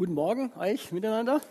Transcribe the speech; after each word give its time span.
Guten 0.00 0.14
Morgen 0.14 0.50
euch 0.58 0.92
miteinander. 0.92 1.42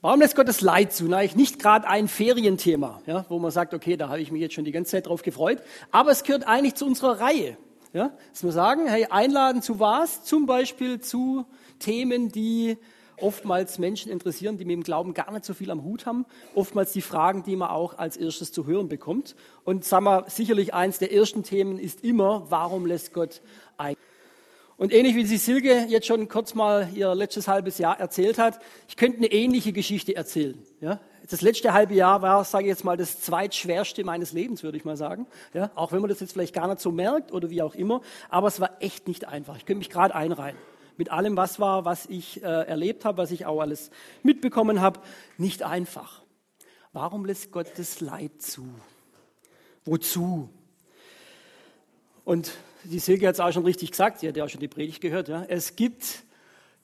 Warum 0.00 0.18
lässt 0.18 0.34
Gott 0.34 0.48
das 0.48 0.60
Leid 0.60 0.92
zu? 0.92 1.04
Na, 1.04 1.22
ich 1.22 1.36
nicht 1.36 1.60
gerade 1.60 1.86
ein 1.86 2.08
Ferienthema, 2.08 3.00
ja, 3.06 3.24
wo 3.28 3.38
man 3.38 3.52
sagt, 3.52 3.72
okay, 3.72 3.96
da 3.96 4.08
habe 4.08 4.20
ich 4.20 4.32
mich 4.32 4.42
jetzt 4.42 4.54
schon 4.54 4.64
die 4.64 4.72
ganze 4.72 4.90
Zeit 4.90 5.06
drauf 5.06 5.22
gefreut. 5.22 5.62
Aber 5.92 6.10
es 6.10 6.24
gehört 6.24 6.44
eigentlich 6.48 6.74
zu 6.74 6.86
unserer 6.86 7.20
Reihe. 7.20 7.56
Ja, 7.92 8.10
dass 8.32 8.42
wir 8.42 8.50
sagen, 8.50 8.88
hey, 8.88 9.06
einladen 9.10 9.62
zu 9.62 9.78
was? 9.78 10.24
Zum 10.24 10.46
Beispiel 10.46 11.00
zu 11.00 11.46
Themen, 11.78 12.32
die 12.32 12.78
oftmals 13.16 13.78
Menschen 13.78 14.10
interessieren, 14.10 14.58
die 14.58 14.64
mit 14.64 14.74
dem 14.74 14.82
Glauben 14.82 15.14
gar 15.14 15.30
nicht 15.30 15.44
so 15.44 15.54
viel 15.54 15.70
am 15.70 15.84
Hut 15.84 16.04
haben. 16.04 16.26
Oftmals 16.56 16.90
die 16.90 17.00
Fragen, 17.00 17.44
die 17.44 17.54
man 17.54 17.70
auch 17.70 17.96
als 17.96 18.16
erstes 18.16 18.50
zu 18.50 18.66
hören 18.66 18.88
bekommt. 18.88 19.36
Und 19.62 19.84
sagen 19.84 20.06
wir, 20.06 20.24
sicherlich 20.26 20.74
eins 20.74 20.98
der 20.98 21.12
ersten 21.12 21.44
Themen 21.44 21.78
ist 21.78 22.02
immer, 22.02 22.50
warum 22.50 22.86
lässt 22.86 23.12
Gott 23.12 23.40
ein? 23.76 23.94
Und 24.82 24.92
ähnlich 24.92 25.14
wie 25.14 25.24
sie 25.24 25.36
Silke 25.36 25.86
jetzt 25.88 26.08
schon 26.08 26.26
kurz 26.26 26.56
mal 26.56 26.88
ihr 26.92 27.14
letztes 27.14 27.46
halbes 27.46 27.78
Jahr 27.78 28.00
erzählt 28.00 28.36
hat, 28.36 28.58
ich 28.88 28.96
könnte 28.96 29.18
eine 29.18 29.28
ähnliche 29.28 29.72
Geschichte 29.72 30.16
erzählen. 30.16 30.60
Ja? 30.80 30.98
Das 31.30 31.40
letzte 31.40 31.72
halbe 31.72 31.94
Jahr 31.94 32.20
war, 32.20 32.42
sage 32.42 32.64
ich 32.64 32.70
jetzt 32.70 32.82
mal, 32.82 32.96
das 32.96 33.20
zweitschwerste 33.20 34.02
meines 34.02 34.32
Lebens, 34.32 34.64
würde 34.64 34.76
ich 34.76 34.84
mal 34.84 34.96
sagen. 34.96 35.28
Ja? 35.54 35.70
Auch 35.76 35.92
wenn 35.92 36.00
man 36.00 36.08
das 36.10 36.18
jetzt 36.18 36.32
vielleicht 36.32 36.52
gar 36.52 36.66
nicht 36.66 36.80
so 36.80 36.90
merkt 36.90 37.30
oder 37.30 37.48
wie 37.48 37.62
auch 37.62 37.76
immer. 37.76 38.00
Aber 38.28 38.48
es 38.48 38.58
war 38.58 38.72
echt 38.80 39.06
nicht 39.06 39.28
einfach. 39.28 39.56
Ich 39.56 39.66
könnte 39.66 39.78
mich 39.78 39.88
gerade 39.88 40.16
einreihen. 40.16 40.56
Mit 40.96 41.12
allem, 41.12 41.36
was 41.36 41.60
war, 41.60 41.84
was 41.84 42.06
ich 42.06 42.42
äh, 42.42 42.46
erlebt 42.48 43.04
habe, 43.04 43.18
was 43.18 43.30
ich 43.30 43.46
auch 43.46 43.60
alles 43.60 43.92
mitbekommen 44.24 44.80
habe. 44.80 44.98
Nicht 45.38 45.62
einfach. 45.62 46.22
Warum 46.92 47.24
lässt 47.24 47.52
Gott 47.52 47.68
das 47.76 48.00
Leid 48.00 48.42
zu? 48.42 48.68
Wozu? 49.84 50.48
Und 52.24 52.50
die 52.84 52.98
Silke 52.98 53.28
hat 53.28 53.34
es 53.34 53.40
auch 53.40 53.52
schon 53.52 53.64
richtig 53.64 53.90
gesagt, 53.90 54.20
sie 54.20 54.28
hat 54.28 54.36
ja 54.36 54.44
auch 54.44 54.48
schon 54.48 54.60
die 54.60 54.68
Predigt 54.68 55.00
gehört. 55.00 55.28
Ja. 55.28 55.44
Es 55.48 55.76
gibt 55.76 56.24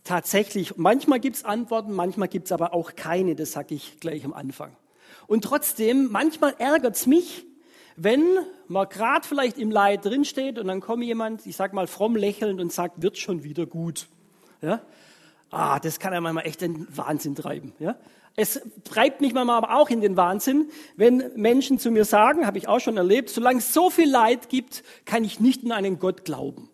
tatsächlich, 0.04 0.76
manchmal 0.76 1.20
gibt 1.20 1.36
es 1.36 1.44
Antworten, 1.44 1.92
manchmal 1.92 2.28
gibt 2.28 2.46
es 2.46 2.52
aber 2.52 2.72
auch 2.72 2.94
keine, 2.96 3.34
das 3.34 3.52
sage 3.52 3.74
ich 3.74 4.00
gleich 4.00 4.24
am 4.24 4.32
Anfang. 4.32 4.76
Und 5.26 5.44
trotzdem, 5.44 6.10
manchmal 6.10 6.54
ärgert 6.58 6.96
es 6.96 7.06
mich, 7.06 7.44
wenn 7.96 8.22
man 8.68 8.88
gerade 8.88 9.26
vielleicht 9.26 9.58
im 9.58 9.70
Leid 9.70 10.04
drinsteht 10.04 10.58
und 10.58 10.68
dann 10.68 10.80
kommt 10.80 11.04
jemand, 11.04 11.46
ich 11.46 11.56
sag 11.56 11.72
mal 11.72 11.86
fromm 11.86 12.16
lächelnd 12.16 12.60
und 12.60 12.72
sagt, 12.72 13.02
wird 13.02 13.18
schon 13.18 13.42
wieder 13.42 13.66
gut. 13.66 14.06
Ja? 14.62 14.80
Ah, 15.50 15.78
das 15.78 15.98
kann 15.98 16.12
ja 16.12 16.20
manchmal 16.20 16.46
echt 16.46 16.60
den 16.60 16.86
Wahnsinn 16.96 17.34
treiben. 17.34 17.72
Ja? 17.78 17.96
Es 18.36 18.60
treibt 18.84 19.20
mich 19.20 19.32
manchmal 19.32 19.56
aber 19.56 19.76
auch 19.76 19.90
in 19.90 20.00
den 20.00 20.16
Wahnsinn, 20.16 20.70
wenn 20.96 21.32
Menschen 21.34 21.78
zu 21.78 21.90
mir 21.90 22.04
sagen, 22.04 22.46
habe 22.46 22.58
ich 22.58 22.68
auch 22.68 22.80
schon 22.80 22.96
erlebt, 22.96 23.30
solange 23.30 23.58
es 23.58 23.74
so 23.74 23.90
viel 23.90 24.08
Leid 24.08 24.48
gibt, 24.48 24.84
kann 25.04 25.24
ich 25.24 25.40
nicht 25.40 25.64
an 25.64 25.72
einen 25.72 25.98
Gott 25.98 26.24
glauben. 26.24 26.70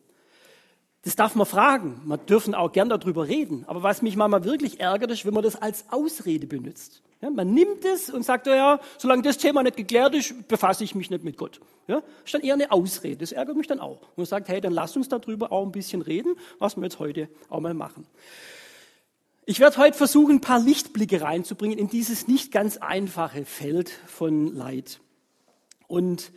Das 1.04 1.16
darf 1.16 1.34
man 1.34 1.46
fragen. 1.46 2.00
Man 2.04 2.24
dürfen 2.26 2.54
auch 2.54 2.72
gern 2.72 2.88
darüber 2.88 3.28
reden. 3.28 3.64
Aber 3.66 3.82
was 3.82 4.02
mich 4.02 4.16
manchmal 4.16 4.44
wirklich 4.44 4.80
ärgert, 4.80 5.10
ist, 5.10 5.24
wenn 5.26 5.34
man 5.34 5.42
das 5.42 5.56
als 5.56 5.84
Ausrede 5.90 6.46
benutzt. 6.46 7.02
Ja, 7.20 7.30
man 7.30 7.54
nimmt 7.54 7.84
es 7.84 8.10
und 8.10 8.24
sagt, 8.24 8.46
ja, 8.46 8.80
solange 8.98 9.22
das 9.22 9.38
Thema 9.38 9.62
nicht 9.62 9.76
geklärt 9.76 10.14
ist, 10.14 10.48
befasse 10.48 10.84
ich 10.84 10.94
mich 10.94 11.08
nicht 11.08 11.24
mit 11.24 11.38
Gott. 11.38 11.60
Ja, 11.88 11.96
das 11.96 12.04
ist 12.26 12.34
dann 12.34 12.42
eher 12.42 12.54
eine 12.54 12.72
Ausrede. 12.72 13.16
Das 13.16 13.32
ärgert 13.32 13.56
mich 13.56 13.66
dann 13.66 13.80
auch. 13.80 14.00
Und 14.00 14.18
man 14.18 14.26
sagt, 14.26 14.48
hey, 14.48 14.60
dann 14.60 14.72
lass 14.74 14.96
uns 14.96 15.08
darüber 15.08 15.50
auch 15.52 15.64
ein 15.64 15.72
bisschen 15.72 16.02
reden, 16.02 16.36
was 16.58 16.76
wir 16.76 16.84
jetzt 16.84 16.98
heute 16.98 17.28
auch 17.48 17.60
mal 17.60 17.72
machen. 17.72 18.06
Ich 19.46 19.60
werde 19.60 19.76
heute 19.76 19.98
versuchen, 19.98 20.36
ein 20.36 20.40
paar 20.40 20.58
Lichtblicke 20.58 21.20
reinzubringen 21.20 21.76
in 21.78 21.88
dieses 21.88 22.26
nicht 22.28 22.50
ganz 22.50 22.78
einfache 22.78 23.44
Feld 23.44 23.90
von 24.06 24.54
Leid. 24.54 25.00
Und 25.86 26.32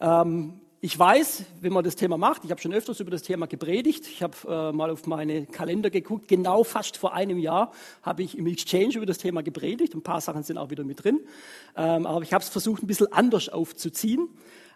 ähm, 0.00 0.62
ich 0.80 0.98
weiß, 0.98 1.44
wenn 1.60 1.74
man 1.74 1.84
das 1.84 1.96
Thema 1.96 2.16
macht, 2.16 2.46
ich 2.46 2.50
habe 2.50 2.58
schon 2.58 2.72
öfters 2.72 2.98
über 3.00 3.10
das 3.10 3.20
Thema 3.20 3.46
gepredigt, 3.46 4.06
ich 4.06 4.22
habe 4.22 4.36
äh, 4.48 4.72
mal 4.72 4.88
auf 4.90 5.06
meine 5.06 5.44
Kalender 5.44 5.90
geguckt, 5.90 6.28
genau 6.28 6.64
fast 6.64 6.96
vor 6.96 7.12
einem 7.12 7.36
Jahr 7.36 7.72
habe 8.00 8.22
ich 8.22 8.38
im 8.38 8.46
Exchange 8.46 8.94
über 8.94 9.06
das 9.06 9.18
Thema 9.18 9.42
gepredigt, 9.42 9.94
ein 9.94 10.02
paar 10.02 10.22
Sachen 10.22 10.42
sind 10.42 10.56
auch 10.56 10.70
wieder 10.70 10.84
mit 10.84 11.04
drin, 11.04 11.20
ähm, 11.76 12.06
aber 12.06 12.22
ich 12.22 12.32
habe 12.32 12.42
es 12.42 12.48
versucht, 12.48 12.82
ein 12.82 12.86
bisschen 12.86 13.12
anders 13.12 13.50
aufzuziehen. 13.50 14.30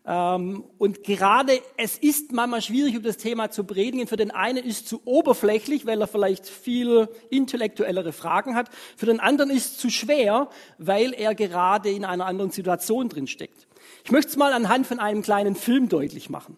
Ähm, 0.07 0.65
und 0.79 1.05
gerade 1.05 1.61
es 1.77 1.99
ist 1.99 2.33
manchmal 2.33 2.63
schwierig, 2.63 2.95
über 2.95 3.09
das 3.09 3.17
Thema 3.17 3.51
zu 3.51 3.65
predigen. 3.65 4.07
Für 4.07 4.17
den 4.17 4.31
einen 4.31 4.65
ist 4.65 4.83
es 4.83 4.85
zu 4.87 5.03
oberflächlich, 5.05 5.87
weil 5.87 6.01
er 6.01 6.07
vielleicht 6.07 6.47
viel 6.47 7.09
intellektuellere 7.29 8.13
Fragen 8.13 8.57
hat. 8.57 8.69
Für 8.97 9.07
den 9.07 9.21
anderen 9.21 9.51
ist 9.51 9.73
es 9.73 9.77
zu 9.79 9.91
schwer, 9.91 10.49
weil 10.79 11.13
er 11.13 11.35
gerade 11.35 11.91
in 11.91 12.05
einer 12.05 12.27
anderen 12.27 12.51
Situation 12.51 13.09
drin 13.09 13.27
steckt. 13.27 13.67
Ich 14.05 14.11
möchte 14.11 14.31
es 14.31 14.37
mal 14.37 14.53
anhand 14.53 14.87
von 14.87 14.99
einem 14.99 15.23
kleinen 15.23 15.55
Film 15.55 15.89
deutlich 15.89 16.31
machen. 16.31 16.57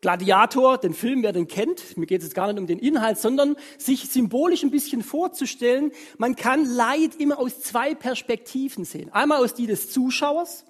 Gladiator, 0.00 0.78
den 0.78 0.94
Film, 0.94 1.22
wer 1.22 1.32
den 1.32 1.48
kennt, 1.48 1.96
mir 1.96 2.06
geht 2.06 2.20
es 2.20 2.28
jetzt 2.28 2.34
gar 2.34 2.46
nicht 2.46 2.58
um 2.58 2.66
den 2.66 2.78
Inhalt, 2.78 3.18
sondern 3.18 3.56
sich 3.78 4.08
symbolisch 4.10 4.62
ein 4.62 4.70
bisschen 4.70 5.02
vorzustellen, 5.02 5.90
man 6.18 6.36
kann 6.36 6.64
Leid 6.64 7.16
immer 7.18 7.38
aus 7.38 7.60
zwei 7.60 7.94
Perspektiven 7.94 8.84
sehen. 8.84 9.12
Einmal 9.12 9.42
aus 9.42 9.54
die 9.54 9.66
des 9.66 9.90
Zuschauers, 9.90 10.64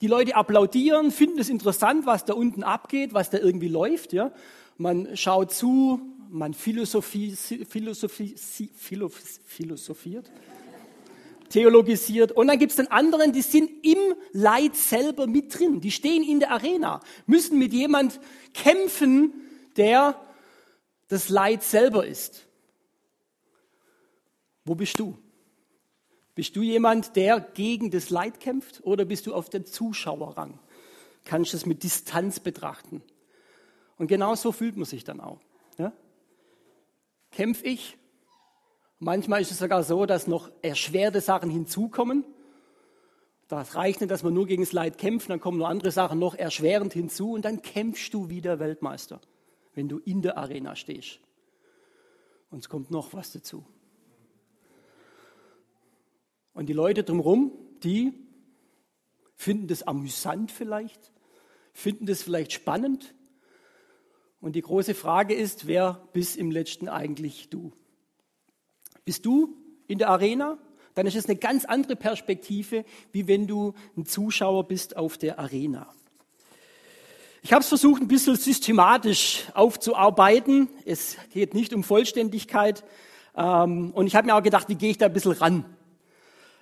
die 0.00 0.08
Leute 0.08 0.34
applaudieren, 0.34 1.10
finden 1.10 1.38
es 1.38 1.48
interessant, 1.48 2.06
was 2.06 2.24
da 2.24 2.34
unten 2.34 2.62
abgeht, 2.62 3.14
was 3.14 3.30
da 3.30 3.38
irgendwie 3.38 3.68
läuft. 3.68 4.12
Ja? 4.12 4.32
Man 4.76 5.16
schaut 5.16 5.52
zu, 5.52 6.00
man 6.30 6.54
philosophie, 6.54 7.36
philosophie, 7.36 8.34
philosophiert 9.46 10.30
theologisiert. 11.50 12.32
Und 12.32 12.46
dann 12.48 12.58
gibt 12.58 12.70
es 12.70 12.76
den 12.76 12.90
anderen, 12.90 13.32
die 13.32 13.42
sind 13.42 13.70
im 13.84 13.98
Leid 14.32 14.74
selber 14.74 15.26
mit 15.26 15.58
drin. 15.58 15.80
Die 15.80 15.90
stehen 15.90 16.22
in 16.22 16.40
der 16.40 16.52
Arena, 16.52 17.00
müssen 17.26 17.58
mit 17.58 17.72
jemand 17.72 18.18
kämpfen, 18.54 19.34
der 19.76 20.18
das 21.08 21.28
Leid 21.28 21.62
selber 21.62 22.06
ist. 22.06 22.46
Wo 24.64 24.74
bist 24.74 24.98
du? 24.98 25.18
Bist 26.34 26.56
du 26.56 26.62
jemand, 26.62 27.16
der 27.16 27.40
gegen 27.40 27.90
das 27.90 28.08
Leid 28.08 28.40
kämpft 28.40 28.82
oder 28.84 29.04
bist 29.04 29.26
du 29.26 29.34
auf 29.34 29.50
dem 29.50 29.66
Zuschauerrang? 29.66 30.58
Kannst 31.24 31.52
du 31.52 31.56
es 31.56 31.66
mit 31.66 31.82
Distanz 31.82 32.40
betrachten? 32.40 33.02
Und 33.98 34.06
genau 34.06 34.34
so 34.34 34.52
fühlt 34.52 34.76
man 34.76 34.86
sich 34.86 35.04
dann 35.04 35.20
auch. 35.20 35.40
Ja? 35.76 35.92
Kämpfe 37.30 37.66
ich 37.66 37.98
Manchmal 39.02 39.40
ist 39.40 39.50
es 39.50 39.58
sogar 39.58 39.82
so, 39.82 40.04
dass 40.04 40.26
noch 40.26 40.50
erschwerte 40.60 41.22
Sachen 41.22 41.48
hinzukommen. 41.48 42.22
Das 43.48 43.74
reicht 43.74 44.02
nicht, 44.02 44.10
dass 44.10 44.22
man 44.22 44.34
nur 44.34 44.46
gegen 44.46 44.62
das 44.62 44.72
Leid 44.72 44.98
kämpft, 44.98 45.30
dann 45.30 45.40
kommen 45.40 45.56
nur 45.56 45.68
andere 45.68 45.90
Sachen 45.90 46.18
noch 46.18 46.34
erschwerend 46.34 46.92
hinzu 46.92 47.32
und 47.32 47.46
dann 47.46 47.62
kämpfst 47.62 48.12
du 48.12 48.28
wieder 48.28 48.58
Weltmeister, 48.60 49.20
wenn 49.74 49.88
du 49.88 49.98
in 49.98 50.20
der 50.20 50.36
Arena 50.36 50.76
stehst. 50.76 51.18
Und 52.50 52.58
es 52.58 52.68
kommt 52.68 52.90
noch 52.90 53.14
was 53.14 53.32
dazu. 53.32 53.64
Und 56.52 56.68
die 56.68 56.74
Leute 56.74 57.02
drumherum, 57.02 57.52
die 57.82 58.12
finden 59.34 59.66
das 59.66 59.82
amüsant 59.82 60.52
vielleicht, 60.52 61.10
finden 61.72 62.04
das 62.04 62.22
vielleicht 62.22 62.52
spannend. 62.52 63.14
Und 64.42 64.56
die 64.56 64.62
große 64.62 64.94
Frage 64.94 65.32
ist, 65.32 65.66
wer 65.66 66.06
bist 66.12 66.36
im 66.36 66.50
letzten 66.50 66.88
eigentlich 66.88 67.48
du? 67.48 67.72
Bist 69.10 69.26
du 69.26 69.56
in 69.88 69.98
der 69.98 70.08
Arena? 70.08 70.56
Dann 70.94 71.04
ist 71.04 71.16
es 71.16 71.26
eine 71.26 71.34
ganz 71.34 71.64
andere 71.64 71.96
Perspektive, 71.96 72.84
wie 73.10 73.26
wenn 73.26 73.48
du 73.48 73.74
ein 73.96 74.06
Zuschauer 74.06 74.68
bist 74.68 74.96
auf 74.96 75.18
der 75.18 75.40
Arena. 75.40 75.88
Ich 77.42 77.52
habe 77.52 77.62
es 77.62 77.68
versucht, 77.68 78.00
ein 78.00 78.06
bisschen 78.06 78.36
systematisch 78.36 79.46
aufzuarbeiten. 79.52 80.68
Es 80.84 81.16
geht 81.32 81.54
nicht 81.54 81.74
um 81.74 81.82
Vollständigkeit. 81.82 82.84
Ähm, 83.36 83.90
und 83.96 84.06
ich 84.06 84.14
habe 84.14 84.28
mir 84.28 84.36
auch 84.36 84.44
gedacht, 84.44 84.68
wie 84.68 84.76
gehe 84.76 84.92
ich 84.92 84.98
da 84.98 85.06
ein 85.06 85.12
bisschen 85.12 85.32
ran? 85.32 85.64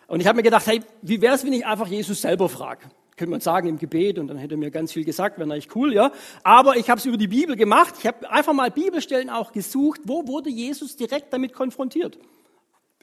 Und 0.07 0.21
ich 0.21 0.27
habe 0.27 0.37
mir 0.37 0.43
gedacht, 0.43 0.67
hey, 0.67 0.81
wie 1.03 1.21
wäre 1.21 1.35
es, 1.35 1.45
wenn 1.45 1.53
ich 1.53 1.67
einfach 1.67 1.89
Jesus 1.89 2.23
selber 2.23 2.49
frage? 2.49 2.87
Könnte 3.19 3.31
man 3.31 3.43
sagen 3.43 3.69
im 3.69 3.79
Gebet 3.79 4.19
und 4.19 4.29
dann 4.29 4.39
hätte 4.39 4.55
er 4.55 4.59
mir 4.59 4.71
ganz 4.71 4.95
viel 4.95 5.05
gesagt, 5.05 5.39
wäre 5.39 5.53
eigentlich 5.53 5.77
cool, 5.77 5.93
ja. 5.93 6.13
Aber 6.45 6.79
ich 6.79 6.89
habe 6.89 6.99
es 6.99 7.05
über 7.05 7.19
die 7.19 7.29
Bibel 7.29 7.57
gemacht. 7.57 7.97
Ich 7.99 8.07
habe 8.07 8.31
einfach 8.31 8.55
mal 8.55 8.71
Bibelstellen 8.71 9.29
auch 9.29 9.53
gesucht. 9.53 10.01
Wo 10.05 10.27
wurde 10.27 10.49
Jesus 10.49 10.97
direkt 10.97 11.31
damit 11.35 11.53
konfrontiert? 11.53 12.19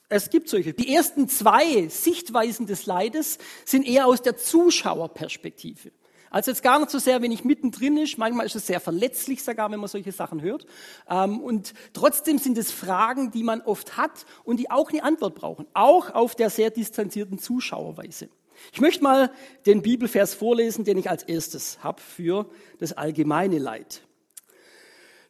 Es 0.08 0.30
gibt 0.30 0.50
solche. 0.50 0.74
Die 0.74 0.94
ersten 0.94 1.28
zwei 1.28 1.88
Sichtweisen 1.88 2.68
des 2.68 2.86
Leides 2.86 3.40
sind 3.66 3.88
eher 3.88 4.06
aus 4.06 4.22
der 4.22 4.38
Zuschauerperspektive. 4.38 5.92
Also 6.30 6.52
jetzt 6.52 6.64
gar 6.64 6.80
nicht 6.80 6.92
so 6.92 7.00
sehr, 7.00 7.22
wenn 7.22 7.32
ich 7.32 7.44
mittendrin 7.44 7.98
ist. 7.98 8.18
Manchmal 8.18 8.46
ist 8.46 8.56
es 8.56 8.68
sehr 8.68 8.80
verletzlich 8.82 9.42
sogar, 9.42 9.72
wenn 9.72 9.80
man 9.80 9.88
solche 9.88 10.12
Sachen 10.12 10.42
hört. 10.42 10.66
Ähm, 11.10 11.40
und 11.40 11.74
trotzdem 11.94 12.38
sind 12.40 12.58
es 12.58 12.72
Fragen, 12.72 13.32
die 13.32 13.44
man 13.44 13.62
oft 13.62 13.98
hat 13.98 14.26
und 14.44 14.60
die 14.60 14.70
auch 14.70 14.92
eine 14.92 15.04
Antwort 15.04 15.36
brauchen. 15.36 15.66
Auch 15.74 16.14
auf 16.14 16.36
der 16.36 16.50
sehr 16.50 16.72
distanzierten 16.72 17.40
Zuschauerweise. 17.40 18.30
Ich 18.74 18.82
möchte 18.82 19.04
mal 19.04 19.32
den 19.66 19.82
Bibelvers 19.82 20.34
vorlesen, 20.34 20.86
den 20.86 20.98
ich 20.98 21.10
als 21.10 21.24
erstes 21.24 21.84
habe 21.84 22.02
für 22.02 22.50
das 22.80 22.94
allgemeine 22.94 23.58
Leid. 23.58 24.05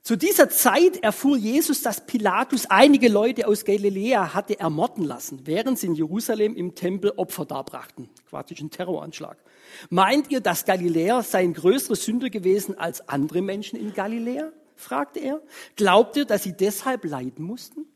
Zu 0.06 0.18
dieser 0.18 0.50
Zeit 0.50 0.98
erfuhr 1.02 1.36
Jesus, 1.36 1.82
dass 1.82 2.06
Pilatus 2.06 2.68
einige 2.68 3.10
Leute 3.10 3.48
aus 3.48 3.66
Galiläa 3.66 4.36
hatte 4.36 4.60
ermorden 4.60 5.04
lassen, 5.04 5.42
während 5.46 5.80
sie 5.80 5.88
in 5.88 5.96
Jerusalem 5.96 6.56
im 6.56 6.76
Tempel 6.76 7.14
Opfer 7.16 7.44
darbrachten. 7.44 8.12
Quasi 8.30 8.54
ein 8.62 8.70
Terroranschlag. 8.70 9.44
Meint 9.90 10.30
ihr, 10.30 10.42
dass 10.42 10.66
Galiläer 10.66 11.24
seien 11.24 11.56
größere 11.56 11.96
Sünder 11.96 12.30
gewesen 12.30 12.78
als 12.78 13.10
andere 13.10 13.42
Menschen 13.42 13.80
in 13.80 13.96
Galiläa? 13.96 14.52
fragte 14.76 15.22
er. 15.22 15.42
Glaubt 15.76 16.18
ihr, 16.18 16.26
dass 16.26 16.44
sie 16.44 16.54
deshalb 16.54 17.04
leiden 17.04 17.44
mussten? 17.44 17.88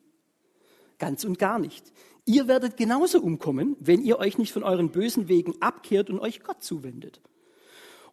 Ganz 0.98 1.24
und 1.26 1.38
gar 1.38 1.60
nicht. 1.60 1.94
Ihr 2.26 2.48
werdet 2.48 2.76
genauso 2.76 3.22
umkommen, 3.22 3.76
wenn 3.80 4.02
ihr 4.02 4.18
euch 4.18 4.40
nicht 4.40 4.52
von 4.52 4.64
euren 4.64 4.90
bösen 4.90 5.28
Wegen 5.28 5.62
abkehrt 5.62 6.10
und 6.10 6.18
euch 6.18 6.42
Gott 6.42 6.64
zuwendet. 6.64 7.22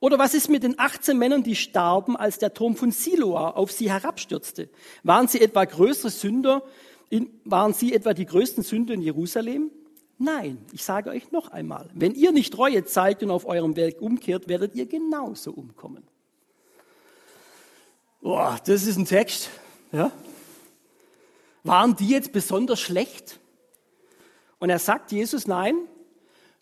Oder 0.00 0.18
was 0.18 0.34
ist 0.34 0.48
mit 0.48 0.62
den 0.62 0.78
18 0.78 1.18
Männern, 1.18 1.42
die 1.42 1.56
starben, 1.56 2.16
als 2.16 2.38
der 2.38 2.52
Turm 2.52 2.76
von 2.76 2.90
Siloa 2.90 3.50
auf 3.50 3.72
sie 3.72 3.90
herabstürzte? 3.90 4.68
Waren 5.02 5.28
sie 5.28 5.40
etwa 5.40 5.64
größere 5.64 6.10
Sünder? 6.10 6.62
In, 7.08 7.30
waren 7.44 7.72
sie 7.72 7.94
etwa 7.94 8.12
die 8.12 8.26
größten 8.26 8.62
Sünder 8.62 8.94
in 8.94 9.02
Jerusalem? 9.02 9.70
Nein, 10.18 10.58
ich 10.72 10.82
sage 10.82 11.10
euch 11.10 11.30
noch 11.30 11.50
einmal, 11.50 11.90
wenn 11.94 12.14
ihr 12.14 12.32
nicht 12.32 12.52
Treue 12.52 12.84
zeigt 12.84 13.22
und 13.22 13.30
auf 13.30 13.46
eurem 13.46 13.76
Weg 13.76 14.00
umkehrt, 14.00 14.48
werdet 14.48 14.74
ihr 14.74 14.86
genauso 14.86 15.52
umkommen. 15.52 16.04
Boah, 18.22 18.58
das 18.64 18.86
ist 18.86 18.96
ein 18.96 19.04
Text. 19.04 19.50
Ja? 19.92 20.10
Waren 21.64 21.96
die 21.96 22.08
jetzt 22.08 22.32
besonders 22.32 22.80
schlecht? 22.80 23.38
Und 24.58 24.70
er 24.70 24.78
sagt 24.78 25.12
Jesus, 25.12 25.46
nein, 25.46 25.76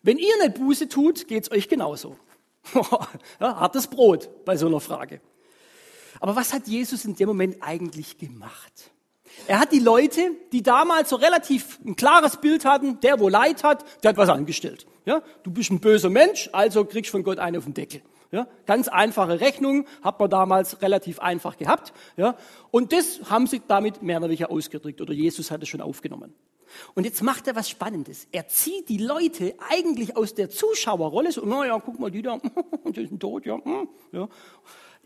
wenn 0.03 0.17
ihr 0.17 0.37
nicht 0.43 0.55
Buße 0.55 0.89
tut, 0.89 1.27
geht's 1.27 1.49
euch 1.49 1.69
genauso. 1.69 2.17
ja, 3.39 3.59
hartes 3.59 3.87
Brot 3.87 4.29
bei 4.45 4.57
so 4.57 4.67
einer 4.67 4.79
Frage. 4.79 5.21
Aber 6.19 6.35
was 6.35 6.53
hat 6.53 6.67
Jesus 6.67 7.05
in 7.05 7.15
dem 7.15 7.27
Moment 7.27 7.57
eigentlich 7.61 8.17
gemacht? 8.17 8.91
Er 9.47 9.59
hat 9.59 9.71
die 9.71 9.79
Leute, 9.79 10.31
die 10.51 10.63
damals 10.63 11.09
so 11.09 11.17
relativ 11.17 11.79
ein 11.85 11.95
klares 11.95 12.37
Bild 12.37 12.65
hatten, 12.65 12.99
der 13.01 13.19
wo 13.19 13.29
Leid 13.29 13.63
hat, 13.63 13.83
der 14.03 14.09
hat 14.09 14.17
was 14.17 14.29
angestellt. 14.29 14.85
Ja, 15.05 15.21
du 15.43 15.51
bist 15.51 15.71
ein 15.71 15.79
böser 15.79 16.09
Mensch, 16.09 16.49
also 16.53 16.85
kriegst 16.85 17.11
von 17.11 17.23
Gott 17.23 17.37
einen 17.37 17.57
auf 17.57 17.65
den 17.65 17.73
Deckel. 17.73 18.01
Ja, 18.31 18.47
ganz 18.65 18.87
einfache 18.87 19.39
Rechnung, 19.39 19.85
hat 20.01 20.19
man 20.19 20.29
damals 20.29 20.81
relativ 20.81 21.19
einfach 21.19 21.57
gehabt. 21.57 21.93
Ja, 22.17 22.35
und 22.71 22.91
das 22.91 23.29
haben 23.29 23.45
sie 23.45 23.61
damit 23.67 24.01
mehr 24.01 24.17
oder 24.17 24.29
weniger 24.29 24.51
ausgedrückt 24.51 24.99
oder 24.99 25.13
Jesus 25.13 25.51
hat 25.51 25.61
es 25.61 25.69
schon 25.69 25.81
aufgenommen. 25.81 26.33
Und 26.93 27.03
jetzt 27.05 27.21
macht 27.21 27.47
er 27.47 27.55
was 27.55 27.69
Spannendes. 27.69 28.27
Er 28.31 28.47
zieht 28.47 28.89
die 28.89 28.97
Leute 28.97 29.55
eigentlich 29.69 30.15
aus 30.15 30.33
der 30.33 30.49
Zuschauerrolle, 30.49 31.31
so, 31.31 31.45
naja, 31.45 31.81
guck 31.83 31.99
mal, 31.99 32.11
die 32.11 32.21
da, 32.21 32.39
die 32.85 33.07
sind 33.07 33.19
tot, 33.19 33.45
ja, 33.45 33.63
hm, 33.63 33.89
ja. 34.11 34.27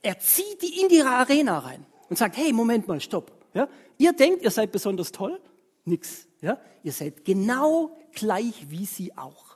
Er 0.02 0.20
zieht 0.20 0.62
die 0.62 0.82
in 0.82 0.90
die 0.90 1.02
Arena 1.02 1.60
rein 1.60 1.86
und 2.10 2.18
sagt, 2.18 2.38
hey, 2.38 2.54
Moment 2.54 2.88
mal, 2.88 3.00
stopp. 3.02 3.32
Ja? 3.54 3.68
Ihr 3.98 4.14
denkt, 4.14 4.44
ihr 4.44 4.52
seid 4.52 4.72
besonders 4.72 5.12
toll? 5.12 5.40
Nix. 5.86 6.28
Ja? 6.42 6.60
Ihr 6.84 6.92
seid 6.92 7.26
genau 7.26 7.98
gleich 8.14 8.70
wie 8.70 8.86
sie 8.86 9.18
auch. 9.18 9.49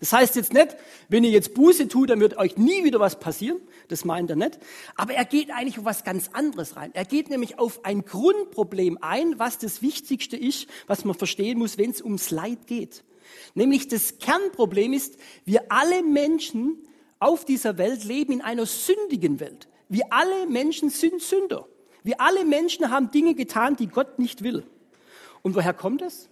Das 0.00 0.12
heißt 0.12 0.36
jetzt 0.36 0.52
nicht, 0.52 0.76
wenn 1.08 1.24
ihr 1.24 1.30
jetzt 1.30 1.54
Buße 1.54 1.88
tut, 1.88 2.10
dann 2.10 2.20
wird 2.20 2.36
euch 2.36 2.56
nie 2.56 2.84
wieder 2.84 3.00
was 3.00 3.18
passieren. 3.18 3.60
Das 3.88 4.04
meint 4.04 4.30
er 4.30 4.36
nicht. 4.36 4.58
Aber 4.94 5.14
er 5.14 5.24
geht 5.24 5.50
eigentlich 5.50 5.78
auf 5.78 5.84
was 5.84 6.04
ganz 6.04 6.30
anderes 6.32 6.76
rein. 6.76 6.90
Er 6.94 7.04
geht 7.04 7.30
nämlich 7.30 7.58
auf 7.58 7.84
ein 7.84 8.04
Grundproblem 8.04 8.98
ein, 9.00 9.38
was 9.38 9.58
das 9.58 9.82
Wichtigste 9.82 10.36
ist, 10.36 10.68
was 10.86 11.04
man 11.04 11.16
verstehen 11.16 11.58
muss, 11.58 11.78
wenn 11.78 11.90
es 11.90 12.02
ums 12.02 12.30
Leid 12.30 12.66
geht. 12.66 13.02
Nämlich 13.54 13.88
das 13.88 14.18
Kernproblem 14.18 14.92
ist, 14.92 15.16
wir 15.44 15.70
alle 15.70 16.02
Menschen 16.02 16.78
auf 17.18 17.44
dieser 17.44 17.78
Welt 17.78 18.04
leben 18.04 18.34
in 18.34 18.40
einer 18.40 18.66
sündigen 18.66 19.40
Welt. 19.40 19.68
Wir 19.88 20.04
alle 20.10 20.46
Menschen 20.46 20.90
sind 20.90 21.20
Sünder. 21.20 21.66
Wir 22.04 22.20
alle 22.20 22.44
Menschen 22.44 22.90
haben 22.90 23.10
Dinge 23.10 23.34
getan, 23.34 23.76
die 23.76 23.88
Gott 23.88 24.18
nicht 24.18 24.42
will. 24.42 24.64
Und 25.42 25.56
woher 25.56 25.74
kommt 25.74 26.02
es? 26.02 26.28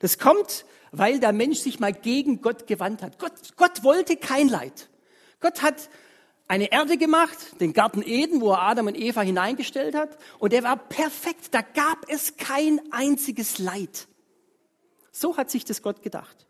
Das 0.00 0.18
kommt 0.18 0.64
weil 0.92 1.20
der 1.20 1.32
Mensch 1.32 1.58
sich 1.58 1.80
mal 1.80 1.92
gegen 1.92 2.40
Gott 2.42 2.66
gewandt 2.66 3.02
hat. 3.02 3.18
Gott, 3.18 3.56
Gott 3.56 3.84
wollte 3.84 4.16
kein 4.16 4.48
Leid. 4.48 4.88
Gott 5.40 5.62
hat 5.62 5.88
eine 6.48 6.72
Erde 6.72 6.96
gemacht, 6.96 7.60
den 7.60 7.72
Garten 7.72 8.02
Eden, 8.02 8.40
wo 8.40 8.50
er 8.50 8.62
Adam 8.62 8.88
und 8.88 8.98
Eva 8.98 9.22
hineingestellt 9.22 9.94
hat, 9.94 10.18
und 10.40 10.52
der 10.52 10.64
war 10.64 10.76
perfekt. 10.76 11.54
Da 11.54 11.62
gab 11.62 12.08
es 12.08 12.36
kein 12.36 12.80
einziges 12.90 13.58
Leid. 13.58 14.08
So 15.12 15.36
hat 15.36 15.50
sich 15.50 15.64
das 15.64 15.82
Gott 15.82 16.02
gedacht. 16.02 16.46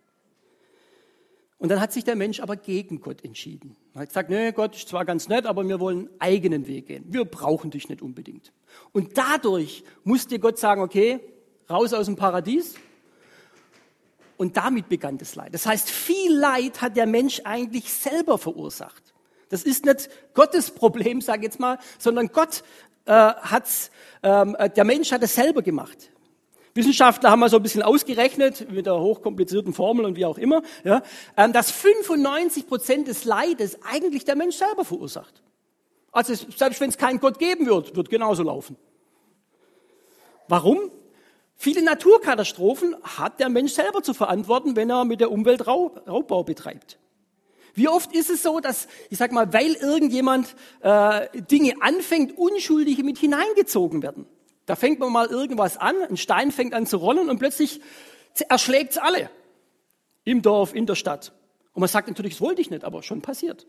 Und 1.58 1.68
dann 1.68 1.78
hat 1.78 1.92
sich 1.92 2.04
der 2.04 2.16
Mensch 2.16 2.40
aber 2.40 2.56
gegen 2.56 3.02
Gott 3.02 3.22
entschieden. 3.22 3.76
Er 3.92 4.00
hat 4.00 4.08
gesagt, 4.08 4.30
nee, 4.30 4.50
Gott 4.52 4.74
ist 4.74 4.88
zwar 4.88 5.04
ganz 5.04 5.28
nett, 5.28 5.44
aber 5.44 5.68
wir 5.68 5.78
wollen 5.78 6.08
einen 6.08 6.20
eigenen 6.20 6.66
Weg 6.66 6.86
gehen. 6.86 7.04
Wir 7.08 7.26
brauchen 7.26 7.70
dich 7.70 7.90
nicht 7.90 8.00
unbedingt. 8.00 8.54
Und 8.92 9.18
dadurch 9.18 9.84
musste 10.02 10.38
Gott 10.38 10.58
sagen, 10.58 10.80
okay, 10.80 11.20
raus 11.68 11.92
aus 11.92 12.06
dem 12.06 12.16
Paradies, 12.16 12.76
und 14.40 14.56
damit 14.56 14.88
begann 14.88 15.18
das 15.18 15.34
Leid. 15.34 15.52
Das 15.52 15.66
heißt, 15.66 15.90
viel 15.90 16.34
Leid 16.34 16.80
hat 16.80 16.96
der 16.96 17.04
Mensch 17.04 17.42
eigentlich 17.44 17.92
selber 17.92 18.38
verursacht. 18.38 19.02
Das 19.50 19.64
ist 19.64 19.84
nicht 19.84 20.08
Gottes 20.32 20.70
Problem, 20.70 21.20
sage 21.20 21.40
ich 21.40 21.44
jetzt 21.44 21.60
mal, 21.60 21.78
sondern 21.98 22.28
Gott 22.28 22.64
äh, 23.04 23.12
hat's, 23.12 23.90
ähm, 24.22 24.56
äh, 24.58 24.70
der 24.70 24.84
Mensch 24.84 25.12
hat 25.12 25.22
es 25.22 25.34
selber 25.34 25.60
gemacht. 25.60 26.10
Wissenschaftler 26.72 27.30
haben 27.30 27.40
mal 27.40 27.50
so 27.50 27.58
ein 27.58 27.62
bisschen 27.62 27.82
ausgerechnet 27.82 28.70
mit 28.70 28.86
der 28.86 28.98
hochkomplizierten 28.98 29.74
Formel 29.74 30.06
und 30.06 30.16
wie 30.16 30.24
auch 30.24 30.38
immer, 30.38 30.62
ja, 30.84 31.02
ähm, 31.36 31.52
dass 31.52 31.70
95 31.70 32.66
Prozent 32.66 33.08
des 33.08 33.26
Leides 33.26 33.78
eigentlich 33.82 34.24
der 34.24 34.36
Mensch 34.36 34.56
selber 34.56 34.86
verursacht. 34.86 35.42
Also 36.12 36.34
selbst 36.34 36.80
wenn 36.80 36.88
es 36.88 36.96
keinen 36.96 37.20
Gott 37.20 37.38
geben 37.38 37.66
wird, 37.66 37.94
wird 37.94 38.08
genauso 38.08 38.42
laufen. 38.42 38.78
Warum? 40.48 40.90
Viele 41.62 41.82
Naturkatastrophen 41.82 42.96
hat 43.02 43.38
der 43.38 43.50
Mensch 43.50 43.74
selber 43.74 44.02
zu 44.02 44.14
verantworten, 44.14 44.76
wenn 44.76 44.88
er 44.88 45.04
mit 45.04 45.20
der 45.20 45.30
Umwelt 45.30 45.66
Raubbau 45.66 46.42
betreibt. 46.42 46.98
Wie 47.74 47.86
oft 47.86 48.14
ist 48.14 48.30
es 48.30 48.42
so, 48.42 48.60
dass, 48.60 48.88
ich 49.10 49.18
sag 49.18 49.30
mal, 49.30 49.52
weil 49.52 49.74
irgendjemand 49.74 50.56
äh, 50.80 51.28
Dinge 51.50 51.74
anfängt, 51.80 52.38
Unschuldige 52.38 53.04
mit 53.04 53.18
hineingezogen 53.18 54.02
werden. 54.02 54.24
Da 54.64 54.74
fängt 54.74 55.00
man 55.00 55.12
mal 55.12 55.26
irgendwas 55.26 55.76
an, 55.76 55.96
ein 56.08 56.16
Stein 56.16 56.50
fängt 56.50 56.72
an 56.72 56.86
zu 56.86 56.96
rollen 56.96 57.28
und 57.28 57.38
plötzlich 57.38 57.82
erschlägt's 58.48 58.96
alle. 58.96 59.28
Im 60.24 60.40
Dorf, 60.40 60.74
in 60.74 60.86
der 60.86 60.94
Stadt. 60.94 61.34
Und 61.74 61.80
man 61.80 61.90
sagt 61.90 62.08
natürlich, 62.08 62.36
das 62.36 62.40
wollte 62.40 62.62
ich 62.62 62.70
nicht, 62.70 62.84
aber 62.84 63.02
schon 63.02 63.20
passiert. 63.20 63.66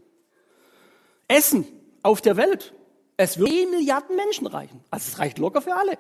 Essen 1.28 1.68
auf 2.04 2.22
der 2.22 2.38
Welt. 2.38 2.74
Es 3.18 3.38
wird 3.38 3.50
10 3.50 3.70
Milliarden 3.70 4.16
Menschen 4.16 4.48
reichen. 4.48 4.82
Also 4.92 5.10
es 5.12 5.20
reicht 5.20 5.40
locker 5.40 5.62
für 5.62 5.76
alle. 5.76 5.98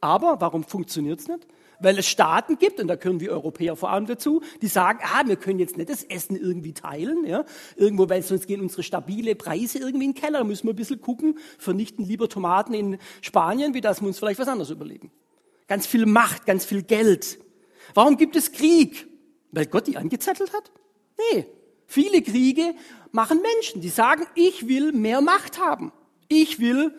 Aber 0.00 0.40
warum 0.40 0.64
funktioniert 0.64 1.20
es 1.20 1.28
nicht? 1.28 1.46
Weil 1.80 1.98
es 1.98 2.06
Staaten 2.06 2.58
gibt, 2.58 2.80
und 2.80 2.88
da 2.88 2.96
können 2.96 3.20
wir 3.20 3.32
Europäer 3.32 3.76
vor 3.76 3.90
allem 3.90 4.06
dazu, 4.06 4.42
die 4.62 4.68
sagen, 4.68 5.00
ah, 5.02 5.26
wir 5.26 5.36
können 5.36 5.58
jetzt 5.58 5.76
nicht 5.76 5.90
das 5.90 6.04
Essen 6.04 6.36
irgendwie 6.36 6.72
teilen, 6.72 7.24
ja, 7.26 7.44
irgendwo, 7.76 8.08
weil 8.08 8.22
sonst 8.22 8.46
gehen 8.46 8.60
unsere 8.60 8.82
stabile 8.82 9.34
Preise 9.34 9.78
irgendwie 9.78 10.06
in 10.06 10.12
den 10.12 10.20
Keller, 10.20 10.38
da 10.38 10.44
müssen 10.44 10.66
wir 10.66 10.72
ein 10.72 10.76
bisschen 10.76 11.00
gucken, 11.00 11.38
vernichten 11.58 12.04
lieber 12.04 12.28
Tomaten 12.28 12.74
in 12.74 12.98
Spanien, 13.22 13.74
wie 13.74 13.80
das 13.80 14.00
wir 14.00 14.06
uns 14.06 14.18
vielleicht 14.18 14.38
was 14.38 14.48
anderes 14.48 14.70
überlegen. 14.70 15.10
Ganz 15.66 15.86
viel 15.86 16.06
Macht, 16.06 16.46
ganz 16.46 16.64
viel 16.64 16.82
Geld. 16.82 17.38
Warum 17.94 18.16
gibt 18.16 18.36
es 18.36 18.52
Krieg? 18.52 19.08
Weil 19.50 19.66
Gott 19.66 19.86
die 19.86 19.96
angezettelt 19.96 20.52
hat? 20.52 20.70
Nee. 21.32 21.46
Viele 21.86 22.22
Kriege 22.22 22.74
machen 23.12 23.40
Menschen, 23.40 23.80
die 23.80 23.88
sagen, 23.88 24.26
ich 24.34 24.68
will 24.68 24.92
mehr 24.92 25.20
Macht 25.20 25.58
haben. 25.58 25.92
Ich 26.28 26.60
will 26.60 26.94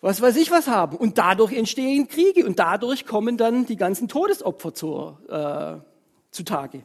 was 0.00 0.20
weiß 0.20 0.36
ich 0.36 0.50
was 0.50 0.66
haben. 0.66 0.96
Und 0.96 1.18
dadurch 1.18 1.52
entstehen 1.52 2.08
Kriege 2.08 2.46
und 2.46 2.58
dadurch 2.58 3.06
kommen 3.06 3.36
dann 3.36 3.66
die 3.66 3.76
ganzen 3.76 4.08
Todesopfer 4.08 4.74
zur, 4.74 5.20
äh, 5.28 5.84
zutage. 6.30 6.84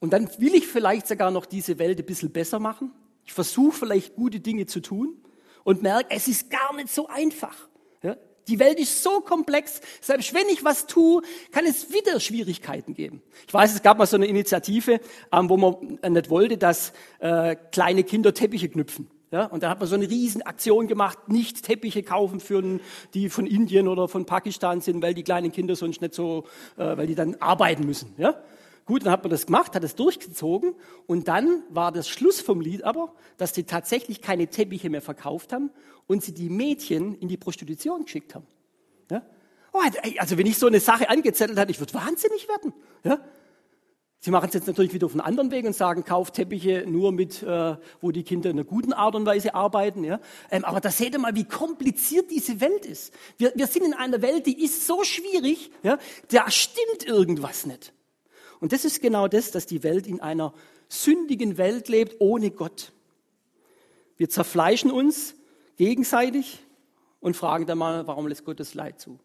Und 0.00 0.12
dann 0.12 0.28
will 0.38 0.54
ich 0.54 0.66
vielleicht 0.66 1.06
sogar 1.06 1.30
noch 1.30 1.46
diese 1.46 1.78
Welt 1.78 1.98
ein 1.98 2.06
bisschen 2.06 2.30
besser 2.30 2.58
machen. 2.58 2.92
Ich 3.24 3.32
versuche 3.32 3.72
vielleicht 3.78 4.14
gute 4.16 4.40
Dinge 4.40 4.66
zu 4.66 4.80
tun 4.80 5.16
und 5.62 5.82
merke, 5.82 6.10
es 6.10 6.28
ist 6.28 6.50
gar 6.50 6.74
nicht 6.74 6.90
so 6.90 7.06
einfach. 7.06 7.56
Ja? 8.02 8.16
Die 8.46 8.58
Welt 8.58 8.78
ist 8.78 9.02
so 9.02 9.20
komplex, 9.20 9.80
selbst 10.02 10.34
wenn 10.34 10.46
ich 10.48 10.62
was 10.62 10.86
tue, 10.86 11.22
kann 11.52 11.64
es 11.64 11.90
wieder 11.90 12.20
Schwierigkeiten 12.20 12.92
geben. 12.92 13.22
Ich 13.46 13.54
weiß, 13.54 13.74
es 13.74 13.82
gab 13.82 13.96
mal 13.96 14.06
so 14.06 14.16
eine 14.16 14.26
Initiative, 14.26 15.00
ähm, 15.32 15.48
wo 15.48 15.56
man 15.56 15.98
nicht 16.12 16.28
wollte, 16.28 16.58
dass 16.58 16.92
äh, 17.20 17.56
kleine 17.72 18.04
Kinder 18.04 18.34
Teppiche 18.34 18.68
knüpfen. 18.68 19.08
Ja, 19.34 19.46
und 19.46 19.64
da 19.64 19.70
hat 19.70 19.80
man 19.80 19.88
so 19.88 19.96
eine 19.96 20.08
Riesenaktion 20.08 20.86
gemacht, 20.86 21.28
nicht 21.28 21.64
Teppiche 21.64 22.04
kaufen 22.04 22.38
für 22.38 22.78
die 23.14 23.28
von 23.28 23.48
Indien 23.48 23.88
oder 23.88 24.06
von 24.06 24.26
Pakistan 24.26 24.80
sind, 24.80 25.02
weil 25.02 25.12
die 25.12 25.24
kleinen 25.24 25.50
Kinder 25.50 25.74
sonst 25.74 26.00
nicht 26.00 26.14
so, 26.14 26.44
äh, 26.76 26.96
weil 26.96 27.08
die 27.08 27.16
dann 27.16 27.34
arbeiten 27.40 27.84
müssen. 27.84 28.14
Ja? 28.16 28.40
Gut, 28.84 29.04
dann 29.04 29.10
hat 29.10 29.24
man 29.24 29.32
das 29.32 29.46
gemacht, 29.46 29.74
hat 29.74 29.82
es 29.82 29.96
durchgezogen 29.96 30.76
und 31.08 31.26
dann 31.26 31.64
war 31.68 31.90
das 31.90 32.08
Schluss 32.08 32.40
vom 32.40 32.60
Lied 32.60 32.84
aber, 32.84 33.12
dass 33.36 33.52
die 33.52 33.64
tatsächlich 33.64 34.22
keine 34.22 34.46
Teppiche 34.46 34.88
mehr 34.88 35.02
verkauft 35.02 35.52
haben 35.52 35.70
und 36.06 36.22
sie 36.22 36.32
die 36.32 36.48
Mädchen 36.48 37.16
in 37.16 37.26
die 37.26 37.36
Prostitution 37.36 38.04
geschickt 38.04 38.36
haben. 38.36 38.46
Ja? 39.10 39.20
Oh, 39.72 39.80
also 40.18 40.38
wenn 40.38 40.46
ich 40.46 40.58
so 40.58 40.68
eine 40.68 40.78
Sache 40.78 41.10
angezettelt 41.10 41.58
hätte, 41.58 41.72
ich 41.72 41.80
würde 41.80 41.94
wahnsinnig 41.94 42.46
werden. 42.48 42.72
Ja? 43.02 43.18
Sie 44.24 44.30
machen 44.30 44.46
es 44.48 44.54
jetzt 44.54 44.66
natürlich 44.66 44.94
wieder 44.94 45.04
auf 45.04 45.12
einen 45.12 45.20
anderen 45.20 45.50
Weg 45.50 45.66
und 45.66 45.76
sagen, 45.76 46.02
kauft 46.02 46.32
Teppiche 46.32 46.86
nur 46.88 47.12
mit, 47.12 47.42
äh, 47.42 47.76
wo 48.00 48.10
die 48.10 48.22
Kinder 48.22 48.48
in 48.48 48.56
einer 48.56 48.64
guten 48.64 48.94
Art 48.94 49.14
und 49.14 49.26
Weise 49.26 49.54
arbeiten. 49.54 50.02
Ja? 50.02 50.18
Ähm, 50.50 50.64
aber 50.64 50.80
da 50.80 50.90
seht 50.90 51.12
ihr 51.12 51.18
mal, 51.18 51.34
wie 51.34 51.44
kompliziert 51.44 52.30
diese 52.30 52.58
Welt 52.62 52.86
ist. 52.86 53.12
Wir, 53.36 53.52
wir 53.54 53.66
sind 53.66 53.84
in 53.84 53.92
einer 53.92 54.22
Welt, 54.22 54.46
die 54.46 54.64
ist 54.64 54.86
so 54.86 55.04
schwierig, 55.04 55.70
ja? 55.82 55.98
da 56.28 56.50
stimmt 56.50 57.06
irgendwas 57.06 57.66
nicht. 57.66 57.92
Und 58.60 58.72
das 58.72 58.86
ist 58.86 59.02
genau 59.02 59.28
das, 59.28 59.50
dass 59.50 59.66
die 59.66 59.82
Welt 59.82 60.06
in 60.06 60.22
einer 60.22 60.54
sündigen 60.88 61.58
Welt 61.58 61.90
lebt, 61.90 62.16
ohne 62.18 62.50
Gott. 62.50 62.92
Wir 64.16 64.30
zerfleischen 64.30 64.90
uns 64.90 65.34
gegenseitig 65.76 66.60
und 67.20 67.36
fragen 67.36 67.66
dann 67.66 67.76
mal, 67.76 68.06
warum 68.06 68.26
lässt 68.26 68.46
Gott 68.46 68.58
das 68.58 68.72
Leid 68.72 69.02
zu? 69.02 69.18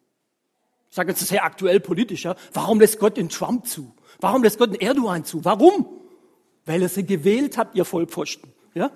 Ich 0.90 0.96
sage 0.96 1.12
jetzt 1.12 1.26
sehr 1.28 1.44
aktuell 1.44 1.80
politisch, 1.80 2.28
warum 2.54 2.80
lässt 2.80 3.00
Gott 3.00 3.18
den 3.18 3.30
Trump 3.30 3.68
zu? 3.68 3.94
Warum 4.20 4.44
lässt 4.44 4.58
Gott 4.58 4.74
den 4.74 4.82
Erdogan 4.82 5.24
zu? 5.24 5.46
Warum? 5.46 5.88
Weil 6.66 6.82
er 6.82 6.90
sie 6.90 7.06
gewählt 7.06 7.58
hat, 7.58 7.76
ihr 7.76 7.86
Vollpfosten. 7.86 8.52
Ja? 8.74 8.92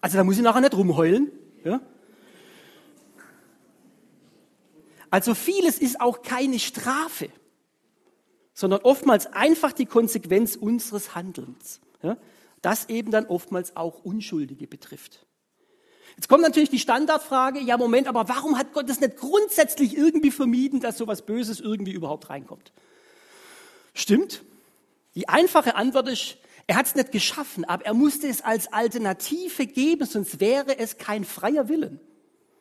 Also 0.00 0.16
da 0.16 0.24
muss 0.24 0.36
ich 0.36 0.42
nachher 0.42 0.60
nicht 0.60 0.74
rumheulen. 0.74 1.32
Ja? 1.64 1.80
Also 5.10 5.34
vieles 5.34 5.78
ist 5.78 6.00
auch 6.00 6.22
keine 6.22 6.60
Strafe, 6.60 7.30
sondern 8.54 8.80
oftmals 8.82 9.26
einfach 9.32 9.72
die 9.72 9.86
Konsequenz 9.86 10.54
unseres 10.54 11.16
Handelns, 11.16 11.80
ja? 12.02 12.16
das 12.62 12.88
eben 12.88 13.10
dann 13.10 13.26
oftmals 13.26 13.76
auch 13.76 14.04
Unschuldige 14.04 14.68
betrifft. 14.68 15.26
Jetzt 16.20 16.28
kommt 16.28 16.42
natürlich 16.42 16.68
die 16.68 16.78
Standardfrage, 16.78 17.60
ja 17.60 17.78
Moment, 17.78 18.06
aber 18.06 18.28
warum 18.28 18.58
hat 18.58 18.74
Gott 18.74 18.90
das 18.90 19.00
nicht 19.00 19.16
grundsätzlich 19.16 19.96
irgendwie 19.96 20.30
vermieden, 20.30 20.80
dass 20.80 20.98
sowas 20.98 21.22
Böses 21.22 21.60
irgendwie 21.60 21.92
überhaupt 21.92 22.28
reinkommt? 22.28 22.74
Stimmt. 23.94 24.42
Die 25.14 25.30
einfache 25.30 25.76
Antwort 25.76 26.10
ist, 26.10 26.36
er 26.66 26.76
hat 26.76 26.84
es 26.84 26.94
nicht 26.94 27.10
geschaffen, 27.10 27.64
aber 27.64 27.86
er 27.86 27.94
musste 27.94 28.28
es 28.28 28.42
als 28.42 28.70
Alternative 28.70 29.64
geben, 29.64 30.04
sonst 30.04 30.40
wäre 30.40 30.78
es 30.78 30.98
kein 30.98 31.24
freier 31.24 31.70
Willen. 31.70 31.98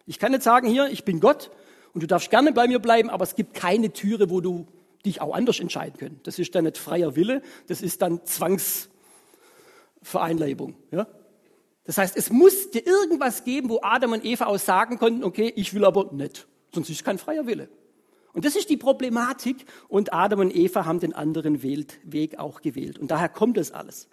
Ich 0.06 0.20
kann 0.20 0.32
nicht 0.32 0.44
sagen, 0.44 0.70
hier, 0.70 0.88
ich 0.88 1.04
bin 1.04 1.20
Gott 1.20 1.52
und 1.94 2.02
du 2.02 2.08
darfst 2.08 2.30
gerne 2.30 2.54
bei 2.54 2.66
mir 2.66 2.80
bleiben, 2.80 3.10
aber 3.10 3.24
es 3.24 3.36
gibt 3.36 3.56
keine 3.56 3.92
Türe, 3.92 4.30
wo 4.30 4.40
du 4.40 4.68
dich 5.06 5.20
auch 5.20 5.36
anders 5.36 5.60
entscheiden 5.60 5.98
können. 5.98 6.22
Das 6.24 6.40
ist 6.40 6.56
dann 6.56 6.64
nicht 6.64 6.78
freier 6.78 7.18
Wille, 7.18 7.42
das 7.68 7.82
ist 7.82 8.02
dann 8.02 8.24
Zwangsvereinleibung. 8.24 10.76
Ja? 10.92 11.08
Das 11.90 11.98
heißt, 11.98 12.18
es 12.18 12.30
muss 12.30 12.70
dir 12.70 12.86
irgendwas 12.86 13.44
geben, 13.44 13.68
wo 13.68 13.80
Adam 13.82 14.12
und 14.12 14.24
Eva 14.24 14.46
auch 14.46 14.60
sagen 14.60 15.00
konnten, 15.00 15.24
okay, 15.24 15.52
ich 15.56 15.74
will 15.74 15.84
aber 15.84 16.12
nicht, 16.14 16.48
sonst 16.72 16.92
ist 16.92 17.04
kein 17.04 17.18
freier 17.18 17.48
Wille. 17.48 17.68
Und 18.32 18.46
das 18.46 18.56
ist 18.56 18.70
die 18.70 18.78
Problematik. 18.78 19.66
Und 19.88 20.14
Adam 20.14 20.42
und 20.42 20.56
Eva 20.56 20.86
haben 20.86 21.00
den 21.00 21.14
anderen 21.14 21.64
Weg 21.64 22.38
auch 22.38 22.62
gewählt. 22.62 23.00
Und 23.00 23.10
daher 23.10 23.28
kommt 23.28 23.58
das 23.58 23.72
alles. 23.72 24.08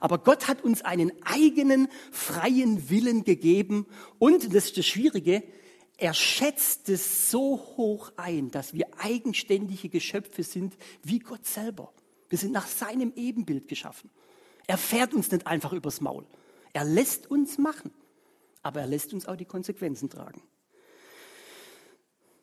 Aber 0.00 0.18
Gott 0.18 0.48
hat 0.48 0.64
uns 0.64 0.82
einen 0.82 1.12
eigenen 1.22 1.86
freien 2.10 2.90
Willen 2.90 3.22
gegeben. 3.22 3.86
Und, 4.18 4.52
das 4.52 4.64
ist 4.64 4.78
das 4.78 4.86
Schwierige, 4.86 5.44
er 5.96 6.14
schätzt 6.14 6.88
es 6.88 7.30
so 7.30 7.64
hoch 7.76 8.10
ein, 8.16 8.50
dass 8.50 8.74
wir 8.74 8.88
eigenständige 8.98 9.88
Geschöpfe 9.88 10.42
sind 10.42 10.76
wie 11.04 11.20
Gott 11.20 11.46
selber. 11.46 11.92
Wir 12.28 12.38
sind 12.38 12.50
nach 12.50 12.66
seinem 12.66 13.12
Ebenbild 13.14 13.68
geschaffen. 13.68 14.10
Er 14.66 14.78
fährt 14.78 15.14
uns 15.14 15.30
nicht 15.30 15.46
einfach 15.46 15.72
übers 15.72 16.00
Maul. 16.00 16.26
Er 16.74 16.84
lässt 16.84 17.30
uns 17.30 17.56
machen. 17.56 17.90
Aber 18.62 18.80
er 18.80 18.86
lässt 18.86 19.14
uns 19.14 19.26
auch 19.26 19.36
die 19.36 19.44
Konsequenzen 19.46 20.10
tragen. 20.10 20.42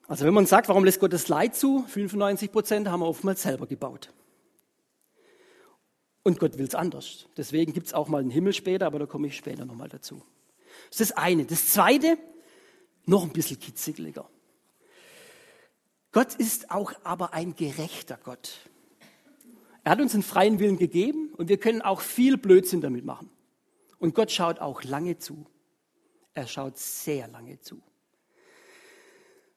Also 0.08 0.26
wenn 0.26 0.34
man 0.34 0.46
sagt, 0.46 0.68
warum 0.68 0.84
lässt 0.84 1.00
Gott 1.00 1.14
das 1.14 1.28
Leid 1.28 1.56
zu? 1.56 1.84
95 1.88 2.52
Prozent 2.52 2.88
haben 2.88 3.02
wir 3.02 3.08
oftmals 3.08 3.44
selber 3.44 3.68
gebaut. 3.68 4.12
Und 6.24 6.40
Gott 6.40 6.58
will 6.58 6.68
es 6.68 6.76
anders. 6.76 7.28
Deswegen 7.38 7.74
gibt 7.74 7.88
es 7.88 7.94
auch 7.94 8.08
mal 8.08 8.20
einen 8.20 8.30
Himmel 8.30 8.54
später, 8.54 8.86
aber 8.86 9.00
da 9.00 9.06
komme 9.06 9.28
ich 9.28 9.36
später 9.36 9.66
nochmal 9.66 9.90
dazu. 9.90 10.22
Das 10.90 11.02
ist 11.02 11.12
das 11.12 11.18
eine. 11.18 11.46
Das 11.46 11.70
zweite, 11.70 12.18
noch 13.06 13.24
ein 13.24 13.32
bisschen 13.32 13.60
kitzeliger. 13.60 14.30
Gott 16.12 16.36
ist 16.36 16.72
auch 16.72 16.94
aber 17.04 17.34
ein 17.34 17.56
gerechter 17.56 18.20
Gott. 18.24 18.70
Er 19.84 19.94
hat 19.94 20.02
uns 20.02 20.14
einen 20.14 20.24
freien 20.24 20.60
Willen 20.60 20.78
gegeben 20.78 21.34
und 21.36 21.50
wir 21.50 21.58
können 21.58 21.82
auch 21.82 22.02
viel 22.02 22.38
Blödsinn 22.38 22.82
damit 22.82 23.04
machen. 23.04 23.30
Und 24.02 24.16
Gott 24.16 24.32
schaut 24.32 24.60
auch 24.60 24.84
lange 24.84 25.20
zu. 25.20 25.46
Er 26.34 26.48
schaut 26.48 26.80
sehr 26.80 27.28
lange 27.28 27.60
zu. 27.60 27.80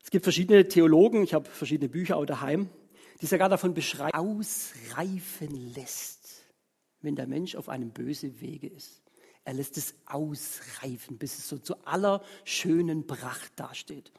Es 0.03 0.11
gibt 0.11 0.23
verschiedene 0.23 0.69
Theologen, 0.69 1.23
ich 1.23 1.33
habe 1.33 1.49
verschiedene 1.49 1.89
Bücher 1.89 2.19
auch 2.19 2.27
daheim, 2.27 2.69
die 3.23 3.27
sogar 3.27 3.49
davon 3.49 3.73
beschreiben, 3.73 4.13
ausreifen 4.13 5.73
lässt, 5.75 6.45
wenn 7.01 7.17
der 7.17 7.27
Mensch 7.27 7.57
auf 7.57 7.71
einem 7.71 7.91
bösen 7.91 8.39
Wege 8.43 8.67
ist. 8.67 9.01
Er 9.45 9.55
lässt 9.55 9.79
es 9.79 9.95
ausreifen, 10.05 11.17
bis 11.17 11.39
es 11.39 11.49
so 11.49 11.57
zu 11.57 11.83
aller 11.87 12.23
schönen 12.45 13.07
Pracht 13.07 13.53
dasteht. 13.57 14.13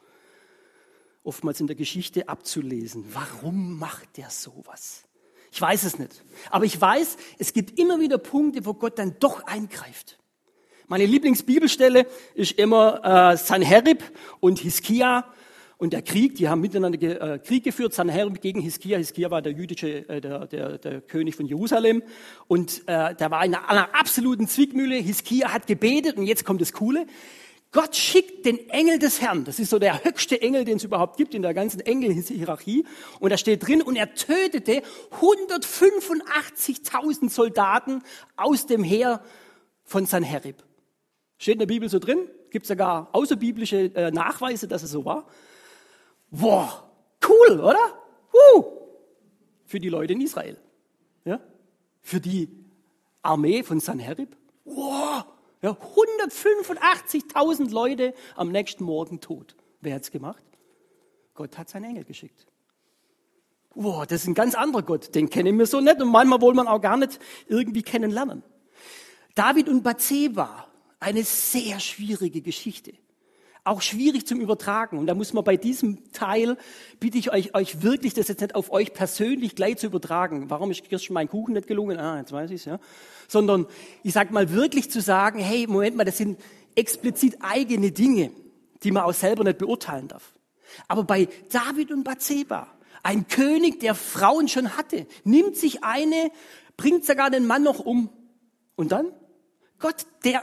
Oftmals 1.22 1.60
in 1.60 1.68
der 1.68 1.76
Geschichte 1.76 2.28
abzulesen. 2.28 3.14
Warum 3.14 3.78
macht 3.78 4.16
der 4.16 4.30
sowas? 4.30 5.04
Ich 5.52 5.60
weiß 5.60 5.84
es 5.84 5.98
nicht. 5.98 6.22
Aber 6.50 6.64
ich 6.64 6.80
weiß, 6.80 7.16
es 7.38 7.52
gibt 7.52 7.78
immer 7.78 8.00
wieder 8.00 8.18
Punkte, 8.18 8.64
wo 8.66 8.74
Gott 8.74 8.98
dann 8.98 9.16
doch 9.20 9.44
eingreift. 9.44 10.18
Meine 10.88 11.06
Lieblingsbibelstelle 11.06 12.06
ist 12.34 12.52
immer 12.52 13.32
äh, 13.32 13.36
Sanherib 13.36 14.04
und 14.40 14.60
Hiskia 14.60 15.24
und 15.78 15.92
der 15.92 16.00
Krieg, 16.00 16.36
die 16.36 16.48
haben 16.48 16.62
miteinander 16.62 16.96
ge, 16.96 17.12
äh, 17.18 17.38
Krieg 17.38 17.62
geführt, 17.62 17.92
Sanherib 17.92 18.40
gegen 18.40 18.62
Hiskia. 18.62 18.96
Hiskia 18.96 19.30
war 19.30 19.42
der 19.42 19.52
jüdische, 19.52 20.08
äh, 20.08 20.22
der, 20.22 20.46
der, 20.46 20.78
der 20.78 21.00
König 21.02 21.36
von 21.36 21.46
Jerusalem. 21.46 22.02
Und 22.48 22.82
äh, 22.86 23.14
der 23.14 23.30
war 23.30 23.44
in 23.44 23.54
einer, 23.54 23.68
einer 23.68 23.94
absoluten 23.94 24.48
Zwickmühle. 24.48 24.96
Hiskia 24.96 25.52
hat 25.52 25.66
gebetet 25.66 26.16
und 26.16 26.24
jetzt 26.24 26.46
kommt 26.46 26.62
das 26.62 26.72
Coole. 26.72 27.06
Gott 27.76 27.94
schickt 27.94 28.44
den 28.46 28.70
Engel 28.70 28.98
des 28.98 29.20
Herrn. 29.20 29.44
Das 29.44 29.58
ist 29.58 29.68
so 29.68 29.78
der 29.78 30.02
höchste 30.02 30.40
Engel, 30.40 30.64
den 30.64 30.78
es 30.78 30.84
überhaupt 30.84 31.18
gibt 31.18 31.34
in 31.34 31.42
der 31.42 31.52
ganzen 31.52 31.80
Engelhierarchie. 31.80 32.86
Und 33.20 33.28
da 33.28 33.36
steht 33.36 33.66
drin, 33.66 33.82
und 33.82 33.96
er 33.96 34.14
tötete 34.14 34.82
185.000 35.20 37.28
Soldaten 37.28 38.02
aus 38.34 38.64
dem 38.64 38.82
Heer 38.82 39.22
von 39.84 40.06
Sanherib. 40.06 40.64
Steht 41.36 41.56
in 41.56 41.58
der 41.58 41.66
Bibel 41.66 41.90
so 41.90 41.98
drin. 41.98 42.30
Gibt 42.48 42.64
sogar 42.64 43.10
außerbiblische 43.12 43.94
äh, 43.94 44.10
Nachweise, 44.10 44.68
dass 44.68 44.82
es 44.82 44.90
so 44.90 45.04
war. 45.04 45.26
Boah, 46.30 46.90
cool, 47.28 47.60
oder? 47.60 48.02
Uh, 48.56 48.64
für 49.66 49.80
die 49.80 49.90
Leute 49.90 50.14
in 50.14 50.22
Israel. 50.22 50.56
Ja? 51.26 51.40
Für 52.00 52.20
die 52.20 52.48
Armee 53.20 53.62
von 53.62 53.80
Sanherib. 53.80 54.34
Ja, 55.66 55.72
185.000 55.72 57.72
Leute 57.72 58.14
am 58.36 58.52
nächsten 58.52 58.84
Morgen 58.84 59.20
tot. 59.20 59.56
Wer 59.80 59.96
hat's 59.96 60.12
gemacht? 60.12 60.44
Gott 61.34 61.58
hat 61.58 61.68
seinen 61.68 61.86
Engel 61.86 62.04
geschickt. 62.04 62.46
Wow, 63.74 64.06
das 64.06 64.22
ist 64.22 64.28
ein 64.28 64.34
ganz 64.34 64.54
anderer 64.54 64.84
Gott. 64.84 65.12
Den 65.16 65.28
kennen 65.28 65.58
wir 65.58 65.66
so 65.66 65.80
nicht 65.80 66.00
und 66.00 66.08
manchmal 66.08 66.40
wollen 66.40 66.54
wir 66.54 66.70
auch 66.70 66.80
gar 66.80 66.96
nicht 66.96 67.18
irgendwie 67.48 67.82
kennenlernen. 67.82 68.44
David 69.34 69.68
und 69.68 69.82
Bathseba, 69.82 70.68
eine 71.00 71.24
sehr 71.24 71.80
schwierige 71.80 72.42
Geschichte 72.42 72.92
auch 73.66 73.82
schwierig 73.82 74.26
zum 74.26 74.40
Übertragen. 74.40 74.98
Und 74.98 75.06
da 75.06 75.14
muss 75.14 75.32
man 75.32 75.44
bei 75.44 75.56
diesem 75.56 76.12
Teil, 76.12 76.56
bitte 77.00 77.18
ich 77.18 77.32
euch, 77.32 77.54
euch 77.54 77.82
wirklich 77.82 78.14
das 78.14 78.28
jetzt 78.28 78.40
nicht 78.40 78.54
auf 78.54 78.70
euch 78.70 78.92
persönlich 78.92 79.54
gleich 79.54 79.78
zu 79.78 79.86
übertragen. 79.86 80.48
Warum 80.50 80.70
ist 80.70 80.84
Kirsten 80.84 81.14
mein 81.14 81.28
Kuchen 81.28 81.54
nicht 81.54 81.66
gelungen? 81.66 81.98
Ah, 81.98 82.18
jetzt 82.18 82.32
weiß 82.32 82.50
ich's, 82.50 82.64
ja. 82.64 82.78
Sondern, 83.28 83.66
ich 84.02 84.12
sag 84.12 84.30
mal 84.30 84.52
wirklich 84.52 84.90
zu 84.90 85.00
sagen, 85.00 85.40
hey, 85.40 85.66
Moment 85.66 85.96
mal, 85.96 86.04
das 86.04 86.18
sind 86.18 86.40
explizit 86.74 87.38
eigene 87.40 87.90
Dinge, 87.90 88.30
die 88.82 88.90
man 88.90 89.02
auch 89.02 89.14
selber 89.14 89.44
nicht 89.44 89.58
beurteilen 89.58 90.08
darf. 90.08 90.34
Aber 90.88 91.04
bei 91.04 91.28
David 91.50 91.90
und 91.90 92.04
Bathseba, 92.04 92.68
ein 93.02 93.28
König, 93.28 93.80
der 93.80 93.94
Frauen 93.94 94.48
schon 94.48 94.76
hatte, 94.76 95.06
nimmt 95.24 95.56
sich 95.56 95.84
eine, 95.84 96.30
bringt 96.76 97.04
sogar 97.04 97.30
den 97.30 97.46
Mann 97.46 97.62
noch 97.62 97.80
um. 97.80 98.10
Und 98.74 98.92
dann? 98.92 99.12
Gott, 99.78 100.06
der 100.24 100.42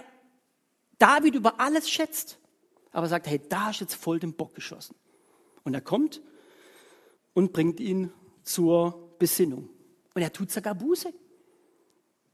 David 0.97 1.35
über 1.35 1.59
alles 1.59 1.89
schätzt 1.89 2.39
aber 2.93 3.07
sagt, 3.07 3.27
hey, 3.27 3.41
da 3.49 3.71
ist 3.71 3.81
jetzt 3.81 3.95
voll 3.95 4.19
den 4.19 4.33
Bock 4.33 4.55
geschossen. 4.55 4.95
Und 5.63 5.73
er 5.73 5.81
kommt 5.81 6.21
und 7.33 7.51
bringt 7.51 7.79
ihn 7.79 8.11
zur 8.43 9.15
Besinnung. 9.19 9.69
Und 10.13 10.21
er 10.21 10.31
tut 10.31 10.51
sogar 10.51 10.75
Buße. 10.75 11.11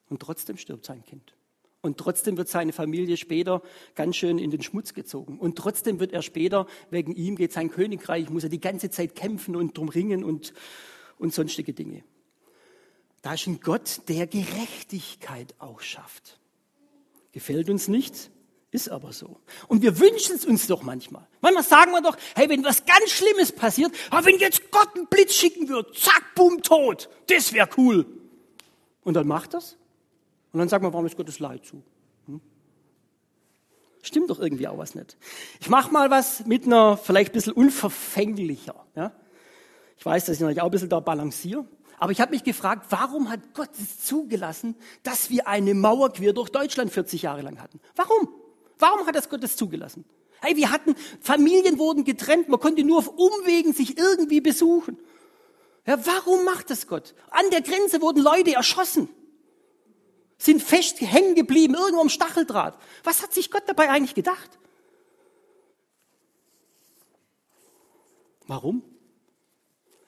Und 0.09 0.21
trotzdem 0.21 0.57
stirbt 0.57 0.85
sein 0.85 1.03
Kind. 1.03 1.35
Und 1.81 1.97
trotzdem 1.97 2.35
wird 2.35 2.49
seine 2.49 2.73
Familie 2.73 3.15
später 3.15 3.61
ganz 3.95 4.17
schön 4.17 4.37
in 4.37 4.51
den 4.51 4.61
Schmutz 4.61 4.93
gezogen. 4.93 5.39
Und 5.39 5.57
trotzdem 5.57 6.01
wird 6.01 6.11
er 6.11 6.21
später, 6.21 6.67
wegen 6.89 7.13
ihm 7.13 7.37
geht 7.37 7.53
sein 7.53 7.69
Königreich, 7.69 8.29
muss 8.29 8.43
er 8.43 8.49
die 8.49 8.59
ganze 8.59 8.89
Zeit 8.89 9.15
kämpfen 9.15 9.55
und 9.55 9.77
drum 9.77 9.87
ringen 9.87 10.25
und, 10.25 10.53
und 11.17 11.33
sonstige 11.33 11.73
Dinge. 11.73 12.03
Da 13.21 13.35
ist 13.35 13.47
ein 13.47 13.61
Gott, 13.61 14.01
der 14.09 14.27
Gerechtigkeit 14.27 15.55
auch 15.59 15.79
schafft. 15.79 16.39
Gefällt 17.31 17.69
uns 17.69 17.87
nicht, 17.87 18.29
ist 18.71 18.89
aber 18.89 19.11
so. 19.13 19.39
Und 19.67 19.81
wir 19.81 19.99
wünschen 19.99 20.35
es 20.35 20.45
uns 20.45 20.67
doch 20.67 20.83
manchmal. 20.83 21.27
Manchmal 21.41 21.63
sagen 21.63 21.91
wir 21.91 22.01
doch, 22.01 22.15
hey, 22.35 22.47
wenn 22.49 22.63
was 22.63 22.85
ganz 22.85 23.09
Schlimmes 23.09 23.51
passiert, 23.51 23.91
aber 24.11 24.27
wenn 24.27 24.37
jetzt 24.37 24.69
Gott 24.71 24.95
einen 24.95 25.07
Blitz 25.07 25.33
schicken 25.33 25.67
würde, 25.69 25.91
zack, 25.93 26.35
bumm, 26.35 26.61
tot, 26.61 27.09
das 27.27 27.53
wäre 27.53 27.67
cool. 27.77 28.05
Und 29.03 29.15
dann 29.15 29.27
macht 29.27 29.53
das. 29.55 29.77
Und 30.51 30.59
dann 30.59 30.69
sagt 30.69 30.83
man, 30.83 30.93
warum 30.93 31.05
ist 31.05 31.17
Gottes 31.17 31.39
Leid 31.39 31.65
zu? 31.65 31.81
Hm? 32.27 32.41
Stimmt 34.03 34.29
doch 34.29 34.39
irgendwie 34.39 34.67
auch 34.67 34.77
was 34.77 34.93
nicht. 34.93 35.17
Ich 35.59 35.69
mache 35.69 35.91
mal 35.91 36.11
was 36.11 36.45
mit 36.45 36.65
einer 36.65 36.95
vielleicht 36.97 37.31
ein 37.31 37.33
bisschen 37.33 37.53
unverfänglicher. 37.53 38.85
Ja? 38.95 39.13
Ich 39.97 40.05
weiß, 40.05 40.25
dass 40.25 40.35
ich 40.35 40.41
natürlich 40.41 40.61
auch 40.61 40.65
ein 40.65 40.71
bisschen 40.71 40.89
da 40.89 40.99
balanciere. 40.99 41.65
Aber 41.97 42.11
ich 42.11 42.21
habe 42.21 42.31
mich 42.31 42.43
gefragt, 42.43 42.85
warum 42.89 43.29
hat 43.29 43.53
Gott 43.53 43.71
es 43.73 44.05
zugelassen, 44.05 44.75
dass 45.03 45.29
wir 45.29 45.47
eine 45.47 45.73
Mauer 45.73 46.13
quer 46.13 46.33
durch 46.33 46.49
Deutschland 46.49 46.91
40 46.91 47.23
Jahre 47.23 47.41
lang 47.41 47.59
hatten? 47.59 47.79
Warum? 47.95 48.29
Warum 48.79 49.05
hat 49.05 49.15
das 49.15 49.29
Gott 49.29 49.43
es 49.43 49.55
zugelassen? 49.55 50.05
Hey, 50.41 50.55
wir 50.55 50.71
hatten, 50.71 50.95
Familien 51.21 51.77
wurden 51.77 52.05
getrennt, 52.05 52.47
man 52.47 52.59
konnte 52.59 52.83
nur 52.83 52.99
auf 52.99 53.09
Umwegen 53.09 53.73
sich 53.73 53.97
irgendwie 53.97 54.39
besuchen. 54.39 54.97
Ja, 55.85 56.03
warum 56.05 56.45
macht 56.45 56.69
das 56.69 56.87
Gott? 56.87 57.13
An 57.29 57.49
der 57.51 57.61
Grenze 57.61 58.01
wurden 58.01 58.21
Leute 58.21 58.53
erschossen, 58.53 59.09
sind 60.37 60.63
fest 60.63 61.01
hängen 61.01 61.35
geblieben, 61.35 61.75
irgendwo 61.75 62.01
am 62.01 62.09
Stacheldraht. 62.09 62.77
Was 63.03 63.21
hat 63.21 63.33
sich 63.33 63.51
Gott 63.51 63.63
dabei 63.67 63.89
eigentlich 63.89 64.15
gedacht? 64.15 64.57
Warum? 68.47 68.83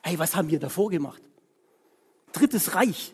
Hey, 0.01 0.17
was 0.17 0.35
haben 0.35 0.49
wir 0.49 0.59
davor 0.59 0.89
gemacht? 0.89 1.21
Drittes 2.31 2.73
Reich. 2.73 3.13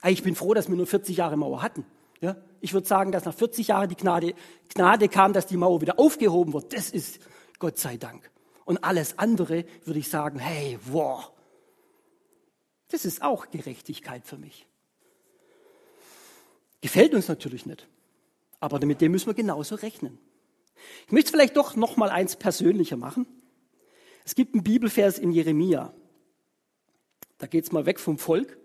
Hey, 0.00 0.12
ich 0.12 0.22
bin 0.22 0.34
froh, 0.34 0.54
dass 0.54 0.68
wir 0.68 0.76
nur 0.76 0.86
40 0.86 1.16
Jahre 1.16 1.36
Mauer 1.36 1.62
hatten. 1.62 1.84
Ja? 2.20 2.36
Ich 2.60 2.72
würde 2.72 2.86
sagen, 2.86 3.12
dass 3.12 3.24
nach 3.24 3.34
40 3.34 3.68
Jahren 3.68 3.88
die 3.88 3.96
Gnade, 3.96 4.34
Gnade 4.74 5.08
kam, 5.08 5.32
dass 5.32 5.46
die 5.46 5.56
Mauer 5.56 5.80
wieder 5.80 5.98
aufgehoben 5.98 6.52
wird. 6.52 6.72
Das 6.72 6.90
ist 6.90 7.20
Gott 7.58 7.78
sei 7.78 7.96
Dank. 7.96 8.30
Und 8.64 8.84
alles 8.84 9.18
andere 9.18 9.64
würde 9.84 10.00
ich 10.00 10.08
sagen, 10.08 10.38
hey, 10.38 10.78
wow, 10.86 11.30
das 12.88 13.04
ist 13.04 13.22
auch 13.22 13.50
Gerechtigkeit 13.50 14.26
für 14.26 14.36
mich. 14.36 14.66
Gefällt 16.80 17.14
uns 17.14 17.28
natürlich 17.28 17.66
nicht, 17.66 17.88
aber 18.60 18.84
mit 18.84 19.00
dem 19.00 19.12
müssen 19.12 19.26
wir 19.26 19.34
genauso 19.34 19.74
rechnen. 19.74 20.18
Ich 21.06 21.12
möchte 21.12 21.32
vielleicht 21.32 21.56
doch 21.56 21.76
noch 21.76 21.96
mal 21.96 22.10
eins 22.10 22.36
persönlicher 22.36 22.96
machen. 22.96 23.26
Es 24.24 24.34
gibt 24.34 24.54
einen 24.54 24.62
Bibelvers 24.62 25.18
in 25.18 25.32
Jeremia. 25.32 25.92
Da 27.38 27.46
geht 27.46 27.64
es 27.64 27.72
mal 27.72 27.86
weg 27.86 27.98
vom 27.98 28.18
Volk 28.18 28.58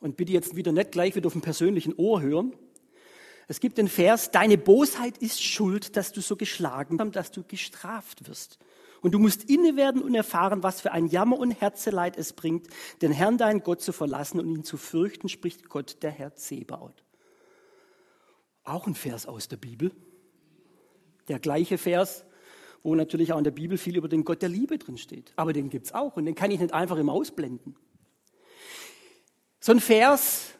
und 0.00 0.16
bitte 0.16 0.32
jetzt 0.32 0.56
wieder 0.56 0.72
nicht 0.72 0.92
gleich 0.92 1.16
wieder 1.16 1.26
auf 1.26 1.32
dem 1.32 1.42
persönlichen 1.42 1.94
Ohr 1.94 2.20
hören. 2.20 2.54
Es 3.50 3.58
gibt 3.58 3.78
den 3.78 3.88
Vers, 3.88 4.30
deine 4.30 4.56
Bosheit 4.56 5.18
ist 5.18 5.42
schuld, 5.42 5.96
dass 5.96 6.12
du 6.12 6.20
so 6.20 6.36
geschlagen 6.36 7.00
hast, 7.00 7.16
dass 7.16 7.32
du 7.32 7.42
gestraft 7.42 8.28
wirst. 8.28 8.60
Und 9.00 9.10
du 9.10 9.18
musst 9.18 9.50
inne 9.50 9.74
werden 9.74 10.02
und 10.02 10.14
erfahren, 10.14 10.62
was 10.62 10.80
für 10.80 10.92
ein 10.92 11.08
Jammer 11.08 11.36
und 11.36 11.50
Herzeleid 11.50 12.16
es 12.16 12.32
bringt, 12.32 12.68
den 13.02 13.10
Herrn 13.10 13.38
deinen 13.38 13.64
Gott 13.64 13.82
zu 13.82 13.90
verlassen 13.90 14.38
und 14.38 14.54
ihn 14.54 14.62
zu 14.62 14.76
fürchten, 14.76 15.28
spricht 15.28 15.68
Gott, 15.68 15.96
der 16.02 16.12
Herr 16.12 16.36
Zebaut. 16.36 17.02
Auch 18.62 18.86
ein 18.86 18.94
Vers 18.94 19.26
aus 19.26 19.48
der 19.48 19.56
Bibel. 19.56 19.90
Der 21.26 21.40
gleiche 21.40 21.76
Vers, 21.76 22.24
wo 22.84 22.94
natürlich 22.94 23.32
auch 23.32 23.38
in 23.38 23.42
der 23.42 23.50
Bibel 23.50 23.78
viel 23.78 23.96
über 23.96 24.06
den 24.06 24.22
Gott 24.22 24.42
der 24.42 24.48
Liebe 24.48 24.78
drin 24.78 24.96
steht. 24.96 25.32
Aber 25.34 25.52
den 25.52 25.70
gibt's 25.70 25.90
auch 25.92 26.16
und 26.16 26.24
den 26.24 26.36
kann 26.36 26.52
ich 26.52 26.60
nicht 26.60 26.72
einfach 26.72 26.98
immer 26.98 27.14
ausblenden. 27.14 27.74
So 29.58 29.72
ein 29.72 29.80
Vers 29.80 30.54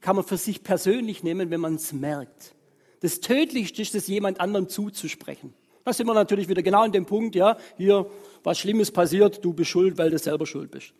kann 0.00 0.16
man 0.16 0.24
für 0.24 0.36
sich 0.36 0.62
persönlich 0.62 1.22
nehmen, 1.22 1.50
wenn 1.50 1.60
man 1.60 1.74
es 1.74 1.92
merkt. 1.92 2.54
Das 3.00 3.20
Tödlichste 3.20 3.82
ist 3.82 3.94
es, 3.94 4.06
jemand 4.06 4.40
anderem 4.40 4.68
zuzusprechen. 4.68 5.54
Da 5.84 5.92
sind 5.92 6.06
wir 6.06 6.14
natürlich 6.14 6.48
wieder 6.48 6.62
genau 6.62 6.82
an 6.82 6.92
dem 6.92 7.06
Punkt, 7.06 7.34
ja, 7.34 7.56
hier, 7.76 8.10
was 8.42 8.58
Schlimmes 8.58 8.90
passiert, 8.90 9.42
du 9.44 9.54
bist 9.54 9.70
schuld, 9.70 9.96
weil 9.96 10.10
du 10.10 10.18
selber 10.18 10.46
schuld 10.46 10.70
bist. 10.70 10.92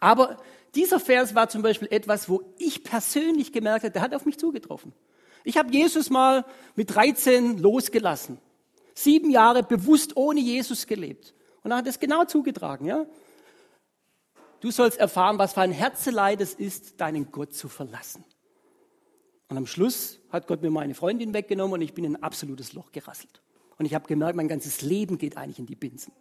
Aber 0.00 0.36
dieser 0.74 0.98
Vers 0.98 1.34
war 1.34 1.48
zum 1.48 1.62
Beispiel 1.62 1.88
etwas, 1.90 2.28
wo 2.28 2.42
ich 2.58 2.82
persönlich 2.82 3.52
gemerkt 3.52 3.84
habe, 3.84 3.92
der 3.92 4.02
hat 4.02 4.14
auf 4.14 4.24
mich 4.24 4.38
zugetroffen. 4.38 4.92
Ich 5.44 5.56
habe 5.56 5.72
Jesus 5.72 6.10
mal 6.10 6.44
mit 6.74 6.94
13 6.94 7.58
losgelassen. 7.58 8.38
Sieben 8.94 9.30
Jahre 9.30 9.62
bewusst 9.62 10.16
ohne 10.16 10.40
Jesus 10.40 10.86
gelebt. 10.86 11.34
Und 11.62 11.70
er 11.70 11.78
hat 11.78 11.86
es 11.86 12.00
genau 12.00 12.24
zugetragen, 12.24 12.86
ja. 12.86 13.06
Du 14.60 14.70
sollst 14.70 14.98
erfahren, 14.98 15.38
was 15.38 15.54
für 15.54 15.60
ein 15.60 15.72
Herzeleid 15.72 16.40
es 16.40 16.54
ist, 16.54 17.00
deinen 17.00 17.30
Gott 17.32 17.54
zu 17.54 17.68
verlassen. 17.68 18.24
Und 19.52 19.58
am 19.58 19.66
Schluss 19.66 20.18
hat 20.30 20.46
Gott 20.46 20.62
mir 20.62 20.70
meine 20.70 20.94
Freundin 20.94 21.34
weggenommen 21.34 21.74
und 21.74 21.82
ich 21.82 21.92
bin 21.92 22.04
in 22.04 22.16
ein 22.16 22.22
absolutes 22.22 22.72
Loch 22.72 22.90
gerasselt. 22.90 23.42
Und 23.76 23.84
ich 23.84 23.92
habe 23.92 24.08
gemerkt, 24.08 24.34
mein 24.34 24.48
ganzes 24.48 24.80
Leben 24.80 25.18
geht 25.18 25.36
eigentlich 25.36 25.58
in 25.58 25.66
die 25.66 25.74
Binsen. 25.74 26.14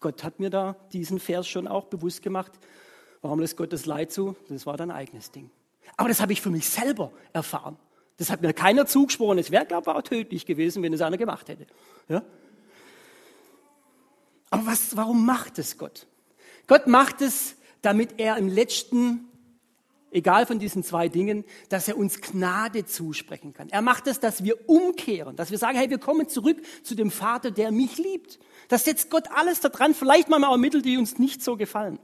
Gott 0.00 0.22
hat 0.22 0.38
mir 0.38 0.50
da 0.50 0.76
diesen 0.92 1.18
Vers 1.18 1.48
schon 1.48 1.66
auch 1.66 1.86
bewusst 1.86 2.20
gemacht. 2.20 2.52
Warum 3.22 3.40
lässt 3.40 3.56
Gott 3.56 3.72
das 3.72 3.86
Leid 3.86 4.12
zu? 4.12 4.36
Das 4.50 4.66
war 4.66 4.76
dein 4.76 4.90
eigenes 4.90 5.30
Ding. 5.30 5.48
Aber 5.96 6.10
das 6.10 6.20
habe 6.20 6.34
ich 6.34 6.42
für 6.42 6.50
mich 6.50 6.68
selber 6.68 7.10
erfahren. 7.32 7.78
Das 8.18 8.28
hat 8.28 8.42
mir 8.42 8.52
keiner 8.52 8.84
zugesprochen. 8.84 9.38
Es 9.38 9.50
wäre, 9.50 9.64
glaube 9.64 9.90
ich, 9.90 9.96
auch 9.96 10.02
tödlich 10.02 10.44
gewesen, 10.44 10.82
wenn 10.82 10.92
es 10.92 11.00
einer 11.00 11.16
gemacht 11.16 11.48
hätte. 11.48 11.66
Ja? 12.10 12.22
Aber 14.50 14.66
was, 14.66 14.94
warum 14.94 15.24
macht 15.24 15.58
es 15.58 15.78
Gott? 15.78 16.06
Gott 16.66 16.86
macht 16.86 17.22
es, 17.22 17.56
damit 17.80 18.20
er 18.20 18.36
im 18.36 18.48
letzten 18.48 19.31
egal 20.12 20.46
von 20.46 20.58
diesen 20.58 20.82
zwei 20.82 21.08
Dingen, 21.08 21.44
dass 21.68 21.88
er 21.88 21.96
uns 21.96 22.20
Gnade 22.20 22.84
zusprechen 22.84 23.52
kann. 23.52 23.68
Er 23.70 23.82
macht 23.82 24.06
es, 24.06 24.20
dass 24.20 24.44
wir 24.44 24.68
umkehren, 24.68 25.36
dass 25.36 25.50
wir 25.50 25.58
sagen, 25.58 25.78
hey, 25.78 25.90
wir 25.90 25.98
kommen 25.98 26.28
zurück 26.28 26.58
zu 26.82 26.94
dem 26.94 27.10
Vater, 27.10 27.50
der 27.50 27.72
mich 27.72 27.98
liebt. 27.98 28.38
Das 28.68 28.84
setzt 28.84 29.10
Gott 29.10 29.28
alles 29.34 29.60
daran, 29.60 29.94
vielleicht 29.94 30.28
mal 30.28 30.42
auch 30.44 30.56
Mittel, 30.56 30.82
die 30.82 30.96
uns 30.96 31.18
nicht 31.18 31.42
so 31.42 31.56
gefallen. 31.56 31.98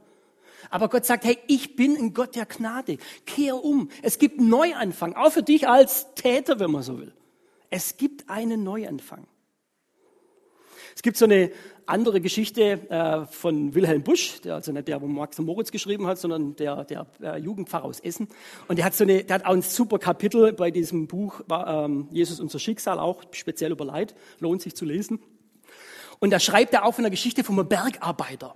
Aber 0.69 0.89
Gott 0.89 1.05
sagt, 1.05 1.23
hey, 1.23 1.37
ich 1.47 1.75
bin 1.75 1.95
ein 1.97 2.13
Gott 2.13 2.35
der 2.35 2.45
Gnade. 2.45 2.97
Kehr 3.25 3.63
um. 3.63 3.89
Es 4.01 4.19
gibt 4.19 4.39
einen 4.39 4.49
Neuanfang, 4.49 5.15
auch 5.15 5.31
für 5.31 5.43
dich 5.43 5.67
als 5.67 6.13
Täter, 6.15 6.59
wenn 6.59 6.71
man 6.71 6.83
so 6.83 6.99
will. 6.99 7.13
Es 7.69 7.97
gibt 7.97 8.29
einen 8.29 8.63
Neuanfang. 8.63 9.25
Es 10.95 11.01
gibt 11.01 11.17
so 11.17 11.25
eine 11.25 11.51
andere 11.89 12.21
Geschichte 12.21 12.79
äh, 12.89 13.25
von 13.25 13.73
Wilhelm 13.75 14.03
Busch, 14.03 14.41
der, 14.41 14.55
also 14.55 14.71
nicht 14.71 14.87
der, 14.87 15.01
wo 15.01 15.07
Max 15.07 15.39
und 15.39 15.45
Moritz 15.45 15.71
geschrieben 15.71 16.07
hat, 16.07 16.17
sondern 16.17 16.55
der, 16.55 16.85
der 16.85 17.07
äh, 17.21 17.37
Jugendpfarrer 17.39 17.85
aus 17.85 17.99
Essen. 17.99 18.27
Und 18.67 18.77
der 18.77 18.85
hat, 18.85 18.93
so 18.93 19.03
eine, 19.03 19.23
der 19.23 19.35
hat 19.35 19.45
auch 19.45 19.53
ein 19.53 19.61
super 19.61 19.99
Kapitel 19.99 20.53
bei 20.53 20.71
diesem 20.71 21.07
Buch, 21.07 21.41
ähm, 21.51 22.07
Jesus 22.11 22.39
unser 22.39 22.59
Schicksal, 22.59 22.99
auch 22.99 23.23
speziell 23.31 23.71
über 23.71 23.85
Leid, 23.85 24.15
lohnt 24.39 24.61
sich 24.61 24.75
zu 24.75 24.85
lesen. 24.85 25.19
Und 26.19 26.31
da 26.31 26.39
schreibt 26.39 26.73
er 26.73 26.85
auch 26.85 26.93
von 26.93 27.03
der 27.03 27.11
Geschichte 27.11 27.43
vom 27.43 27.67
Bergarbeiter. 27.67 28.55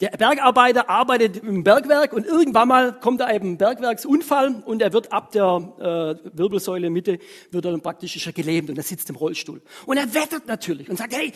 Der 0.00 0.08
Bergarbeiter 0.08 0.90
arbeitet 0.90 1.36
im 1.36 1.62
Bergwerk 1.62 2.12
und 2.12 2.26
irgendwann 2.26 2.66
mal 2.66 2.98
kommt 2.98 3.20
da 3.20 3.32
eben 3.32 3.52
ein 3.52 3.58
Bergwerksunfall 3.58 4.62
und 4.66 4.82
er 4.82 4.92
wird 4.92 5.12
ab 5.12 5.30
der 5.30 6.18
äh, 6.24 6.36
Wirbelsäule 6.36 6.90
Mitte 6.90 7.20
wird 7.52 7.64
er 7.64 7.70
dann 7.70 7.80
praktisch 7.80 8.28
gelähmt 8.34 8.70
und 8.70 8.76
er 8.76 8.82
sitzt 8.82 9.08
im 9.10 9.16
Rollstuhl. 9.16 9.62
Und 9.86 9.96
er 9.96 10.12
wettert 10.12 10.48
natürlich 10.48 10.90
und 10.90 10.96
sagt, 10.96 11.14
hey, 11.14 11.32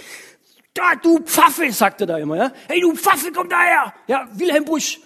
da, 0.75 0.95
du 0.95 1.21
Pfaffe, 1.21 1.73
sagt 1.73 2.01
er 2.03 2.07
da 2.07 2.19
immer, 2.19 2.37
ja. 2.37 2.53
Hey, 2.69 2.81
du 2.81 2.95
Pfaffe, 2.95 3.33
komm 3.33 3.49
daher. 3.49 3.93
Ja, 4.07 4.29
Wilhelm 4.33 4.65
Busch. 4.65 5.01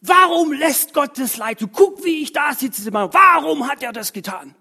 Warum 0.00 0.52
lässt 0.52 0.92
Gott 0.94 1.18
das 1.18 1.36
Leid? 1.36 1.60
Du 1.60 1.68
guck, 1.68 2.04
wie 2.04 2.22
ich 2.22 2.32
da 2.32 2.52
sitze. 2.52 2.92
Warum 2.92 3.68
hat 3.68 3.82
er 3.82 3.92
das 3.92 4.12
getan? 4.12 4.54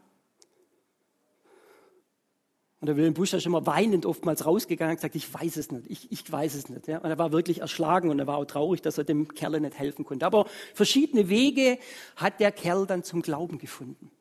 Und 2.85 2.87
der 2.87 2.97
Wilhelm 2.97 3.15
Busch 3.15 3.33
ist 3.33 3.47
immer 3.47 3.65
weinend 3.65 4.05
oftmals 4.05 4.45
rausgegangen 4.45 4.91
und 4.91 4.97
gesagt, 4.97 5.15
ich 5.15 5.33
weiß 5.33 5.57
es 5.57 5.71
nicht, 5.71 5.89
ich, 5.89 6.11
ich 6.11 6.31
weiß 6.31 6.53
es 6.53 6.69
nicht. 6.69 6.87
Ja. 6.87 6.99
Und 6.99 7.09
er 7.09 7.17
war 7.17 7.31
wirklich 7.31 7.61
erschlagen 7.61 8.11
und 8.11 8.19
er 8.19 8.27
war 8.27 8.37
auch 8.37 8.45
traurig, 8.45 8.81
dass 8.81 8.99
er 8.99 9.03
dem 9.03 9.27
Kerl 9.29 9.59
nicht 9.59 9.79
helfen 9.79 10.05
konnte. 10.05 10.23
Aber 10.25 10.45
verschiedene 10.73 11.27
Wege 11.27 11.79
hat 12.15 12.39
der 12.39 12.51
Kerl 12.51 12.85
dann 12.85 13.03
zum 13.03 13.23
Glauben 13.23 13.57
gefunden. 13.57 14.11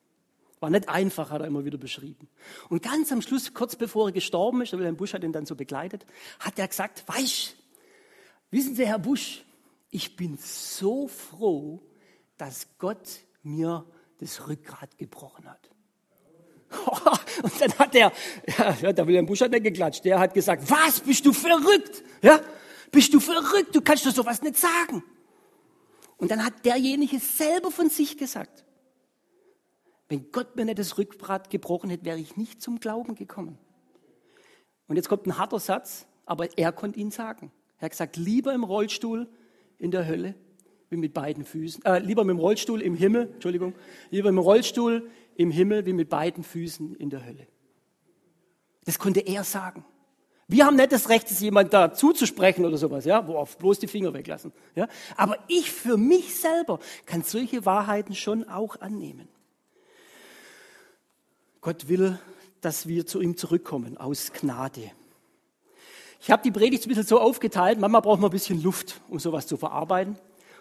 War 0.65 0.71
nicht 0.71 0.89
einfach, 0.89 1.29
hat 1.29 1.41
er 1.41 1.47
immer 1.47 1.63
wieder 1.63 1.77
beschrieben. 1.77 2.27
Und 2.69 2.81
ganz 2.81 3.11
am 3.11 3.21
Schluss, 3.21 3.53
kurz 3.53 3.75
bevor 3.75 4.07
er 4.07 4.11
gestorben 4.11 4.63
ist, 4.63 4.73
Wilhelm 4.73 4.97
Busch 4.97 5.13
hat 5.13 5.23
ihn 5.23 5.31
dann 5.31 5.45
so 5.45 5.53
begleitet, 5.53 6.07
hat 6.39 6.57
er 6.57 6.67
gesagt, 6.67 7.07
weißt, 7.07 7.55
wissen 8.49 8.75
Sie, 8.75 8.87
Herr 8.87 8.97
Busch, 8.97 9.45
ich 9.91 10.15
bin 10.15 10.39
so 10.41 11.07
froh, 11.07 11.83
dass 12.39 12.65
Gott 12.79 13.07
mir 13.43 13.85
das 14.17 14.47
Rückgrat 14.47 14.97
gebrochen 14.97 15.47
hat. 15.47 15.69
Und 17.43 17.61
dann 17.61 17.73
hat 17.77 17.93
der, 17.93 18.11
ja, 18.81 18.91
der 18.91 19.05
Wilhelm 19.05 19.27
Busch 19.27 19.41
hat 19.41 19.51
nicht 19.51 19.65
geklatscht, 19.65 20.03
der 20.03 20.17
hat 20.19 20.33
gesagt, 20.33 20.67
was, 20.67 20.99
bist 20.99 21.23
du 21.27 21.31
verrückt? 21.31 22.01
Ja, 22.23 22.41
bist 22.89 23.13
du 23.13 23.19
verrückt? 23.19 23.75
Du 23.75 23.81
kannst 23.81 24.03
doch 24.07 24.15
sowas 24.15 24.41
nicht 24.41 24.57
sagen. 24.57 25.03
Und 26.17 26.31
dann 26.31 26.43
hat 26.43 26.65
derjenige 26.65 27.19
selber 27.19 27.69
von 27.69 27.91
sich 27.91 28.17
gesagt, 28.17 28.65
wenn 30.07 30.31
Gott 30.31 30.55
mir 30.55 30.65
nicht 30.65 30.79
das 30.79 30.97
Rückgrat 30.97 31.49
gebrochen 31.49 31.89
hätte, 31.89 32.05
wäre 32.05 32.19
ich 32.19 32.37
nicht 32.37 32.61
zum 32.61 32.79
Glauben 32.79 33.15
gekommen. 33.15 33.57
Und 34.87 34.97
jetzt 34.97 35.09
kommt 35.09 35.25
ein 35.25 35.37
harter 35.37 35.59
Satz, 35.59 36.05
aber 36.25 36.57
er 36.57 36.71
konnte 36.71 36.99
ihn 36.99 37.11
sagen. 37.11 37.51
Er 37.79 37.85
hat 37.85 37.91
gesagt, 37.91 38.17
lieber 38.17 38.53
im 38.53 38.63
Rollstuhl 38.63 39.27
in 39.79 39.91
der 39.91 40.07
Hölle 40.07 40.35
wie 40.89 40.97
mit 40.97 41.13
beiden 41.13 41.43
Füßen, 41.43 41.83
äh, 41.85 41.99
lieber 41.99 42.23
mit 42.23 42.35
dem 42.35 42.39
Rollstuhl 42.39 42.81
im 42.81 42.95
Himmel, 42.95 43.31
Entschuldigung, 43.33 43.73
lieber 44.11 44.29
im 44.29 44.37
Rollstuhl 44.37 45.09
im 45.35 45.49
Himmel 45.49 45.85
wie 45.85 45.93
mit 45.93 46.09
beiden 46.09 46.43
Füßen 46.43 46.95
in 46.95 47.09
der 47.09 47.25
Hölle. 47.25 47.47
Das 48.85 48.99
konnte 48.99 49.21
er 49.21 49.43
sagen. 49.43 49.83
Wir 50.47 50.67
haben 50.67 50.75
nicht 50.75 50.91
das 50.91 51.09
Recht, 51.09 51.31
es 51.31 51.39
jemand 51.39 51.73
da 51.73 51.91
zuzusprechen 51.91 52.65
oder 52.65 52.77
sowas, 52.77 53.05
ja, 53.05 53.27
wo 53.27 53.35
auf 53.35 53.57
bloß 53.57 53.79
die 53.79 53.87
Finger 53.87 54.13
weglassen, 54.13 54.51
ja. 54.75 54.87
Aber 55.17 55.39
ich 55.47 55.71
für 55.71 55.97
mich 55.97 56.35
selber 56.35 56.79
kann 57.07 57.23
solche 57.23 57.65
Wahrheiten 57.65 58.13
schon 58.13 58.47
auch 58.47 58.79
annehmen. 58.79 59.27
Gott 61.65 61.87
will, 61.87 62.19
dass 62.61 62.87
wir 62.87 63.07
zu 63.07 63.21
ihm 63.21 63.37
zurückkommen 63.37 63.97
aus 63.97 64.31
Gnade. 64.31 64.91
Ich 66.21 66.29
habe 66.29 66.43
die 66.43 66.51
Predigt 66.51 66.85
ein 66.85 66.89
bisschen 66.89 67.07
so 67.07 67.19
aufgeteilt, 67.19 67.79
manchmal 67.79 68.03
braucht 68.03 68.21
man 68.21 68.29
ein 68.29 68.33
bisschen 68.33 68.61
Luft, 68.61 69.01
um 69.09 69.17
sowas 69.17 69.47
zu 69.47 69.57
verarbeiten. 69.57 70.13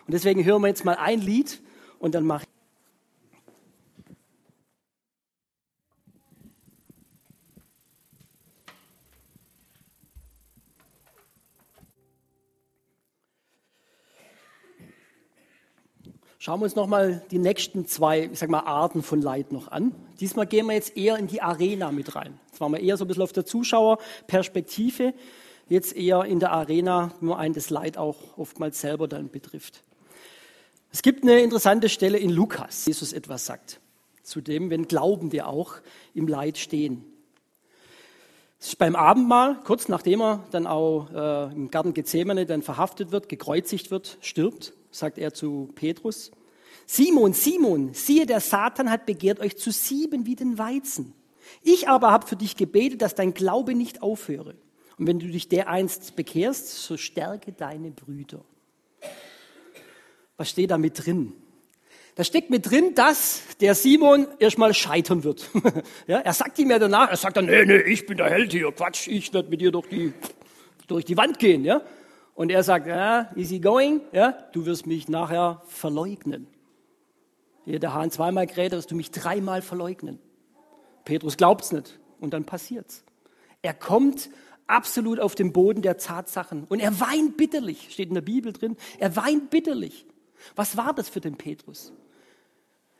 Und 0.07 0.14
deswegen 0.14 0.43
hören 0.47 0.62
wir 0.62 0.69
jetzt 0.69 0.83
mal 0.87 0.95
ein 0.95 1.21
Lied 1.21 1.61
und 1.99 2.14
dann 2.14 2.25
mache 2.25 2.43
ich 2.43 2.43
Schauen 16.44 16.61
wir 16.61 16.64
uns 16.64 16.76
nochmal 16.76 17.22
die 17.30 17.38
nächsten 17.38 17.87
zwei, 17.87 18.24
ich 18.30 18.38
sag 18.38 18.50
mal, 18.50 18.66
Arten 18.66 19.02
von 19.02 19.22
Leid 19.22 19.50
noch 19.50 19.68
an. 19.68 19.94
Diesmal 20.20 20.46
gehen 20.46 20.66
wir 20.66 20.74
jetzt 20.74 20.94
eher 20.94 21.16
in 21.16 21.26
die 21.26 21.40
Arena 21.40 21.90
mit 21.90 22.16
rein. 22.16 22.38
Jetzt 22.48 22.61
waren 22.61 22.70
wir 22.70 22.80
eher 22.80 22.98
so 22.98 23.07
ein 23.07 23.09
bisschen 23.09 23.22
auf 23.22 23.33
der 23.33 23.46
Zuschauerperspektive, 23.46 25.14
jetzt 25.70 25.96
eher 25.96 26.26
in 26.26 26.40
der 26.40 26.52
Arena, 26.52 27.14
nur 27.22 27.38
ein 27.38 27.54
das 27.54 27.70
Leid 27.70 27.96
auch 27.96 28.37
oftmals 28.37 28.78
selber 28.78 29.09
dann 29.09 29.30
betrifft. 29.30 29.85
Es 30.92 31.00
gibt 31.00 31.22
eine 31.22 31.40
interessante 31.40 31.88
Stelle 31.88 32.18
in 32.18 32.28
Lukas, 32.28 32.85
Jesus 32.85 33.14
etwas 33.14 33.46
sagt. 33.46 33.80
Zu 34.22 34.42
dem, 34.42 34.68
wenn 34.68 34.87
Glaubende 34.87 35.46
auch 35.46 35.76
im 36.12 36.28
Leid 36.28 36.59
stehen. 36.59 37.07
Es 38.61 38.68
ist 38.68 38.76
beim 38.76 38.96
Abendmahl, 38.96 39.62
kurz 39.64 39.88
nachdem 39.88 40.20
er 40.20 40.44
dann 40.50 40.66
auch 40.66 41.09
äh, 41.11 41.54
im 41.54 41.70
Garten 41.70 41.94
Gethsemane 41.94 42.44
dann 42.44 42.61
verhaftet 42.61 43.12
wird, 43.12 43.30
gekreuzigt 43.30 43.90
wird, 43.90 44.18
stirbt, 44.20 44.74
sagt 44.94 45.18
er 45.18 45.35
zu 45.35 45.70
Petrus. 45.74 46.30
Simon, 46.87 47.33
Simon, 47.33 47.94
siehe, 47.94 48.26
der 48.26 48.40
Satan 48.40 48.90
hat 48.90 49.07
begehrt, 49.07 49.40
euch 49.40 49.57
zu 49.57 49.70
sieben 49.70 50.26
wie 50.26 50.37
den 50.37 50.59
Weizen. 50.59 51.14
Ich 51.62 51.88
aber 51.88 52.11
habe 52.11 52.26
für 52.26 52.37
dich 52.37 52.57
gebetet, 52.57 53.02
dass 53.02 53.14
dein 53.14 53.35
Glaube 53.35 53.74
nicht 53.74 54.02
aufhöre. 54.02 54.54
Und 54.96 55.07
wenn 55.07 55.18
du 55.18 55.26
dich 55.26 55.48
dereinst 55.48 56.14
bekehrst, 56.14 56.68
so 56.68 56.96
stärke 56.96 57.52
deine 57.52 57.90
Brüder. 57.90 58.44
Was 60.37 60.50
steht 60.50 60.70
da 60.70 60.78
mit 60.78 61.04
drin? 61.04 61.33
Da 62.16 62.22
steckt 62.22 62.50
mit 62.50 62.70
drin, 62.70 62.94
dass 62.94 63.42
der 63.61 63.74
Simon 63.74 64.28
erstmal 64.38 64.72
scheitern 64.72 65.24
wird. 65.24 65.50
ja, 66.07 66.18
er 66.18 66.33
sagt 66.33 66.59
ihm 66.61 66.70
ja 66.70 66.78
danach, 66.78 67.11
er 67.11 67.16
sagt 67.16 67.37
dann, 67.37 67.46
nee, 67.46 67.64
nee, 67.64 67.78
ich 67.78 68.07
bin 68.07 68.18
der 68.18 68.30
Held 68.30 68.52
hier, 68.52 68.70
Quatsch, 68.70 69.09
ich 69.09 69.33
werde 69.33 69.48
mit 69.48 69.61
dir 69.61 69.72
durch 69.72 69.88
die, 69.88 70.12
durch 70.87 71.04
die 71.04 71.16
Wand 71.16 71.40
gehen. 71.40 71.64
Ja? 71.64 71.83
Und 72.35 72.51
er 72.51 72.62
sagt, 72.62 72.87
ja, 72.87 73.31
easy 73.37 73.61
going, 73.61 74.01
ja, 74.12 74.33
du 74.53 74.66
wirst 74.66 74.87
mich 74.87 75.09
nachher 75.09 75.62
verleugnen. 75.66 76.49
Hier 77.64 77.79
der 77.79 77.94
Hahn 77.94 78.11
zweimal 78.11 78.47
kräht, 78.47 78.73
wirst 78.73 78.90
du 78.90 78.97
mich 78.97 79.11
dreimal 79.11 79.62
verleugnen. 79.62 80.18
Petrus 81.05 81.37
glaubt's 81.37 81.73
nicht 81.73 81.99
und 82.20 82.35
dann 82.35 82.44
passiert's. 82.44 83.05
Er 83.62 83.73
kommt 83.73 84.31
absolut 84.66 85.20
auf 85.20 85.35
den 85.35 85.53
Boden 85.53 85.83
der 85.83 85.97
Tatsachen 85.97 86.64
und 86.64 86.81
er 86.81 87.01
weint 87.01 87.37
bitterlich, 87.37 87.88
steht 87.90 88.09
in 88.09 88.14
der 88.14 88.23
Bibel 88.23 88.53
drin. 88.53 88.77
Er 88.99 89.14
weint 89.16 89.51
bitterlich. 89.51 90.07
Was 90.57 90.77
war 90.77 90.92
das 90.92 91.09
für 91.09 91.20
den 91.20 91.37
Petrus? 91.37 91.92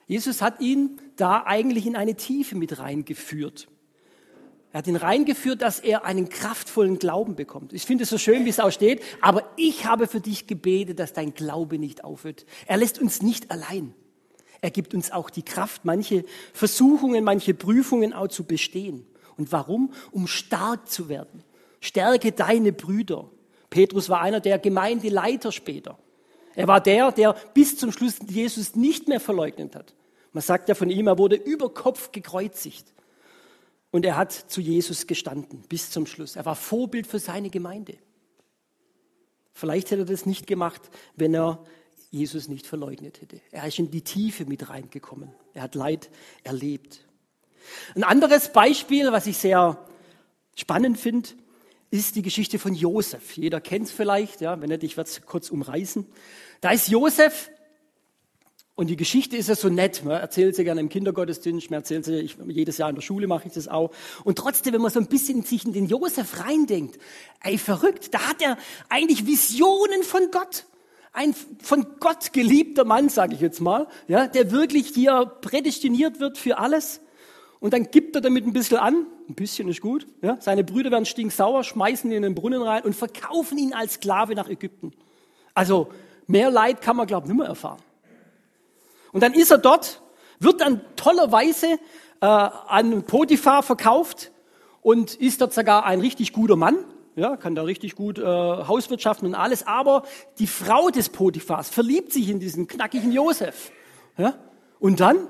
Jesus 0.07 0.43
hat 0.43 0.61
ihn 0.61 1.01
da 1.17 1.45
eigentlich 1.47 1.87
in 1.87 1.97
eine 1.97 2.15
Tiefe 2.15 2.57
mit 2.57 2.79
reingeführt. 2.79 3.69
Er 4.75 4.79
hat 4.79 4.89
ihn 4.89 4.97
reingeführt, 4.97 5.63
dass 5.63 5.79
er 5.79 6.05
einen 6.05 6.29
kraftvollen 6.29 6.99
Glauben 6.99 7.37
bekommt. 7.37 7.73
Ich 7.73 7.87
finde 7.87 8.03
es 8.03 8.11
so 8.11 8.19
schön, 8.19 8.45
wie 8.45 8.49
es 8.49 8.59
auch 8.59 8.73
steht. 8.73 9.01
Aber 9.21 9.45
ich 9.55 9.87
habe 9.87 10.09
für 10.09 10.19
dich 10.19 10.49
gebetet, 10.49 10.99
dass 10.99 11.13
dein 11.13 11.33
Glaube 11.33 11.79
nicht 11.79 12.03
aufhört. 12.03 12.45
Er 12.67 12.79
lässt 12.79 12.99
uns 12.99 13.23
nicht 13.23 13.53
allein. 13.53 13.95
Er 14.63 14.73
gibt 14.73 14.93
uns 14.93 15.13
auch 15.13 15.31
die 15.31 15.45
Kraft, 15.45 15.85
manche 15.85 16.25
Versuchungen, 16.53 17.23
manche 17.23 17.55
Prüfungen 17.55 18.13
auch 18.13 18.27
zu 18.27 18.43
bestehen. 18.43 19.07
Und 19.37 19.53
warum? 19.53 19.93
Um 20.11 20.27
stark 20.27 20.89
zu 20.89 21.09
werden. 21.09 21.45
Stärke 21.79 22.33
deine 22.33 22.73
Brüder. 22.73 23.31
Petrus 23.71 24.09
war 24.09 24.23
einer 24.23 24.41
der 24.41 24.59
Gemeindeleiter 24.59 25.53
später. 25.53 26.01
Er 26.57 26.67
war 26.67 26.81
der, 26.81 27.13
der 27.13 27.37
bis 27.55 27.79
zum 27.79 27.93
Schluss 27.93 28.17
Jesus 28.27 28.75
nicht 28.75 29.07
mehr 29.07 29.21
verleugnet 29.21 29.77
hat. 29.77 29.95
Man 30.33 30.43
sagt 30.43 30.69
ja 30.69 30.75
von 30.75 30.91
ihm, 30.91 31.07
er 31.07 31.17
wurde 31.17 31.37
über 31.37 31.73
Kopf 31.73 32.11
gekreuzigt. 32.11 32.94
Und 33.95 34.05
er 34.05 34.17
hat 34.17 34.33
zu 34.33 34.61
Jesus 34.61 35.07
gestanden 35.07 35.63
bis 35.69 35.93
zum 35.93 36.05
Schluss. 36.05 36.35
Er 36.35 36.45
war 36.45 36.57
Vorbild 36.57 37.07
für 37.07 37.21
seine 37.21 37.49
Gemeinde. 37.49 37.97
Vielleicht 39.53 39.93
hätte 39.93 40.03
er 40.03 40.07
das 40.07 40.27
nicht 40.27 40.49
gemacht, 40.49 40.83
wenn 41.15 41.33
er 41.33 41.65
Jesus 42.11 42.49
nicht 42.49 42.67
verleugnet 42.67 43.21
hätte. 43.21 43.41
Er 43.53 43.69
ist 43.69 43.79
in 43.79 43.93
die 43.93 44.03
Tiefe 44.03 44.47
mit 44.47 44.69
reingekommen. 44.69 45.33
Er 45.53 45.63
hat 45.63 45.77
Leid 45.77 46.11
erlebt. 46.43 47.07
Ein 47.95 48.03
anderes 48.03 48.53
Beispiel, 48.53 49.13
was 49.13 49.29
ich 49.29 49.39
sehr 49.39 49.79
spannend 50.57 50.99
finde, 50.99 51.29
ist 51.93 52.17
die 52.17 52.23
Geschichte 52.23 52.59
von 52.59 52.75
Josef. 52.75 53.37
Jeder 53.37 53.61
kennt 53.61 53.87
es 53.87 53.93
vielleicht, 53.93 54.41
ja, 54.41 54.61
wenn 54.61 54.71
nicht, 54.71 54.83
ich 54.83 54.97
werde 54.97 55.09
es 55.09 55.23
kurz 55.23 55.51
umreißen. 55.51 56.05
Da 56.61 56.73
ist 56.73 56.89
Josef 56.89 57.49
und 58.77 58.89
die 58.89 58.97
Geschichte 58.97 59.37
ist 59.37 59.49
ja 59.49 59.55
so 59.55 59.69
nett. 59.69 60.05
Man 60.05 60.21
erzählt 60.21 60.57
sie 60.57 60.65
gerne 60.65 60.81
im 60.81 60.89
Kindergottesdienst, 60.89 61.71
man 61.71 61.81
erzählt 61.81 62.05
sie, 62.05 62.19
ich, 62.19 62.37
jedes 62.49 62.79
Jahr 62.79 62.89
in 62.89 62.97
der 62.97 63.03
Schule 63.03 63.29
mache 63.29 63.47
ich 63.47 63.55
das 63.55 63.69
auch. 63.69 63.93
Und 64.25 64.37
trotzdem, 64.37 64.75
wenn 64.75 64.83
man 64.83 64.91
so 64.91 64.99
ein 64.99 65.07
bisschen 65.07 65.43
sich 65.43 65.65
in 65.65 65.73
den 65.73 65.87
Josef 65.87 66.45
reindenkt, 66.45 66.99
ey, 67.43 67.57
verrückt, 67.57 68.13
da 68.13 68.29
hat 68.29 68.43
er 68.43 68.59
eigentlich 68.89 69.27
Visionen 69.27 70.03
von 70.03 70.31
Gott. 70.33 70.67
Ein 71.13 71.37
von 71.63 71.87
Gott 72.01 72.33
geliebter 72.33 72.85
Mann, 72.85 73.09
sage 73.09 73.35
ich 73.35 73.41
jetzt 73.41 73.61
mal, 73.61 73.87
ja, 74.09 74.27
der 74.27 74.51
wirklich 74.51 74.89
hier 74.89 75.27
prädestiniert 75.41 76.19
wird 76.19 76.37
für 76.37 76.59
alles. 76.59 77.01
Und 77.61 77.73
dann 77.73 77.93
gibt 77.93 78.17
er 78.17 78.21
damit 78.21 78.45
ein 78.45 78.53
bisschen 78.53 78.79
an, 78.79 79.07
ein 79.29 79.35
bisschen 79.35 79.69
ist 79.69 79.81
gut. 79.81 80.09
Ja. 80.21 80.37
Seine 80.41 80.65
Brüder 80.65 80.91
werden 80.91 81.07
stinksauer, 81.07 81.63
schmeißen 81.63 82.11
ihn 82.11 82.17
in 82.17 82.23
den 82.25 82.35
Brunnen 82.35 82.61
rein 82.61 82.83
und 82.83 82.95
verkaufen 82.97 83.57
ihn 83.57 83.73
als 83.73 83.95
Sklave 83.95 84.35
nach 84.35 84.49
Ägypten. 84.49 84.93
Also 85.55 85.93
mehr 86.27 86.51
Leid 86.51 86.83
kann 86.83 86.97
man, 86.97 87.07
glaube 87.07 87.27
ich, 87.27 87.29
nicht 87.29 87.39
mehr 87.39 87.47
erfahren. 87.47 87.79
Und 89.15 89.23
dann 89.23 89.33
ist 89.33 89.53
er 89.53 89.59
dort, 89.59 90.03
wird 90.41 90.61
dann 90.61 90.81
tollerweise 90.97 91.79
äh, 92.21 92.27
an 92.27 93.05
Potiphar 93.05 93.63
verkauft 93.63 94.33
und 94.83 95.15
ist 95.15 95.41
dort 95.41 95.55
sogar 95.55 95.87
ein 95.87 96.01
richtig 96.01 96.33
guter 96.33 96.57
Mann. 96.57 96.85
Ja, 97.15 97.37
kann 97.37 97.55
da 97.55 97.63
richtig 97.63 97.95
gut 97.95 98.19
äh, 98.19 98.25
Hauswirtschaften 98.25 99.29
und 99.29 99.37
alles. 99.37 99.69
Aber 99.69 100.03
die 100.41 100.49
Frau 100.49 100.91
des 100.91 101.11
Potiphars 101.11 101.69
verliebt 101.69 102.13
sich 102.13 102.29
in 102.29 102.41
diesen 102.41 102.67
knackigen 102.67 103.13
Josef. 103.13 103.71
Ja? 104.19 104.35
Und 104.81 104.99
dann, 104.99 105.29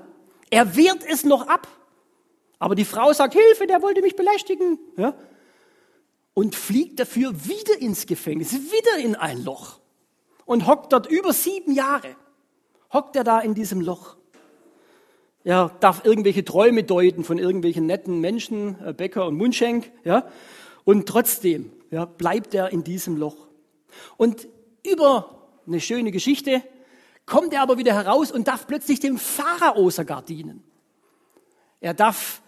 er 0.49 0.77
wehrt 0.77 1.05
es 1.07 1.25
noch 1.25 1.47
ab. 1.47 1.69
Aber 2.59 2.75
die 2.75 2.87
Frau 2.87 3.13
sagt, 3.13 3.35
Hilfe, 3.35 3.67
der 3.67 3.83
wollte 3.83 4.01
mich 4.01 4.17
belästigen. 4.17 4.79
Ja? 4.97 5.13
Und 6.33 6.55
fliegt 6.55 7.01
dafür 7.01 7.35
wieder 7.45 7.79
ins 7.83 8.07
Gefängnis, 8.07 8.55
wieder 8.55 9.05
in 9.05 9.15
ein 9.15 9.45
Loch. 9.45 9.79
Und 10.47 10.67
hockt 10.67 10.95
dort 10.95 11.07
über 11.07 11.35
sieben 11.35 11.75
Jahre 11.75 12.17
hockt 12.93 13.17
er 13.17 13.25
da 13.25 13.41
in 13.41 13.55
diesem 13.55 13.81
Loch. 13.81 14.17
Er 15.45 15.71
darf 15.81 16.05
irgendwelche 16.05 16.45
Träume 16.45 16.85
deuten 16.85 17.23
von 17.23 17.39
irgendwelchen 17.39 17.87
netten 17.87 18.21
Menschen, 18.21 18.77
äh, 18.85 18.93
Bäcker 18.95 19.27
und 19.27 19.37
Mundschenk, 19.37 19.93
ja. 20.05 20.27
Und 20.85 21.07
trotzdem, 21.09 21.71
ja, 21.91 22.05
bleibt 22.07 22.55
er 22.55 22.73
in 22.73 22.85
diesem 22.85 23.17
Loch. 23.17 23.49
Und 24.17 24.49
über 24.87 25.49
eine 25.67 25.81
schöne 25.81 26.11
Geschichte 26.11 26.63
kommt 27.27 27.53
er 27.53 27.63
aber 27.63 27.79
wieder 27.79 27.95
heraus 27.95 28.31
und 28.31 28.49
darf 28.49 28.67
plötzlich 28.67 29.01
dem 29.01 29.19
Pharao 29.19 29.91
sogar 29.91 30.23
dienen. 30.23 30.63
Er 31.81 31.95
darf 31.95 32.43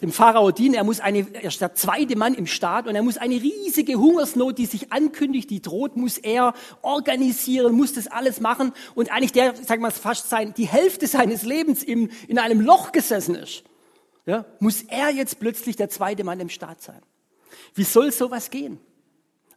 dem 0.00 0.12
Pharao 0.12 0.50
dienen. 0.50 0.74
Er 0.74 0.84
muss 0.84 1.00
eine, 1.00 1.26
er 1.34 1.44
ist 1.44 1.60
der 1.60 1.74
zweite 1.74 2.16
Mann 2.16 2.34
im 2.34 2.46
Staat 2.46 2.86
und 2.86 2.94
er 2.94 3.02
muss 3.02 3.16
eine 3.16 3.34
riesige 3.34 3.96
Hungersnot, 3.96 4.58
die 4.58 4.66
sich 4.66 4.92
ankündigt, 4.92 5.50
die 5.50 5.60
droht, 5.60 5.96
muss 5.96 6.18
er 6.18 6.54
organisieren, 6.82 7.74
muss 7.74 7.94
das 7.94 8.06
alles 8.06 8.40
machen 8.40 8.72
und 8.94 9.10
eigentlich 9.10 9.32
der, 9.32 9.54
wir 9.56 9.88
es 9.88 9.98
fast 9.98 10.28
sein, 10.28 10.54
die 10.56 10.68
Hälfte 10.68 11.06
seines 11.06 11.42
Lebens 11.42 11.82
im, 11.82 12.10
in 12.28 12.38
einem 12.38 12.60
Loch 12.60 12.92
gesessen 12.92 13.34
ist. 13.34 13.64
Ja, 14.26 14.44
muss 14.60 14.82
er 14.82 15.10
jetzt 15.10 15.40
plötzlich 15.40 15.76
der 15.76 15.88
zweite 15.88 16.22
Mann 16.22 16.38
im 16.38 16.50
Staat 16.50 16.82
sein? 16.82 17.00
Wie 17.74 17.84
soll 17.84 18.12
sowas 18.12 18.50
gehen? 18.50 18.78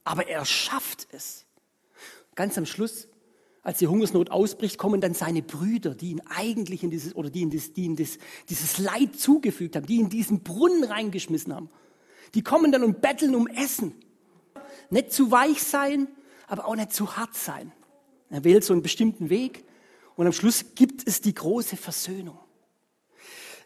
Aber 0.04 0.28
er 0.28 0.46
schafft 0.46 1.08
es. 1.12 1.46
Ganz 2.36 2.58
am 2.58 2.66
Schluss 2.66 3.10
als 3.64 3.78
die 3.78 3.88
Hungersnot 3.88 4.32
ausbricht, 4.32 4.78
kommen 4.78 5.02
dann 5.02 5.14
seine 5.14 5.42
Brüder, 5.42 5.94
die 5.94 6.12
ihn 6.12 6.22
eigentlich 6.28 6.84
in 6.84 6.90
dieses, 6.90 7.16
oder 7.16 7.30
die 7.30 7.42
ihm 7.42 7.52
das, 7.52 7.74
die 7.74 7.86
ihm 7.86 7.96
das, 7.96 8.18
dieses 8.50 8.80
Leid 8.80 9.16
zugefügt 9.16 9.76
haben, 9.76 9.86
die 9.86 9.96
ihn 9.96 10.06
in 10.06 10.10
diesen 10.10 10.42
Brunnen 10.42 10.84
reingeschmissen 10.84 11.54
haben. 11.54 11.70
Die 12.34 12.42
kommen 12.42 12.72
dann 12.72 12.84
und 12.84 13.02
betteln 13.02 13.36
um 13.36 13.48
Essen. 13.48 13.94
Nicht 14.90 15.14
zu 15.14 15.32
weich 15.32 15.62
sein, 15.62 16.08
aber 16.48 16.66
auch 16.66 16.76
nicht 16.76 16.94
zu 16.94 17.16
hart 17.18 17.36
sein. 17.36 17.72
Er 18.30 18.44
wählt 18.44 18.64
so 18.64 18.74
einen 18.74 18.82
bestimmten 18.82 19.30
Weg 19.30 19.64
und 20.16 20.26
am 20.26 20.34
Schluss 20.34 20.74
gibt 20.76 21.08
es 21.08 21.22
die 21.22 21.34
große 21.34 21.78
Versöhnung. 21.78 22.40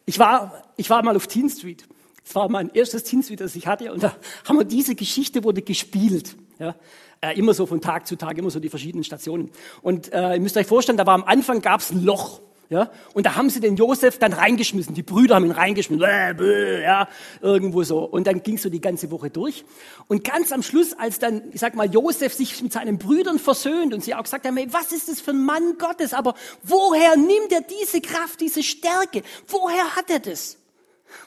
Ich 0.06 0.20
war, 0.20 0.74
ich 0.78 0.90
war 0.90 1.04
mal 1.04 1.16
auf 1.16 1.28
Teen 1.28 1.50
Street 1.50 1.88
Das 2.24 2.36
war 2.36 2.50
mein 2.50 2.70
erstes 2.74 3.04
Dienst, 3.04 3.30
wie 3.30 3.36
das 3.36 3.56
ich 3.56 3.68
hatte. 3.68 3.92
Und 3.94 4.04
da 4.04 4.16
haben 4.44 4.58
wir 4.58 4.66
diese 4.66 4.96
Geschichte 4.96 5.44
wurde 5.44 5.62
gespielt. 5.62 6.36
Ja, 6.60 6.76
äh, 7.22 7.38
immer 7.38 7.54
so 7.54 7.66
von 7.66 7.82
Tag 7.82 8.08
zu 8.08 8.16
Tag, 8.16 8.38
immer 8.38 8.50
so 8.50 8.60
die 8.60 8.70
verschiedenen 8.70 9.04
Stationen. 9.04 9.52
Und 9.82 10.14
äh, 10.14 10.36
ihr 10.36 10.40
müsst 10.40 10.56
euch 10.58 10.68
vorstellen, 10.68 10.98
da 10.98 11.06
war 11.06 11.16
am 11.16 11.24
Anfang 11.24 11.62
gab's 11.62 11.92
ein 11.92 12.04
Loch. 12.04 12.42
Ja, 12.68 12.90
und 13.14 13.28
da 13.28 13.36
haben 13.36 13.52
sie 13.52 13.60
den 13.60 13.76
Josef 13.76 14.18
dann 14.18 14.34
reingeschmissen. 14.34 14.96
Die 14.96 15.04
Brüder 15.04 15.36
haben 15.36 15.46
ihn 15.46 15.52
reingeschmissen. 15.52 16.04
Bäh, 16.04 16.34
bäh, 16.34 16.82
ja, 16.82 17.08
irgendwo 17.40 17.84
so. 17.84 18.00
Und 18.00 18.26
dann 18.26 18.42
ging 18.42 18.58
so 18.58 18.70
die 18.70 18.82
ganze 18.82 19.12
Woche 19.12 19.30
durch. 19.30 19.66
Und 20.08 20.24
ganz 20.24 20.52
am 20.52 20.64
Schluss, 20.64 20.94
als 20.94 21.20
dann, 21.20 21.44
ich 21.52 21.60
sag 21.60 21.76
mal, 21.76 21.86
Josef 21.86 22.34
sich 22.34 22.64
mit 22.64 22.74
seinen 22.74 22.98
Brüdern 22.98 23.38
versöhnt 23.38 23.94
und 23.94 24.04
sie 24.04 24.16
auch 24.16 24.24
gesagt 24.24 24.48
haben, 24.48 24.58
hey, 24.58 24.68
was 24.72 24.92
ist 24.94 25.10
das 25.10 25.22
für 25.22 25.32
ein 25.32 25.46
Mann 25.46 25.78
Gottes? 25.78 26.16
Aber 26.16 26.34
woher 26.64 27.16
nimmt 27.16 27.52
er 27.52 27.62
diese 27.62 28.02
Kraft, 28.02 28.42
diese 28.42 28.64
Stärke? 28.64 29.22
Woher 29.48 29.96
hat 29.96 30.10
er 30.10 30.20
das? 30.20 30.58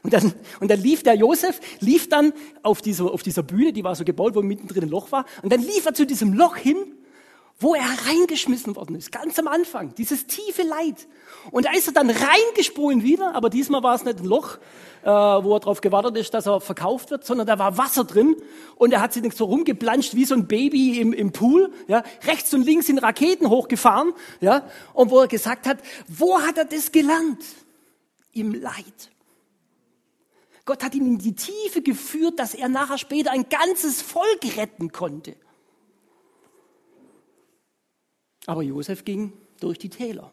Und 0.03 0.13
dann, 0.13 0.33
und 0.61 0.71
dann 0.71 0.81
lief 0.81 1.03
der 1.03 1.15
Josef, 1.15 1.61
lief 1.81 2.09
dann 2.09 2.33
auf 2.63 2.83
dieser, 2.83 3.13
auf 3.13 3.23
dieser 3.23 3.43
Bühne, 3.43 3.73
die 3.73 3.85
war 3.85 3.95
so 3.95 4.05
gebaut, 4.05 4.35
wo 4.35 4.43
mittendrin 4.43 4.85
ein 4.85 4.91
Loch 4.91 5.13
war. 5.13 5.25
Und 5.43 5.53
dann 5.53 5.61
lief 5.61 5.87
er 5.87 5.95
zu 5.95 6.07
diesem 6.07 6.33
Loch 6.33 6.57
hin, 6.57 6.77
wo 7.61 7.75
er 7.75 7.87
reingeschmissen 8.07 8.77
worden 8.77 8.95
ist, 8.95 9.11
ganz 9.11 9.39
am 9.39 9.49
Anfang, 9.49 9.95
dieses 9.97 10.27
tiefe 10.27 10.63
Leid. 10.63 11.09
Und 11.51 11.67
da 11.67 11.73
ist 11.73 11.89
er 11.89 11.93
dann 11.93 12.09
reingesprungen 12.09 13.03
wieder, 13.03 13.35
aber 13.35 13.51
diesmal 13.51 13.83
war 13.83 13.97
es 13.97 14.05
nicht 14.05 14.21
ein 14.21 14.27
Loch, 14.27 14.59
äh, 15.03 15.09
wo 15.09 15.55
er 15.55 15.61
darauf 15.61 15.81
gewartet 15.81 16.17
ist, 16.17 16.35
dass 16.35 16.47
er 16.47 16.61
verkauft 16.61 17.11
wird, 17.11 17.25
sondern 17.25 17.49
da 17.49 17.59
war 17.59 17.77
Wasser 17.77 18.05
drin 18.05 18.37
und 18.77 18.93
er 18.93 19.01
hat 19.01 19.13
sich 19.13 19.33
so 19.33 19.47
rumgeplanscht 19.47 20.15
wie 20.15 20.25
so 20.25 20.35
ein 20.35 20.47
Baby 20.47 21.01
im, 21.01 21.13
im 21.13 21.33
Pool, 21.33 21.73
ja, 21.89 22.05
rechts 22.27 22.55
und 22.55 22.65
links 22.65 22.89
in 22.89 22.99
Raketen 22.99 23.49
hochgefahren, 23.49 24.13
ja, 24.41 24.65
und 24.95 25.11
wo 25.11 25.21
er 25.21 25.29
gesagt 25.29 25.67
hat, 25.67 25.79
wo 26.07 26.41
hat 26.41 26.59
er 26.59 26.65
das 26.65 26.93
gelernt? 26.93 27.43
Im 28.33 28.55
Leid. 28.55 29.11
Gott 30.69 30.85
hat 30.85 30.95
ihn 30.95 31.07
in 31.07 31.17
die 31.17 31.35
Tiefe 31.35 31.81
geführt, 31.81 32.39
dass 32.39 32.53
er 32.53 32.69
nachher 32.69 32.99
später 32.99 33.31
ein 33.31 33.49
ganzes 33.49 34.03
Volk 34.03 34.59
retten 34.59 34.93
konnte. 34.93 35.35
Aber 38.45 38.63
Josef 38.63 39.03
ging 39.03 39.33
durch 39.61 39.79
die 39.79 39.89
Täler. 39.89 40.31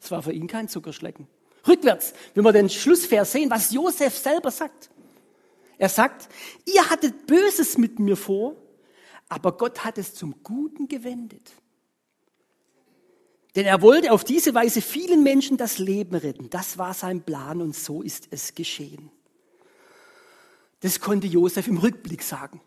Es 0.00 0.10
war 0.10 0.22
für 0.22 0.32
ihn 0.32 0.46
kein 0.46 0.68
Zuckerschlecken. 0.68 1.28
Rückwärts, 1.68 2.14
wenn 2.32 2.44
wir 2.44 2.52
den 2.54 2.70
Schlussvers 2.70 3.30
sehen, 3.30 3.50
was 3.50 3.72
Josef 3.74 4.16
selber 4.16 4.50
sagt. 4.50 4.88
Er 5.76 5.90
sagt, 5.90 6.30
ihr 6.64 6.88
hattet 6.88 7.26
Böses 7.26 7.76
mit 7.76 7.98
mir 7.98 8.16
vor, 8.16 8.56
aber 9.28 9.54
Gott 9.54 9.84
hat 9.84 9.98
es 9.98 10.14
zum 10.14 10.42
Guten 10.42 10.88
gewendet. 10.88 11.52
Denn 13.54 13.66
er 13.66 13.82
wollte 13.82 14.12
auf 14.12 14.24
diese 14.24 14.54
Weise 14.54 14.80
vielen 14.80 15.22
Menschen 15.22 15.58
das 15.58 15.76
Leben 15.76 16.14
retten. 16.14 16.48
Das 16.48 16.78
war 16.78 16.94
sein 16.94 17.20
Plan 17.20 17.60
und 17.60 17.76
so 17.76 18.00
ist 18.00 18.28
es 18.30 18.54
geschehen. 18.54 19.10
Das 20.84 21.00
konnte 21.00 21.26
Josef 21.26 21.66
im 21.66 21.78
Rückblick 21.78 22.22
sagen. 22.22 22.60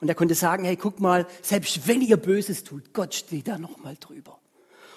Und 0.00 0.08
er 0.08 0.14
konnte 0.14 0.36
sagen, 0.36 0.62
hey, 0.62 0.76
guck 0.76 1.00
mal, 1.00 1.26
selbst 1.42 1.88
wenn 1.88 2.00
ihr 2.00 2.16
Böses 2.16 2.62
tut, 2.62 2.92
Gott 2.92 3.16
steht 3.16 3.48
da 3.48 3.58
noch 3.58 3.78
mal 3.78 3.96
drüber. 3.98 4.38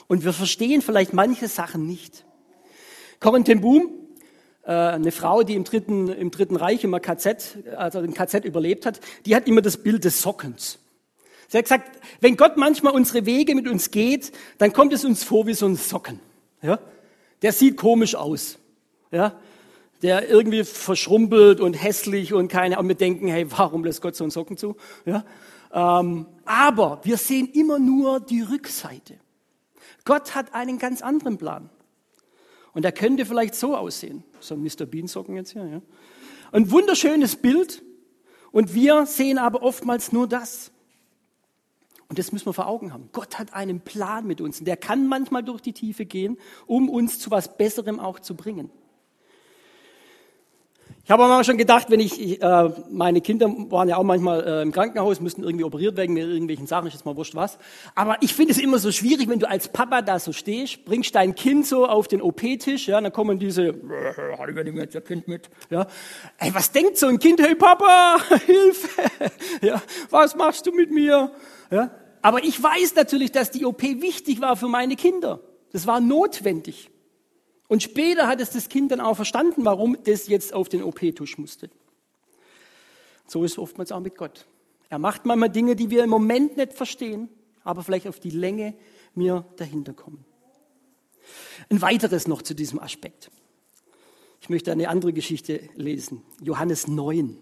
Und 0.06 0.24
wir 0.24 0.32
verstehen 0.32 0.84
vielleicht 0.84 1.14
manche 1.14 1.48
Sachen 1.48 1.88
nicht. 1.88 2.24
Corinne 3.20 3.46
ten 3.46 3.62
Boom, 3.62 3.90
äh, 4.62 4.72
eine 4.74 5.12
Frau, 5.12 5.42
die 5.42 5.56
im 5.56 5.64
dritten, 5.64 6.08
im 6.10 6.30
dritten 6.30 6.56
Reich 6.56 6.84
immer 6.84 7.00
KZ, 7.00 7.58
also 7.76 8.02
im 8.02 8.14
KZ 8.14 8.46
überlebt 8.46 8.86
hat, 8.86 9.00
die 9.26 9.36
hat 9.36 9.48
immer 9.48 9.64
das 9.64 9.78
Bild 9.78 10.04
des 10.04 10.22
Sockens. 10.22 10.78
Sie 11.48 11.58
hat 11.58 11.66
gesagt, 11.66 12.00
wenn 12.20 12.38
Gott 12.38 12.58
manchmal 12.58 12.94
unsere 12.94 13.26
Wege 13.26 13.56
mit 13.56 13.68
uns 13.68 13.90
geht, 13.90 14.32
dann 14.60 14.72
kommt 14.72 14.94
es 14.94 15.04
uns 15.04 15.24
vor 15.24 15.48
wie 15.48 15.56
so 15.56 15.66
ein 15.66 15.78
Socken. 15.78 16.20
Ja? 16.62 16.78
Der 17.42 17.54
sieht 17.54 17.76
komisch 17.76 18.14
aus. 18.14 18.60
Ja? 19.10 19.42
Der 20.02 20.30
irgendwie 20.30 20.64
verschrumpelt 20.64 21.60
und 21.60 21.74
hässlich 21.74 22.34
und 22.34 22.48
keine, 22.48 22.80
und 22.80 22.88
wir 22.88 22.96
denken, 22.96 23.28
hey, 23.28 23.50
warum 23.52 23.84
lässt 23.84 24.02
Gott 24.02 24.16
so 24.16 24.24
einen 24.24 24.32
Socken 24.32 24.58
zu? 24.58 24.76
Ja? 25.06 25.24
Ähm, 25.74 26.26
aber 26.46 27.02
wir 27.04 27.18
sehen 27.18 27.50
immer 27.54 27.80
nur 27.80 28.20
die 28.20 28.42
Rückseite. 28.42 29.18
Gott 30.04 30.36
hat 30.36 30.54
einen 30.54 30.80
ganz 30.80 31.02
anderen 31.02 31.38
Plan. 31.38 31.70
Und 32.74 32.86
er 32.86 32.92
könnte 32.92 33.26
vielleicht 33.26 33.56
so 33.56 33.76
aussehen. 33.76 34.24
So 34.40 34.56
ein 34.56 34.64
Mr. 34.64 34.86
Bean 34.86 35.08
Socken 35.08 35.36
jetzt 35.36 35.52
hier, 35.52 35.66
ja. 35.66 35.82
Ein 36.52 36.72
wunderschönes 36.72 37.36
Bild. 37.36 37.84
Und 38.52 38.74
wir 38.74 39.06
sehen 39.06 39.38
aber 39.38 39.62
oftmals 39.62 40.12
nur 40.12 40.28
das. 40.28 40.72
Und 42.10 42.20
das 42.20 42.34
müssen 42.34 42.46
wir 42.46 42.54
vor 42.54 42.68
Augen 42.68 42.92
haben. 42.92 43.10
Gott 43.14 43.40
hat 43.40 43.54
einen 43.54 43.80
Plan 43.80 44.28
mit 44.28 44.42
uns. 44.42 44.60
Und 44.60 44.66
der 44.66 44.76
kann 44.76 45.08
manchmal 45.08 45.44
durch 45.44 45.62
die 45.62 45.72
Tiefe 45.72 46.06
gehen, 46.06 46.38
um 46.66 46.90
uns 46.90 47.20
zu 47.20 47.32
was 47.32 47.58
Besserem 47.58 48.00
auch 48.00 48.20
zu 48.20 48.36
bringen. 48.36 48.70
Ich 51.04 51.10
habe 51.10 51.24
aber 51.24 51.44
schon 51.44 51.58
gedacht, 51.58 51.90
wenn 51.90 52.00
ich, 52.00 52.22
ich 52.22 52.42
äh, 52.44 52.70
meine 52.92 53.22
Kinder 53.22 53.48
waren 53.72 53.90
ja 53.90 53.98
auch 53.98 54.04
manchmal 54.04 54.44
äh, 54.44 54.62
im 54.62 54.72
Krankenhaus, 54.72 55.20
müssten 55.20 55.44
irgendwie 55.44 55.64
operiert 55.64 55.98
werden 55.98 56.14
mit 56.14 56.24
irgendwelchen 56.24 56.68
Sachen, 56.68 56.88
ist 56.88 56.94
jetzt 56.94 57.06
mal 57.06 57.16
wurscht 57.16 57.34
was. 57.34 57.58
Aber 57.96 58.18
ich 58.22 58.36
finde 58.36 58.54
es 58.54 58.60
immer 58.60 58.78
so 58.78 58.92
schwierig, 58.92 59.28
wenn 59.28 59.40
du 59.40 59.50
als 59.50 59.70
Papa 59.70 60.04
da 60.04 60.20
so 60.20 60.32
stehst, 60.32 60.86
bringst 60.86 61.16
dein 61.16 61.34
Kind 61.34 61.66
so 61.66 61.88
auf 61.88 62.08
den 62.08 62.22
OP-Tisch, 62.22 62.88
ja, 62.88 63.02
dann 63.02 63.12
kommen 63.12 63.40
diese, 63.40 63.70
ich 63.70 64.76
jetzt 64.76 64.96
ihr 64.96 65.02
Kind 65.02 65.28
mit, 65.28 65.50
ja. 65.72 65.88
Ey, 66.38 66.54
was 66.54 66.72
denkt 66.72 66.98
so 66.98 67.08
ein 67.08 67.18
Kind? 67.18 67.42
Hey 67.42 67.56
Papa, 67.56 68.18
Hilfe, 68.46 68.90
ja, 69.66 69.82
was 70.12 70.36
machst 70.36 70.68
du 70.68 70.72
mit 70.72 70.92
mir? 70.92 71.32
Ja. 71.72 71.90
Aber 72.22 72.44
ich 72.44 72.62
weiß 72.62 72.94
natürlich, 72.96 73.32
dass 73.32 73.50
die 73.50 73.66
OP 73.66 73.82
wichtig 73.82 74.40
war 74.40 74.56
für 74.56 74.68
meine 74.68 74.96
Kinder. 74.96 75.40
Das 75.72 75.88
war 75.88 76.00
notwendig. 76.00 76.92
Und 77.72 77.82
später 77.82 78.28
hat 78.28 78.42
es 78.42 78.50
das 78.50 78.68
Kind 78.68 78.92
dann 78.92 79.00
auch 79.00 79.16
verstanden, 79.16 79.64
warum 79.64 79.96
das 80.04 80.28
jetzt 80.28 80.54
auf 80.54 80.68
den 80.68 80.84
OP-Tusch 80.84 81.38
musste. 81.38 81.70
So 83.26 83.46
ist 83.46 83.54
es 83.54 83.58
oftmals 83.58 83.94
auch 83.94 84.02
mit 84.02 84.18
Gott. 84.18 84.46
Er 84.90 85.00
macht 85.00 85.26
manchmal 85.26 85.50
Dinge, 85.50 85.78
die 85.78 85.90
wir 85.90 86.04
im 86.04 86.10
Moment 86.10 86.58
nicht 86.58 86.74
verstehen, 86.74 87.30
aber 87.64 87.82
vielleicht 87.82 88.10
auf 88.10 88.20
die 88.20 88.30
Länge 88.30 88.74
mir 89.16 89.46
dahinter 89.56 89.94
kommen. 89.94 90.26
Ein 91.70 91.82
weiteres 91.82 92.28
noch 92.28 92.42
zu 92.42 92.56
diesem 92.56 92.78
Aspekt. 92.78 93.32
Ich 94.42 94.50
möchte 94.50 94.74
eine 94.74 94.90
andere 94.90 95.14
Geschichte 95.14 95.62
lesen. 95.78 96.24
Johannes 96.42 96.90
9. 96.90 97.38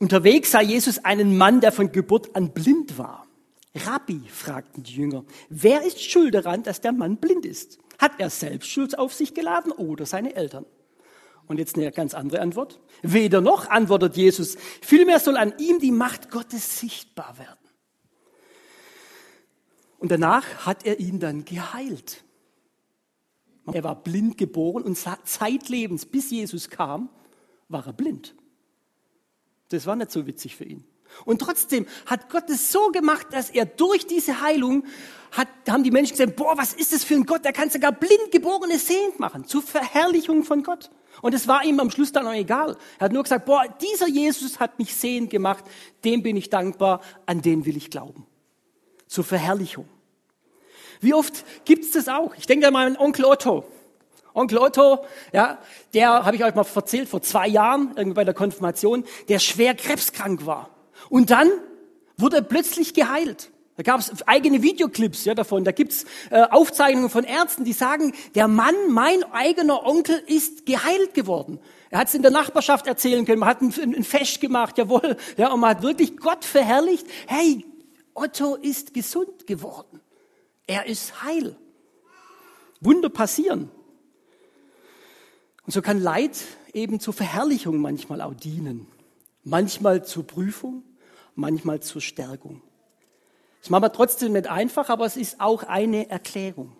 Unterwegs 0.00 0.50
sah 0.50 0.60
Jesus 0.60 1.04
einen 1.04 1.38
Mann, 1.38 1.60
der 1.60 1.70
von 1.70 1.92
Geburt 1.92 2.34
an 2.34 2.50
blind 2.50 2.98
war. 2.98 3.28
Rabbi, 3.76 4.22
fragten 4.28 4.82
die 4.82 4.94
Jünger, 4.94 5.24
wer 5.50 5.84
ist 5.84 6.02
schuld 6.02 6.34
daran, 6.34 6.64
dass 6.64 6.80
der 6.80 6.90
Mann 6.90 7.18
blind 7.18 7.46
ist? 7.46 7.78
Hat 7.98 8.18
er 8.18 8.30
selbst 8.30 8.68
Schuld 8.68 8.98
auf 8.98 9.14
sich 9.14 9.34
geladen 9.34 9.72
oder 9.72 10.06
seine 10.06 10.34
Eltern? 10.34 10.66
Und 11.46 11.58
jetzt 11.58 11.76
eine 11.76 11.92
ganz 11.92 12.14
andere 12.14 12.40
Antwort. 12.40 12.80
Weder 13.02 13.40
noch, 13.40 13.68
antwortet 13.68 14.16
Jesus. 14.16 14.56
Vielmehr 14.82 15.20
soll 15.20 15.36
an 15.36 15.54
ihm 15.58 15.78
die 15.78 15.92
Macht 15.92 16.30
Gottes 16.30 16.80
sichtbar 16.80 17.38
werden. 17.38 17.58
Und 19.98 20.10
danach 20.10 20.66
hat 20.66 20.84
er 20.84 21.00
ihn 21.00 21.20
dann 21.20 21.44
geheilt. 21.44 22.24
Er 23.72 23.82
war 23.82 24.02
blind 24.02 24.38
geboren 24.38 24.84
und 24.84 24.96
zeitlebens, 24.96 26.06
bis 26.06 26.30
Jesus 26.30 26.70
kam, 26.70 27.08
war 27.68 27.86
er 27.86 27.92
blind. 27.92 28.34
Das 29.68 29.86
war 29.86 29.96
nicht 29.96 30.12
so 30.12 30.26
witzig 30.26 30.54
für 30.54 30.64
ihn. 30.64 30.84
Und 31.24 31.40
trotzdem 31.40 31.86
hat 32.06 32.28
Gott 32.30 32.50
es 32.50 32.70
so 32.70 32.90
gemacht, 32.90 33.28
dass 33.30 33.50
er 33.50 33.66
durch 33.66 34.06
diese 34.06 34.40
Heilung 34.40 34.84
hat, 35.32 35.48
haben 35.68 35.82
die 35.82 35.90
Menschen 35.90 36.16
gesagt, 36.16 36.36
boah, 36.36 36.56
was 36.56 36.72
ist 36.72 36.92
das 36.92 37.04
für 37.04 37.14
ein 37.14 37.26
Gott? 37.26 37.44
Der 37.44 37.52
kann 37.52 37.70
sogar 37.70 37.92
blind 37.92 38.30
geborene 38.30 38.78
sehend 38.78 39.18
machen, 39.18 39.46
zur 39.46 39.62
Verherrlichung 39.62 40.44
von 40.44 40.62
Gott. 40.62 40.90
Und 41.22 41.34
es 41.34 41.48
war 41.48 41.64
ihm 41.64 41.80
am 41.80 41.90
Schluss 41.90 42.12
dann 42.12 42.26
auch 42.26 42.32
egal. 42.32 42.76
Er 42.98 43.06
hat 43.06 43.12
nur 43.12 43.22
gesagt, 43.22 43.46
boah, 43.46 43.64
dieser 43.80 44.08
Jesus 44.08 44.60
hat 44.60 44.78
mich 44.78 44.94
sehend 44.94 45.30
gemacht, 45.30 45.64
dem 46.04 46.22
bin 46.22 46.36
ich 46.36 46.50
dankbar, 46.50 47.00
an 47.24 47.42
den 47.42 47.64
will 47.64 47.76
ich 47.76 47.90
glauben. 47.90 48.26
Zur 49.06 49.24
Verherrlichung. 49.24 49.88
Wie 51.00 51.14
oft 51.14 51.44
gibt's 51.64 51.92
das 51.92 52.08
auch? 52.08 52.34
Ich 52.36 52.46
denke 52.46 52.66
an 52.66 52.72
meinen 52.72 52.96
Onkel 52.96 53.24
Otto. 53.24 53.64
Onkel 54.34 54.58
Otto, 54.58 55.04
ja, 55.32 55.58
der 55.94 56.24
habe 56.24 56.36
ich 56.36 56.44
euch 56.44 56.54
mal 56.54 56.66
erzählt 56.74 57.08
vor 57.08 57.22
zwei 57.22 57.48
Jahren, 57.48 57.92
irgendwie 57.96 58.16
bei 58.16 58.24
der 58.24 58.34
Konfirmation, 58.34 59.04
der 59.28 59.38
schwer 59.38 59.74
krebskrank 59.74 60.44
war. 60.44 60.75
Und 61.08 61.30
dann 61.30 61.50
wurde 62.16 62.36
er 62.36 62.42
plötzlich 62.42 62.94
geheilt. 62.94 63.50
Da 63.76 63.82
gab 63.82 64.00
es 64.00 64.26
eigene 64.26 64.62
Videoclips 64.62 65.26
ja, 65.26 65.34
davon. 65.34 65.64
Da 65.64 65.72
gibt's 65.72 66.06
äh, 66.30 66.42
Aufzeichnungen 66.42 67.10
von 67.10 67.24
Ärzten, 67.24 67.64
die 67.64 67.74
sagen, 67.74 68.14
der 68.34 68.48
Mann, 68.48 68.74
mein 68.88 69.22
eigener 69.32 69.84
Onkel, 69.84 70.22
ist 70.26 70.64
geheilt 70.64 71.12
geworden. 71.12 71.60
Er 71.90 71.98
hat 71.98 72.08
es 72.08 72.14
in 72.14 72.22
der 72.22 72.30
Nachbarschaft 72.30 72.86
erzählen 72.86 73.26
können. 73.26 73.40
Man 73.40 73.50
hat 73.50 73.60
ein, 73.60 73.72
ein 73.78 74.04
Fest 74.04 74.40
gemacht, 74.40 74.78
jawohl. 74.78 75.16
Ja, 75.36 75.52
und 75.52 75.60
man 75.60 75.70
hat 75.70 75.82
wirklich 75.82 76.16
Gott 76.16 76.44
verherrlicht. 76.44 77.06
Hey, 77.26 77.66
Otto 78.14 78.54
ist 78.54 78.94
gesund 78.94 79.46
geworden. 79.46 80.00
Er 80.66 80.86
ist 80.86 81.22
heil. 81.22 81.54
Wunder 82.80 83.10
passieren. 83.10 83.70
Und 85.66 85.72
so 85.72 85.82
kann 85.82 86.00
Leid 86.00 86.38
eben 86.72 86.98
zur 86.98 87.12
Verherrlichung 87.12 87.78
manchmal 87.78 88.22
auch 88.22 88.34
dienen. 88.34 88.86
Manchmal 89.44 90.04
zur 90.04 90.26
Prüfung, 90.26 90.82
manchmal 91.36 91.80
zur 91.80 92.00
Stärkung. 92.00 92.62
Das 93.60 93.70
machen 93.70 93.84
wir 93.84 93.92
trotzdem 93.92 94.32
nicht 94.32 94.48
einfach, 94.48 94.88
aber 94.88 95.06
es 95.06 95.16
ist 95.16 95.40
auch 95.40 95.62
eine 95.62 96.10
Erklärung. 96.10 96.76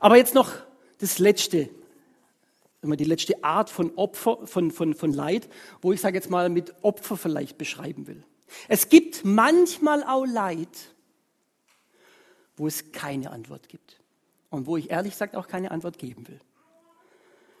Aber 0.00 0.16
jetzt 0.16 0.34
noch 0.34 0.52
das 0.98 1.18
Letzte, 1.18 1.70
immer 2.82 2.96
die 2.96 3.04
letzte 3.04 3.42
Art 3.42 3.70
von 3.70 3.94
Opfer, 3.96 4.46
von, 4.46 4.70
von, 4.70 4.94
von 4.94 5.12
Leid, 5.12 5.48
wo 5.80 5.92
ich 5.92 6.00
sage 6.00 6.16
jetzt 6.16 6.30
mal 6.30 6.48
mit 6.50 6.74
Opfer 6.82 7.16
vielleicht 7.16 7.56
beschreiben 7.56 8.06
will. 8.06 8.22
Es 8.68 8.88
gibt 8.88 9.24
manchmal 9.24 10.04
auch 10.04 10.26
Leid, 10.26 10.68
wo 12.56 12.66
es 12.66 12.92
keine 12.92 13.30
Antwort 13.30 13.68
gibt. 13.68 14.00
Und 14.50 14.66
wo 14.66 14.76
ich 14.76 14.90
ehrlich 14.90 15.12
gesagt 15.12 15.34
auch 15.34 15.48
keine 15.48 15.70
Antwort 15.72 15.98
geben 15.98 16.28
will. 16.28 16.38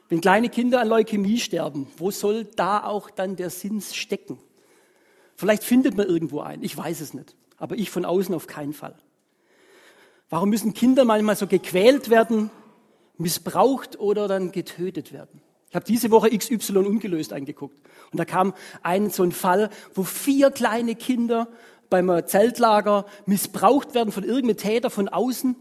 Wenn 0.08 0.20
kleine 0.20 0.48
Kinder 0.48 0.80
an 0.80 0.88
Leukämie 0.88 1.40
sterben, 1.40 1.88
wo 1.96 2.10
soll 2.10 2.44
da 2.44 2.84
auch 2.84 3.10
dann 3.10 3.36
der 3.36 3.50
Sinn 3.50 3.80
stecken? 3.80 4.38
Vielleicht 5.36 5.64
findet 5.64 5.96
man 5.96 6.06
irgendwo 6.06 6.40
einen, 6.40 6.62
ich 6.62 6.76
weiß 6.76 7.00
es 7.00 7.14
nicht, 7.14 7.34
aber 7.56 7.76
ich 7.76 7.90
von 7.90 8.04
außen 8.04 8.34
auf 8.34 8.46
keinen 8.46 8.72
Fall. 8.72 8.94
Warum 10.30 10.50
müssen 10.50 10.74
Kinder 10.74 11.04
manchmal 11.04 11.36
so 11.36 11.46
gequält 11.46 12.10
werden, 12.10 12.50
missbraucht 13.18 13.98
oder 13.98 14.28
dann 14.28 14.52
getötet 14.52 15.12
werden? 15.12 15.40
Ich 15.68 15.76
habe 15.76 15.84
diese 15.84 16.10
Woche 16.10 16.30
XY 16.30 16.78
ungelöst 16.78 17.32
angeguckt 17.32 17.76
und 18.12 18.18
da 18.18 18.24
kam 18.24 18.54
ein 18.82 19.10
so 19.10 19.24
ein 19.24 19.32
Fall, 19.32 19.70
wo 19.92 20.04
vier 20.04 20.50
kleine 20.50 20.94
Kinder 20.94 21.48
beim 21.90 22.26
Zeltlager 22.26 23.06
missbraucht 23.26 23.94
werden 23.94 24.12
von 24.12 24.24
irgendeinem 24.24 24.56
Täter 24.56 24.90
von 24.90 25.08
außen. 25.08 25.56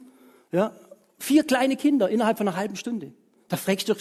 Ja, 0.52 0.76
vier 1.20 1.44
kleine 1.44 1.76
Kinder 1.76 2.10
innerhalb 2.10 2.38
von 2.38 2.48
einer 2.48 2.58
halben 2.58 2.76
Stunde. 2.76 3.12
Da 3.48 3.58
fragst 3.58 3.90
du, 3.90 3.96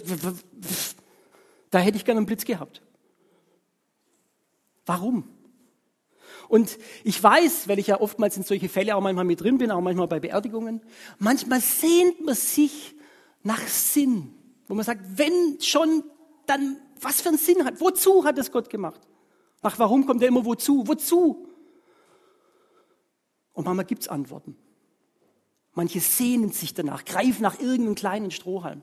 da 1.70 1.78
hätte 1.78 1.96
ich 1.96 2.04
gerne 2.04 2.18
einen 2.18 2.26
Blitz 2.26 2.44
gehabt. 2.44 2.82
Warum? 4.87 5.24
Und 6.52 6.78
ich 7.02 7.22
weiß, 7.22 7.66
weil 7.66 7.78
ich 7.78 7.86
ja 7.86 7.98
oftmals 7.98 8.36
in 8.36 8.42
solche 8.42 8.68
Fälle 8.68 8.94
auch 8.94 9.00
manchmal 9.00 9.24
mit 9.24 9.40
drin 9.40 9.56
bin, 9.56 9.70
auch 9.70 9.80
manchmal 9.80 10.06
bei 10.06 10.20
Beerdigungen, 10.20 10.82
manchmal 11.18 11.62
sehnt 11.62 12.22
man 12.26 12.34
sich 12.34 12.94
nach 13.42 13.66
Sinn, 13.66 14.34
wo 14.68 14.74
man 14.74 14.84
sagt, 14.84 15.00
wenn 15.16 15.58
schon, 15.62 16.04
dann 16.44 16.76
was 17.00 17.22
für 17.22 17.30
einen 17.30 17.38
Sinn 17.38 17.64
hat, 17.64 17.80
wozu 17.80 18.26
hat 18.26 18.36
es 18.36 18.52
Gott 18.52 18.68
gemacht? 18.68 19.00
Ach, 19.62 19.78
warum 19.78 20.04
kommt 20.04 20.20
er 20.20 20.28
immer 20.28 20.44
wozu? 20.44 20.86
Wozu? 20.86 21.48
Und 23.54 23.64
manchmal 23.64 23.86
gibt 23.86 24.02
es 24.02 24.08
Antworten. 24.08 24.54
Manche 25.72 26.00
sehnen 26.00 26.52
sich 26.52 26.74
danach, 26.74 27.06
greifen 27.06 27.40
nach 27.40 27.60
irgendeinem 27.60 27.94
kleinen 27.94 28.30
Strohhalm. 28.30 28.82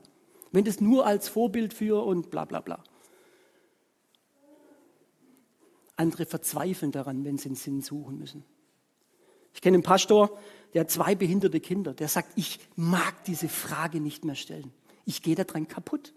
Wenn 0.50 0.64
das 0.64 0.80
nur 0.80 1.06
als 1.06 1.28
Vorbild 1.28 1.72
für 1.72 2.04
und 2.04 2.32
bla 2.32 2.46
bla 2.46 2.62
bla. 2.62 2.82
Andere 6.00 6.24
verzweifeln 6.24 6.92
daran, 6.92 7.24
wenn 7.24 7.36
sie 7.36 7.50
einen 7.50 7.56
Sinn 7.56 7.82
suchen 7.82 8.18
müssen. 8.18 8.42
Ich 9.52 9.60
kenne 9.60 9.76
einen 9.76 9.82
Pastor, 9.82 10.38
der 10.72 10.82
hat 10.82 10.90
zwei 10.90 11.14
behinderte 11.14 11.60
Kinder. 11.60 11.92
Der 11.92 12.08
sagt, 12.08 12.32
ich 12.36 12.58
mag 12.74 13.24
diese 13.24 13.48
Frage 13.48 14.00
nicht 14.00 14.24
mehr 14.24 14.34
stellen. 14.34 14.72
Ich 15.04 15.22
gehe 15.22 15.34
daran 15.34 15.68
kaputt. 15.68 16.14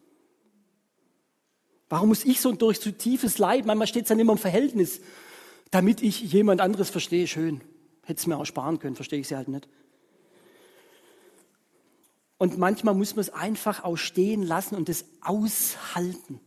Warum 1.90 2.10
muss 2.10 2.24
ich 2.24 2.40
so 2.40 2.54
durch 2.54 2.80
so 2.80 2.92
tiefes 2.92 3.38
Leid, 3.38 3.66
manchmal 3.66 3.88
steht 3.88 4.04
es 4.04 4.10
dann 4.10 4.20
immer 4.20 4.34
im 4.34 4.40
Verhältnis, 4.40 5.02
damit 5.70 6.02
ich 6.02 6.22
jemand 6.22 6.62
anderes 6.62 6.90
verstehe, 6.90 7.28
schön. 7.28 7.62
Hätte 8.04 8.20
es 8.20 8.28
mir 8.28 8.38
auch 8.38 8.46
sparen 8.46 8.80
können, 8.80 8.96
verstehe 8.96 9.20
ich 9.20 9.28
sie 9.28 9.36
halt 9.36 9.50
nicht. 9.50 9.68
Und 12.38 12.58
manchmal 12.58 12.96
muss 12.96 13.16
man 13.16 13.22
es 13.22 13.30
einfach 13.30 13.84
auch 13.84 13.98
stehen 13.98 14.44
lassen 14.44 14.76
und 14.76 14.90
es 14.90 15.06
aushalten. 15.22 16.40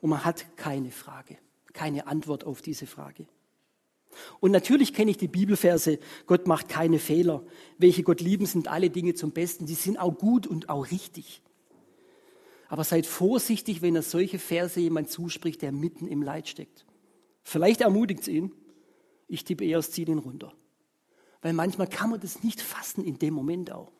Und 0.00 0.10
man 0.10 0.24
hat 0.24 0.56
keine 0.56 0.90
Frage 0.90 1.36
keine 1.78 2.08
Antwort 2.08 2.42
auf 2.42 2.60
diese 2.60 2.88
Frage. 2.88 3.28
Und 4.40 4.50
natürlich 4.50 4.92
kenne 4.92 5.12
ich 5.12 5.16
die 5.16 5.28
Bibelverse, 5.28 6.00
Gott 6.26 6.48
macht 6.48 6.68
keine 6.68 6.98
Fehler. 6.98 7.44
Welche 7.78 8.02
Gott 8.02 8.20
lieben, 8.20 8.46
sind 8.46 8.66
alle 8.66 8.90
Dinge 8.90 9.14
zum 9.14 9.30
Besten. 9.30 9.64
Die 9.66 9.74
sind 9.74 9.96
auch 9.96 10.18
gut 10.18 10.48
und 10.48 10.68
auch 10.70 10.90
richtig. 10.90 11.40
Aber 12.68 12.82
seid 12.82 13.06
vorsichtig, 13.06 13.80
wenn 13.80 13.94
er 13.94 14.02
solche 14.02 14.40
Verse 14.40 14.80
jemand 14.80 15.08
zuspricht, 15.08 15.62
der 15.62 15.70
mitten 15.70 16.08
im 16.08 16.20
Leid 16.20 16.48
steckt. 16.48 16.84
Vielleicht 17.44 17.80
ermutigt 17.80 18.22
es 18.22 18.28
ihn. 18.28 18.52
Ich 19.28 19.44
tippe 19.44 19.64
eher, 19.64 19.78
es 19.78 19.92
zieht 19.92 20.08
ihn 20.08 20.18
runter. 20.18 20.52
Weil 21.42 21.52
manchmal 21.52 21.86
kann 21.86 22.10
man 22.10 22.18
das 22.18 22.42
nicht 22.42 22.60
fassen 22.60 23.04
in 23.04 23.20
dem 23.20 23.34
Moment 23.34 23.70
auch. 23.70 23.92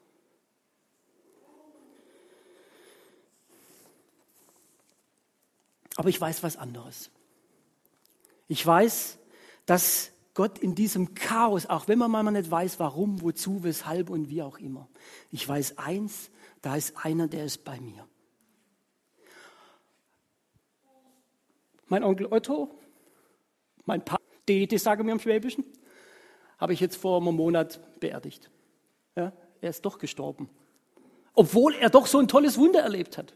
Aber 5.95 6.09
ich 6.09 6.21
weiß 6.21 6.43
was 6.43 6.57
anderes. 6.57 7.13
Ich 8.49 8.67
weiß, 8.67 9.19
dass 9.67 10.11
Gott 10.35 10.59
in 10.59 10.75
diesem 10.75 11.15
Chaos, 11.15 11.67
auch 11.67 11.89
wenn 11.89 11.99
man 11.99 12.11
manchmal 12.11 12.33
nicht 12.33 12.51
weiß, 12.51 12.81
warum, 12.81 13.23
wozu, 13.23 13.63
weshalb 13.63 14.09
und 14.11 14.31
wie 14.31 14.43
auch 14.43 14.59
immer, 14.59 14.89
ich 15.31 15.47
weiß 15.47 15.79
eins, 15.79 16.31
da 16.63 16.75
ist 16.75 16.97
einer, 17.05 17.29
der 17.29 17.45
ist 17.45 17.65
bei 17.65 17.79
mir. 17.81 18.07
Mein 21.87 22.03
Onkel 22.05 22.27
Otto, 22.27 22.71
mein 23.85 24.05
Pa, 24.05 24.19
Dete, 24.49 24.79
sagen 24.79 25.07
wir 25.07 25.13
im 25.13 25.21
Schwäbischen, 25.21 25.65
habe 26.59 26.73
ich 26.73 26.81
jetzt 26.81 26.97
vor 26.97 27.21
einem 27.21 27.35
Monat 27.35 27.81
beerdigt. 28.01 28.51
Ja, 29.17 29.33
er 29.61 29.71
ist 29.71 29.85
doch 29.85 29.99
gestorben. 29.99 30.49
Obwohl 31.35 31.75
er 31.75 31.91
doch 31.91 32.07
so 32.07 32.19
ein 32.19 32.29
tolles 32.29 32.59
Wunder 32.59 32.81
erlebt 32.81 33.19
hat. 33.19 33.35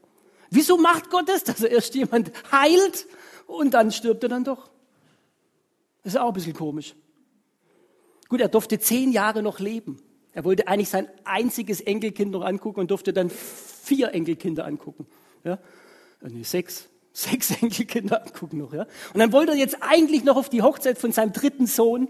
Wieso 0.51 0.77
macht 0.77 1.11
Gott 1.11 1.29
das, 1.29 1.45
dass 1.45 1.63
er 1.63 1.71
erst 1.71 1.95
jemand 1.95 2.33
heilt 2.53 3.07
und 3.47 3.75
dann 3.75 3.91
stirbt 3.91 4.23
er 4.23 4.29
dann 4.29 4.45
doch? 4.45 4.72
Das 6.03 6.15
ist 6.15 6.21
auch 6.21 6.29
ein 6.29 6.35
bisschen 6.35 6.55
komisch. 6.55 6.95
Gut, 8.29 8.41
er 8.41 8.49
durfte 8.49 8.79
zehn 8.79 9.13
Jahre 9.13 9.43
noch 9.43 9.61
leben. 9.61 10.01
Er 10.33 10.45
wollte 10.45 10.67
eigentlich 10.67 10.89
sein 10.89 11.09
einziges 11.25 11.81
Enkelkind 11.81 12.33
noch 12.33 12.43
angucken 12.43 12.81
und 12.81 12.91
durfte 12.91 13.13
dann 13.13 13.31
vier 13.31 14.15
Enkelkinder 14.15 14.65
angucken. 14.65 15.07
Ja? 15.45 15.55
Äh, 16.23 16.29
nee, 16.31 16.43
sechs. 16.43 16.89
Sechs 17.13 17.51
Enkelkinder 17.63 18.23
angucken 18.25 18.59
noch. 18.59 18.73
Ja? 18.73 18.87
Und 19.13 19.21
dann 19.21 19.33
wollte 19.33 19.53
er 19.53 19.59
jetzt 19.59 19.77
eigentlich 19.83 20.25
noch 20.25 20.37
auf 20.37 20.49
die 20.49 20.63
Hochzeit 20.63 20.99
von 20.99 21.13
seinem 21.13 21.33
dritten 21.33 21.67
Sohn. 21.67 22.09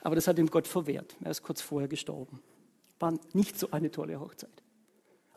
Aber 0.00 0.16
das 0.16 0.26
hat 0.26 0.38
ihm 0.38 0.48
Gott 0.48 0.66
verwehrt. 0.66 1.16
Er 1.22 1.30
ist 1.30 1.42
kurz 1.42 1.60
vorher 1.60 1.88
gestorben. 1.88 2.42
War 2.98 3.14
nicht 3.32 3.58
so 3.58 3.70
eine 3.70 3.90
tolle 3.90 4.18
Hochzeit. 4.18 4.50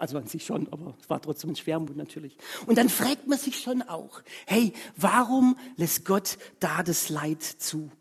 Also 0.01 0.17
an 0.17 0.25
sich 0.25 0.43
schon, 0.43 0.67
aber 0.73 0.95
es 0.99 1.07
war 1.11 1.21
trotzdem 1.21 1.51
ein 1.51 1.55
Schwermut 1.55 1.95
natürlich. 1.95 2.35
Und 2.65 2.79
dann 2.79 2.89
fragt 2.89 3.27
man 3.27 3.37
sich 3.37 3.59
schon 3.59 3.83
auch, 3.83 4.23
hey, 4.47 4.73
warum 4.97 5.55
lässt 5.75 6.05
Gott 6.05 6.39
da 6.59 6.81
das 6.81 7.09
Leid 7.09 7.43
zu? 7.43 7.91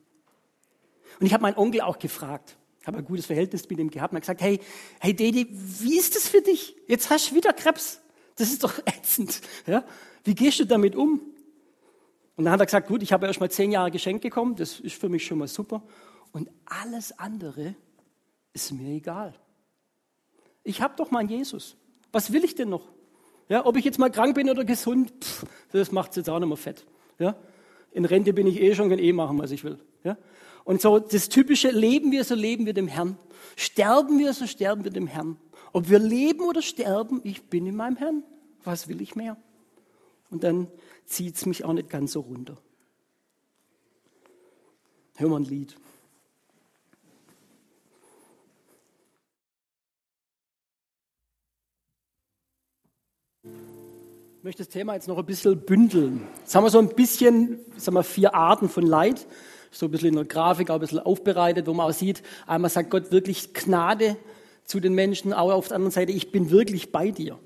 Und 1.20 1.26
ich 1.26 1.34
habe 1.34 1.42
meinen 1.42 1.58
Onkel 1.58 1.82
auch 1.82 1.98
gefragt, 1.98 2.56
habe 2.86 2.96
ein 2.96 3.04
gutes 3.04 3.26
Verhältnis 3.26 3.68
mit 3.68 3.78
ihm 3.78 3.90
gehabt 3.90 4.14
und 4.14 4.20
gesagt, 4.20 4.40
hey, 4.40 4.60
hey 4.98 5.12
Dede, 5.12 5.46
wie 5.50 5.98
ist 5.98 6.16
das 6.16 6.26
für 6.26 6.40
dich? 6.40 6.74
Jetzt 6.88 7.10
hast 7.10 7.32
du 7.32 7.34
wieder 7.34 7.52
Krebs. 7.52 8.00
Das 8.36 8.48
ist 8.48 8.64
doch 8.64 8.78
ätzend. 8.86 9.42
Ja? 9.66 9.84
Wie 10.24 10.34
gehst 10.34 10.58
du 10.58 10.64
damit 10.64 10.96
um? 10.96 11.20
Und 12.36 12.44
dann 12.46 12.52
hat 12.54 12.60
er 12.60 12.64
gesagt, 12.64 12.88
gut, 12.88 13.02
ich 13.02 13.12
habe 13.12 13.26
erst 13.26 13.40
mal 13.40 13.50
zehn 13.50 13.72
Jahre 13.72 13.90
geschenkt 13.90 14.22
bekommen, 14.22 14.56
das 14.56 14.80
ist 14.80 14.98
für 14.98 15.10
mich 15.10 15.26
schon 15.26 15.36
mal 15.36 15.48
super. 15.48 15.82
Und 16.32 16.48
alles 16.64 17.12
andere 17.18 17.74
ist 18.54 18.72
mir 18.72 18.88
egal. 18.96 19.34
Ich 20.64 20.80
habe 20.80 20.94
doch 20.96 21.10
meinen 21.10 21.28
Jesus. 21.28 21.76
Was 22.12 22.32
will 22.32 22.44
ich 22.44 22.54
denn 22.54 22.68
noch? 22.68 22.88
Ja, 23.48 23.66
ob 23.66 23.76
ich 23.76 23.84
jetzt 23.84 23.98
mal 23.98 24.10
krank 24.10 24.34
bin 24.34 24.48
oder 24.48 24.64
gesund, 24.64 25.12
pff, 25.20 25.44
das 25.72 25.92
macht 25.92 26.10
es 26.10 26.16
jetzt 26.16 26.30
auch 26.30 26.38
nicht 26.38 26.48
mehr 26.48 26.56
fett. 26.56 26.84
Ja? 27.18 27.36
In 27.92 28.04
Rente 28.04 28.32
bin 28.32 28.46
ich 28.46 28.60
eh 28.60 28.74
schon, 28.74 28.88
kann 28.88 28.98
eh 28.98 29.12
machen, 29.12 29.38
was 29.38 29.50
ich 29.50 29.64
will. 29.64 29.78
Ja? 30.04 30.16
Und 30.64 30.80
so 30.80 30.98
das 30.98 31.28
typische, 31.28 31.70
leben 31.70 32.12
wir, 32.12 32.24
so 32.24 32.34
leben 32.34 32.66
wir 32.66 32.74
dem 32.74 32.88
Herrn. 32.88 33.16
Sterben 33.56 34.18
wir, 34.18 34.32
so 34.34 34.46
sterben 34.46 34.84
wir 34.84 34.90
dem 34.90 35.06
Herrn. 35.06 35.36
Ob 35.72 35.88
wir 35.88 35.98
leben 35.98 36.42
oder 36.42 36.62
sterben, 36.62 37.20
ich 37.24 37.42
bin 37.44 37.66
in 37.66 37.76
meinem 37.76 37.96
Herrn. 37.96 38.22
Was 38.64 38.88
will 38.88 39.00
ich 39.00 39.16
mehr? 39.16 39.36
Und 40.30 40.44
dann 40.44 40.68
zieht 41.06 41.36
es 41.36 41.46
mich 41.46 41.64
auch 41.64 41.72
nicht 41.72 41.90
ganz 41.90 42.12
so 42.12 42.20
runter. 42.20 42.56
Hören 45.16 45.30
wir 45.30 45.36
ein 45.36 45.44
Lied. 45.44 45.76
Ich 54.40 54.44
möchte 54.44 54.62
das 54.62 54.72
Thema 54.72 54.94
jetzt 54.94 55.06
noch 55.06 55.18
ein 55.18 55.26
bisschen 55.26 55.60
bündeln. 55.66 56.26
Jetzt 56.38 56.54
haben 56.54 56.64
wir 56.64 56.70
so 56.70 56.78
ein 56.78 56.88
bisschen, 56.88 57.58
sagen 57.76 57.94
wir, 57.94 58.02
vier 58.02 58.34
Arten 58.34 58.70
von 58.70 58.86
Leid. 58.86 59.26
So 59.70 59.84
ein 59.84 59.90
bisschen 59.90 60.08
in 60.08 60.14
der 60.14 60.24
Grafik 60.24 60.70
auch 60.70 60.76
ein 60.76 60.80
bisschen 60.80 60.98
aufbereitet, 60.98 61.66
wo 61.66 61.74
man 61.74 61.86
auch 61.86 61.92
sieht, 61.92 62.22
einmal 62.46 62.70
sagt 62.70 62.88
Gott 62.88 63.12
wirklich 63.12 63.52
Gnade 63.52 64.16
zu 64.64 64.80
den 64.80 64.94
Menschen, 64.94 65.34
aber 65.34 65.56
auf 65.56 65.68
der 65.68 65.74
anderen 65.74 65.92
Seite, 65.92 66.12
ich 66.12 66.32
bin 66.32 66.50
wirklich 66.50 66.90
bei 66.90 67.10
dir. 67.10 67.38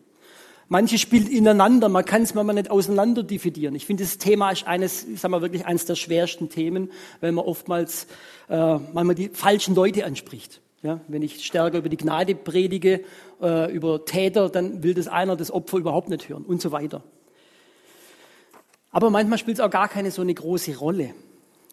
Manche 0.68 0.98
spielen 0.98 1.26
ineinander, 1.26 1.88
man 1.88 2.04
kann 2.04 2.22
es 2.22 2.32
manchmal 2.32 2.54
nicht 2.54 2.70
auseinander 2.70 3.24
dividieren. 3.24 3.74
Ich 3.74 3.86
finde, 3.86 4.04
das 4.04 4.18
Thema 4.18 4.52
ist 4.52 4.64
eines, 4.64 5.02
ich 5.02 5.18
sag 5.18 5.32
mal 5.32 5.42
wirklich 5.42 5.66
eines 5.66 5.86
der 5.86 5.96
schwersten 5.96 6.48
Themen, 6.48 6.92
weil 7.20 7.32
man 7.32 7.44
oftmals 7.44 8.06
äh, 8.48 8.56
manchmal 8.56 9.16
die 9.16 9.30
falschen 9.30 9.74
Leute 9.74 10.06
anspricht. 10.06 10.60
Ja, 10.84 11.00
wenn 11.08 11.22
ich 11.22 11.42
stärker 11.42 11.78
über 11.78 11.88
die 11.88 11.96
Gnade 11.96 12.34
predige, 12.34 13.02
äh, 13.40 13.72
über 13.72 14.04
Täter, 14.04 14.50
dann 14.50 14.82
will 14.82 14.92
das 14.92 15.08
einer 15.08 15.34
das 15.34 15.50
Opfer 15.50 15.78
überhaupt 15.78 16.10
nicht 16.10 16.28
hören 16.28 16.44
und 16.44 16.60
so 16.60 16.72
weiter. 16.72 17.02
Aber 18.90 19.08
manchmal 19.08 19.38
spielt 19.38 19.58
es 19.58 19.64
auch 19.64 19.70
gar 19.70 19.88
keine 19.88 20.10
so 20.10 20.20
eine 20.20 20.34
große 20.34 20.76
Rolle, 20.76 21.14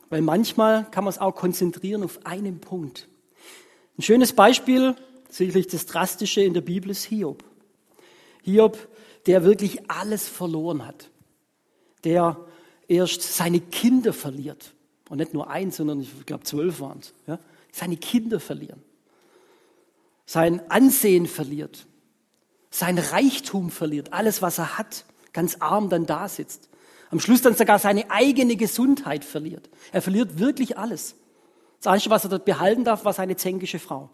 weil 0.09 0.21
manchmal 0.21 0.89
kann 0.91 1.03
man 1.03 1.11
es 1.11 1.19
auch 1.19 1.35
konzentrieren 1.35 2.03
auf 2.03 2.25
einen 2.25 2.61
Punkt. 2.61 3.09
Ein 3.97 4.01
schönes 4.01 4.31
Beispiel, 4.31 4.95
sicherlich 5.29 5.67
das 5.67 5.85
Drastische 5.87 6.39
in 6.39 6.53
der 6.53 6.61
Bibel 6.61 6.89
ist 6.89 7.03
Hiob. 7.03 7.43
Hiob 8.43 8.77
der 9.27 9.43
wirklich 9.43 9.89
alles 9.89 10.27
verloren 10.27 10.87
hat. 10.87 11.09
Der 12.05 12.37
erst 12.87 13.21
seine 13.21 13.59
Kinder 13.59 14.13
verliert. 14.13 14.73
Und 15.09 15.17
nicht 15.17 15.33
nur 15.33 15.49
eins, 15.49 15.75
sondern 15.77 16.01
ich 16.01 16.25
glaube 16.25 16.43
zwölf 16.43 16.79
waren 16.79 16.99
es. 16.99 17.13
Ja? 17.27 17.39
Seine 17.71 17.97
Kinder 17.97 18.39
verlieren. 18.39 18.81
Sein 20.31 20.61
Ansehen 20.71 21.27
verliert. 21.27 21.87
Sein 22.69 22.97
Reichtum 22.97 23.69
verliert. 23.69 24.13
Alles, 24.13 24.41
was 24.41 24.59
er 24.59 24.77
hat. 24.77 25.03
Ganz 25.33 25.57
arm 25.59 25.89
dann 25.89 26.05
da 26.05 26.29
sitzt. 26.29 26.69
Am 27.09 27.19
Schluss 27.19 27.41
dann 27.41 27.53
sogar 27.53 27.79
seine 27.79 28.09
eigene 28.09 28.55
Gesundheit 28.55 29.25
verliert. 29.25 29.69
Er 29.91 30.01
verliert 30.01 30.39
wirklich 30.39 30.77
alles. 30.77 31.15
Das 31.81 31.91
Einzige, 31.91 32.11
was 32.11 32.23
er 32.23 32.29
dort 32.29 32.45
behalten 32.45 32.85
darf, 32.85 33.03
war 33.03 33.11
seine 33.11 33.35
zänkische 33.35 33.77
Frau. 33.77 34.09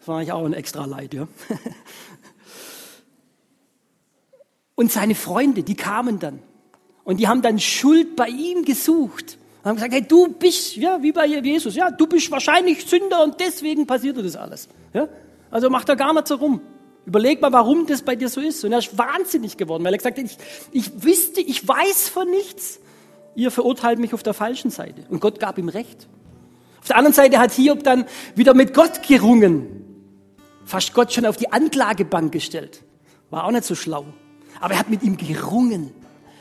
Das 0.00 0.08
war 0.08 0.16
eigentlich 0.16 0.32
auch 0.32 0.44
ein 0.44 0.54
extra 0.54 0.86
Leid, 0.86 1.14
ja. 1.14 1.28
Und 4.74 4.90
seine 4.90 5.14
Freunde, 5.14 5.62
die 5.62 5.76
kamen 5.76 6.18
dann. 6.18 6.42
Und 7.04 7.18
die 7.18 7.28
haben 7.28 7.42
dann 7.42 7.60
Schuld 7.60 8.16
bei 8.16 8.26
ihm 8.26 8.64
gesucht. 8.64 9.38
Und 9.62 9.68
haben 9.68 9.76
gesagt, 9.76 9.92
hey, 9.92 10.02
du 10.02 10.32
bist, 10.32 10.74
ja, 10.74 11.00
wie 11.00 11.12
bei 11.12 11.26
Jesus, 11.26 11.76
ja, 11.76 11.92
du 11.92 12.08
bist 12.08 12.28
wahrscheinlich 12.32 12.84
Sünder 12.84 13.22
und 13.22 13.38
deswegen 13.38 13.86
passiert 13.86 14.16
dir 14.16 14.24
das 14.24 14.34
alles. 14.34 14.68
Ja? 14.92 15.08
Also 15.50 15.70
mach 15.70 15.84
da 15.84 15.94
gar 15.94 16.12
nicht 16.12 16.28
so 16.28 16.36
rum. 16.36 16.60
Überleg 17.06 17.40
mal, 17.40 17.52
warum 17.52 17.86
das 17.86 18.02
bei 18.02 18.16
dir 18.16 18.28
so 18.28 18.40
ist. 18.40 18.64
Und 18.64 18.72
er 18.72 18.78
ist 18.78 18.98
wahnsinnig 18.98 19.56
geworden, 19.56 19.82
weil 19.84 19.94
er 19.94 19.98
gesagt 19.98 20.18
hat, 20.18 20.24
ich, 20.24 20.36
ich 20.72 21.02
wüsste, 21.02 21.40
ich 21.40 21.66
weiß 21.66 22.08
von 22.08 22.28
nichts. 22.28 22.80
Ihr 23.34 23.50
verurteilt 23.50 23.98
mich 23.98 24.12
auf 24.12 24.22
der 24.22 24.34
falschen 24.34 24.70
Seite. 24.70 25.04
Und 25.08 25.20
Gott 25.20 25.40
gab 25.40 25.58
ihm 25.58 25.68
Recht. 25.68 26.06
Auf 26.80 26.88
der 26.88 26.96
anderen 26.96 27.14
Seite 27.14 27.38
hat 27.38 27.52
Hiob 27.52 27.82
dann 27.82 28.04
wieder 28.34 28.52
mit 28.52 28.74
Gott 28.74 29.06
gerungen. 29.06 29.84
Fast 30.64 30.92
Gott 30.92 31.12
schon 31.12 31.24
auf 31.24 31.36
die 31.36 31.50
Anklagebank 31.50 32.30
gestellt. 32.32 32.82
War 33.30 33.44
auch 33.44 33.50
nicht 33.52 33.64
so 33.64 33.74
schlau. 33.74 34.04
Aber 34.60 34.74
er 34.74 34.80
hat 34.80 34.90
mit 34.90 35.02
ihm 35.02 35.16
gerungen. 35.16 35.92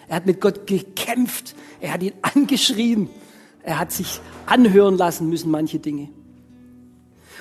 Er 0.08 0.18
hat 0.18 0.26
mit 0.26 0.42
Gott 0.42 0.68
gekämpft. 0.68 1.56
Er 1.80 1.94
hat 1.94 2.04
ihn 2.04 2.14
angeschrien. 2.22 3.10
Er 3.64 3.80
hat 3.80 3.92
sich 3.92 4.20
anhören 4.46 4.98
lassen 4.98 5.30
müssen, 5.30 5.52
manche 5.52 5.80
Dinge. 5.80 6.10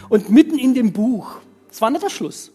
Und 0.08 0.30
mitten 0.30 0.58
in 0.58 0.74
dem 0.74 0.92
Buch, 0.92 1.40
es 1.77 1.83
war 1.83 1.91
nicht 1.91 2.03
der 2.03 2.09
Schluss, 2.09 2.53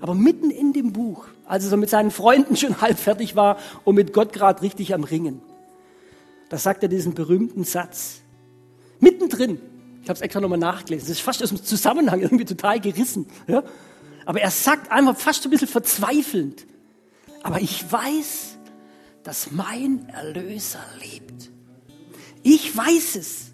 aber 0.00 0.14
mitten 0.14 0.48
in 0.48 0.72
dem 0.72 0.92
Buch, 0.92 1.26
als 1.46 1.64
er 1.64 1.70
so 1.70 1.76
mit 1.76 1.90
seinen 1.90 2.12
Freunden 2.12 2.56
schon 2.56 2.80
halb 2.80 2.96
fertig 2.96 3.34
war 3.34 3.58
und 3.82 3.96
mit 3.96 4.12
Gott 4.12 4.32
gerade 4.32 4.62
richtig 4.62 4.94
am 4.94 5.02
Ringen, 5.02 5.42
da 6.48 6.56
sagt 6.56 6.84
er 6.84 6.88
diesen 6.88 7.14
berühmten 7.14 7.64
Satz. 7.64 8.20
Mittendrin, 9.00 9.58
ich 10.00 10.08
habe 10.08 10.16
es 10.16 10.20
extra 10.20 10.40
nochmal 10.40 10.60
nachgelesen, 10.60 11.08
das 11.08 11.16
ist 11.16 11.24
fast 11.24 11.42
aus 11.42 11.48
dem 11.48 11.60
Zusammenhang 11.64 12.20
irgendwie 12.20 12.44
total 12.44 12.78
gerissen. 12.78 13.26
Ja? 13.48 13.64
Aber 14.26 14.40
er 14.40 14.52
sagt 14.52 14.92
einfach 14.92 15.16
fast 15.16 15.44
ein 15.44 15.50
bisschen 15.50 15.66
verzweifelnd, 15.66 16.66
aber 17.42 17.60
ich 17.60 17.90
weiß, 17.90 18.58
dass 19.24 19.50
mein 19.50 20.08
Erlöser 20.10 20.84
lebt. 21.00 21.50
Ich 22.44 22.76
weiß 22.76 23.16
es. 23.16 23.53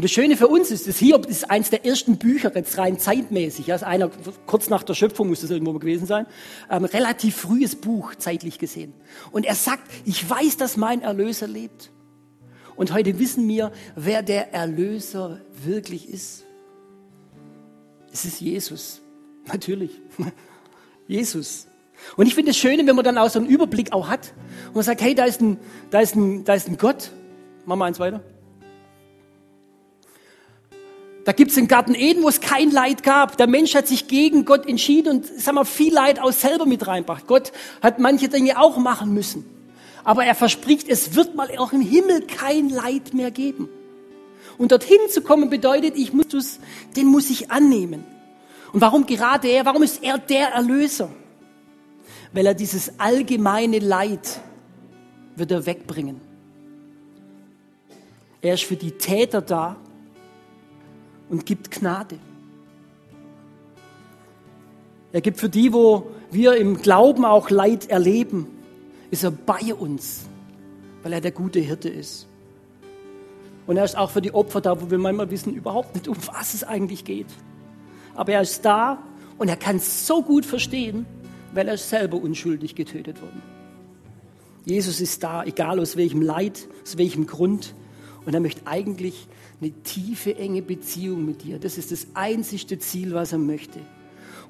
Und 0.00 0.04
das 0.04 0.12
Schöne 0.12 0.38
für 0.38 0.48
uns 0.48 0.70
ist, 0.70 0.88
das 0.88 0.96
Hiob 0.96 1.26
ist 1.26 1.50
eines 1.50 1.68
der 1.68 1.84
ersten 1.84 2.16
Bücher, 2.16 2.50
jetzt 2.54 2.78
rein 2.78 2.98
zeitmäßig, 2.98 3.70
also 3.70 3.84
einer, 3.84 4.10
kurz 4.46 4.70
nach 4.70 4.82
der 4.82 4.94
Schöpfung 4.94 5.28
muss 5.28 5.42
das 5.42 5.50
irgendwo 5.50 5.74
gewesen 5.74 6.06
sein, 6.06 6.24
ähm, 6.70 6.86
relativ 6.86 7.36
frühes 7.36 7.76
Buch, 7.76 8.14
zeitlich 8.14 8.58
gesehen. 8.58 8.94
Und 9.30 9.44
er 9.44 9.54
sagt, 9.54 9.82
ich 10.06 10.30
weiß, 10.30 10.56
dass 10.56 10.78
mein 10.78 11.02
Erlöser 11.02 11.46
lebt. 11.46 11.90
Und 12.76 12.94
heute 12.94 13.18
wissen 13.18 13.46
wir, 13.46 13.72
wer 13.94 14.22
der 14.22 14.54
Erlöser 14.54 15.42
wirklich 15.66 16.08
ist. 16.08 16.46
Es 18.10 18.24
ist 18.24 18.40
Jesus. 18.40 19.02
Natürlich. 19.52 20.00
Jesus. 21.08 21.66
Und 22.16 22.26
ich 22.26 22.34
finde 22.34 22.52
es 22.52 22.56
schön, 22.56 22.86
wenn 22.86 22.96
man 22.96 23.04
dann 23.04 23.18
auch 23.18 23.28
so 23.28 23.38
einen 23.38 23.50
Überblick 23.50 23.92
auch 23.92 24.08
hat 24.08 24.32
und 24.68 24.76
man 24.76 24.84
sagt, 24.84 25.02
hey, 25.02 25.14
da 25.14 25.26
ist 25.26 25.42
ein, 25.42 25.58
da 25.90 26.00
ist 26.00 26.16
ein, 26.16 26.42
da 26.46 26.54
ist 26.54 26.68
ein 26.68 26.78
Gott. 26.78 27.10
Machen 27.66 27.80
wir 27.80 27.84
eins 27.84 28.00
weiter. 28.00 28.24
Da 31.24 31.32
gibt 31.32 31.50
es 31.50 31.56
den 31.56 31.68
Garten 31.68 31.94
Eden, 31.94 32.22
wo 32.22 32.28
es 32.28 32.40
kein 32.40 32.70
Leid 32.70 33.02
gab. 33.02 33.36
Der 33.36 33.46
Mensch 33.46 33.74
hat 33.74 33.86
sich 33.86 34.08
gegen 34.08 34.44
Gott 34.44 34.66
entschieden 34.66 35.16
und 35.16 35.26
sag 35.26 35.54
mal, 35.54 35.64
viel 35.64 35.92
Leid 35.92 36.20
auch 36.20 36.32
selber 36.32 36.64
mit 36.64 36.86
reinbracht. 36.86 37.26
Gott 37.26 37.52
hat 37.82 37.98
manche 37.98 38.28
Dinge 38.28 38.58
auch 38.58 38.78
machen 38.78 39.12
müssen. 39.12 39.44
Aber 40.02 40.24
er 40.24 40.34
verspricht, 40.34 40.88
es 40.88 41.14
wird 41.14 41.34
mal 41.34 41.50
auch 41.58 41.72
im 41.72 41.82
Himmel 41.82 42.22
kein 42.22 42.70
Leid 42.70 43.12
mehr 43.12 43.30
geben. 43.30 43.68
Und 44.56 44.72
dorthin 44.72 44.98
zu 45.10 45.20
kommen 45.20 45.50
bedeutet, 45.50 45.96
ich 45.96 46.12
muss 46.12 46.28
das, 46.28 46.60
den 46.96 47.06
muss 47.06 47.28
ich 47.28 47.50
annehmen. 47.50 48.04
Und 48.72 48.80
warum 48.80 49.04
gerade 49.04 49.48
er? 49.48 49.66
Warum 49.66 49.82
ist 49.82 50.02
er 50.02 50.16
der 50.18 50.48
Erlöser? 50.48 51.10
Weil 52.32 52.46
er 52.46 52.54
dieses 52.54 52.98
allgemeine 52.98 53.78
Leid 53.78 54.40
wird 55.36 55.50
er 55.50 55.66
wegbringen. 55.66 56.20
Er 58.40 58.54
ist 58.54 58.64
für 58.64 58.76
die 58.76 58.92
Täter 58.92 59.42
da, 59.42 59.76
und 61.30 61.46
gibt 61.46 61.70
Gnade. 61.70 62.18
Er 65.12 65.20
gibt 65.20 65.38
für 65.38 65.48
die, 65.48 65.72
wo 65.72 66.10
wir 66.30 66.56
im 66.56 66.82
Glauben 66.82 67.24
auch 67.24 67.50
Leid 67.50 67.88
erleben, 67.88 68.46
ist 69.10 69.24
er 69.24 69.30
bei 69.30 69.74
uns, 69.74 70.28
weil 71.02 71.12
er 71.12 71.20
der 71.20 71.32
gute 71.32 71.58
Hirte 71.58 71.88
ist. 71.88 72.26
Und 73.66 73.76
er 73.76 73.84
ist 73.84 73.96
auch 73.96 74.10
für 74.10 74.20
die 74.20 74.34
Opfer 74.34 74.60
da, 74.60 74.80
wo 74.80 74.90
wir 74.90 74.98
manchmal 74.98 75.30
wissen 75.30 75.54
überhaupt 75.54 75.94
nicht, 75.94 76.08
um 76.08 76.16
was 76.32 76.54
es 76.54 76.64
eigentlich 76.64 77.04
geht. 77.04 77.26
Aber 78.14 78.32
er 78.32 78.42
ist 78.42 78.64
da 78.64 79.02
und 79.38 79.48
er 79.48 79.56
kann 79.56 79.76
es 79.76 80.06
so 80.06 80.22
gut 80.22 80.44
verstehen, 80.44 81.06
weil 81.54 81.68
er 81.68 81.78
selber 81.78 82.16
unschuldig 82.16 82.74
getötet 82.74 83.20
worden. 83.20 83.42
Jesus 84.64 85.00
ist 85.00 85.22
da, 85.22 85.44
egal 85.44 85.80
aus 85.80 85.96
welchem 85.96 86.22
Leid, 86.22 86.68
aus 86.82 86.98
welchem 86.98 87.26
Grund. 87.26 87.74
Und 88.24 88.34
er 88.34 88.40
möchte 88.40 88.66
eigentlich 88.66 89.26
eine 89.60 89.72
tiefe, 89.82 90.36
enge 90.36 90.62
Beziehung 90.62 91.24
mit 91.24 91.42
dir. 91.42 91.58
Das 91.58 91.78
ist 91.78 91.90
das 91.92 92.06
einzigste 92.14 92.78
Ziel, 92.78 93.14
was 93.14 93.32
er 93.32 93.38
möchte. 93.38 93.80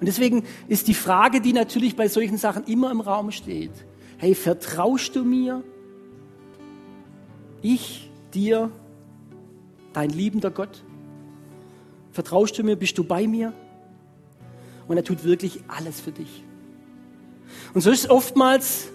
Und 0.01 0.07
deswegen 0.07 0.45
ist 0.68 0.89
die 0.89 0.95
Frage, 0.95 1.41
die 1.41 1.53
natürlich 1.53 1.95
bei 1.95 2.09
solchen 2.09 2.39
Sachen 2.39 2.64
immer 2.64 2.91
im 2.91 3.01
Raum 3.01 3.31
steht, 3.31 3.73
hey, 4.18 4.35
vertraust 4.35 5.14
du 5.14 5.25
mir? 5.25 5.62
Ich, 7.62 8.11
dir, 8.33 8.71
dein 9.93 10.11
liebender 10.11 10.51
Gott? 10.51 10.83
Vertraust 12.12 12.59
du 12.59 12.64
mir? 12.64 12.77
Bist 12.77 12.97
du 12.99 13.05
bei 13.05 13.27
mir? 13.27 13.53
Und 14.89 14.97
er 14.97 15.05
tut 15.05 15.25
wirklich 15.25 15.61
alles 15.68 16.01
für 16.01 16.12
dich. 16.12 16.43
Und 17.75 17.83
so 17.83 17.91
ist 17.91 18.11
oftmals 18.11 18.89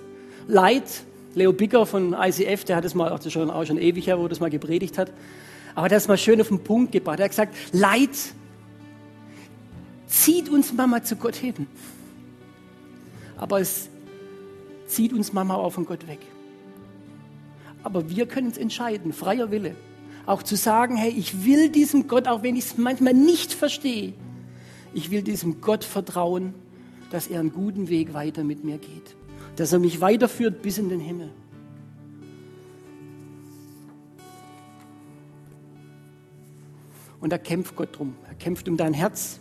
Leid. 0.48 0.84
Leo 1.36 1.54
Bicker 1.54 1.86
von 1.86 2.14
ICF, 2.14 2.64
der 2.64 2.78
hat 2.78 2.86
es 2.86 2.96
mal, 2.96 3.12
auch 3.12 3.22
schon, 3.30 3.52
auch 3.52 3.66
schon 3.66 3.78
ewig 3.78 4.08
her, 4.08 4.20
wo 4.20 4.28
das 4.28 4.40
mal 4.40 4.50
gepredigt 4.50 4.98
hat, 4.98 5.12
aber 5.76 5.90
das 5.90 6.08
mal 6.08 6.18
schön 6.18 6.40
auf 6.40 6.48
den 6.48 6.64
Punkt 6.64 6.94
gebracht. 6.94 7.20
Er 7.20 7.26
hat 7.26 7.32
gesagt, 7.32 7.56
Leid 7.74 8.12
zieht 10.08 10.50
uns 10.50 10.74
Mama 10.74 11.04
zu 11.04 11.18
Gott 11.18 11.36
hin. 11.36 11.68
Aber 13.38 13.60
es 13.60 13.90
zieht 14.88 15.12
uns 15.12 15.34
Mama 15.34 15.56
auch 15.56 15.72
von 15.72 15.86
Gott 15.86 16.08
weg. 16.08 16.20
Aber 17.84 18.10
wir 18.10 18.26
können 18.26 18.48
es 18.48 18.58
entscheiden, 18.58 19.12
freier 19.12 19.52
Wille. 19.52 19.76
Auch 20.26 20.42
zu 20.42 20.56
sagen, 20.56 20.96
hey, 20.96 21.12
ich 21.12 21.46
will 21.46 21.70
diesem 21.70 22.08
Gott, 22.08 22.28
auch 22.28 22.42
wenn 22.42 22.56
ich 22.56 22.66
es 22.66 22.78
manchmal 22.78 23.14
nicht 23.14 23.54
verstehe, 23.54 24.14
ich 24.94 25.12
will 25.12 25.22
diesem 25.22 25.60
Gott 25.60 25.84
vertrauen, 25.84 26.54
dass 27.12 27.28
er 27.28 27.42
einen 27.42 27.52
guten 27.52 27.90
Weg 27.90 28.14
weiter 28.14 28.44
mit 28.44 28.64
mir 28.64 28.78
geht. 28.78 29.16
Dass 29.56 29.74
er 29.74 29.80
mich 29.80 30.02
weiterführt 30.02 30.62
bis 30.62 30.78
in 30.78 30.90
den 30.90 31.00
Himmel. 31.00 31.30
Und 37.22 37.32
da 37.32 37.38
kämpft 37.38 37.76
Gott 37.76 37.98
drum. 37.98 38.16
Er 38.28 38.36
kämpft 38.36 38.68
um 38.68 38.78
dein 38.78 38.94
Herz. 38.94 39.40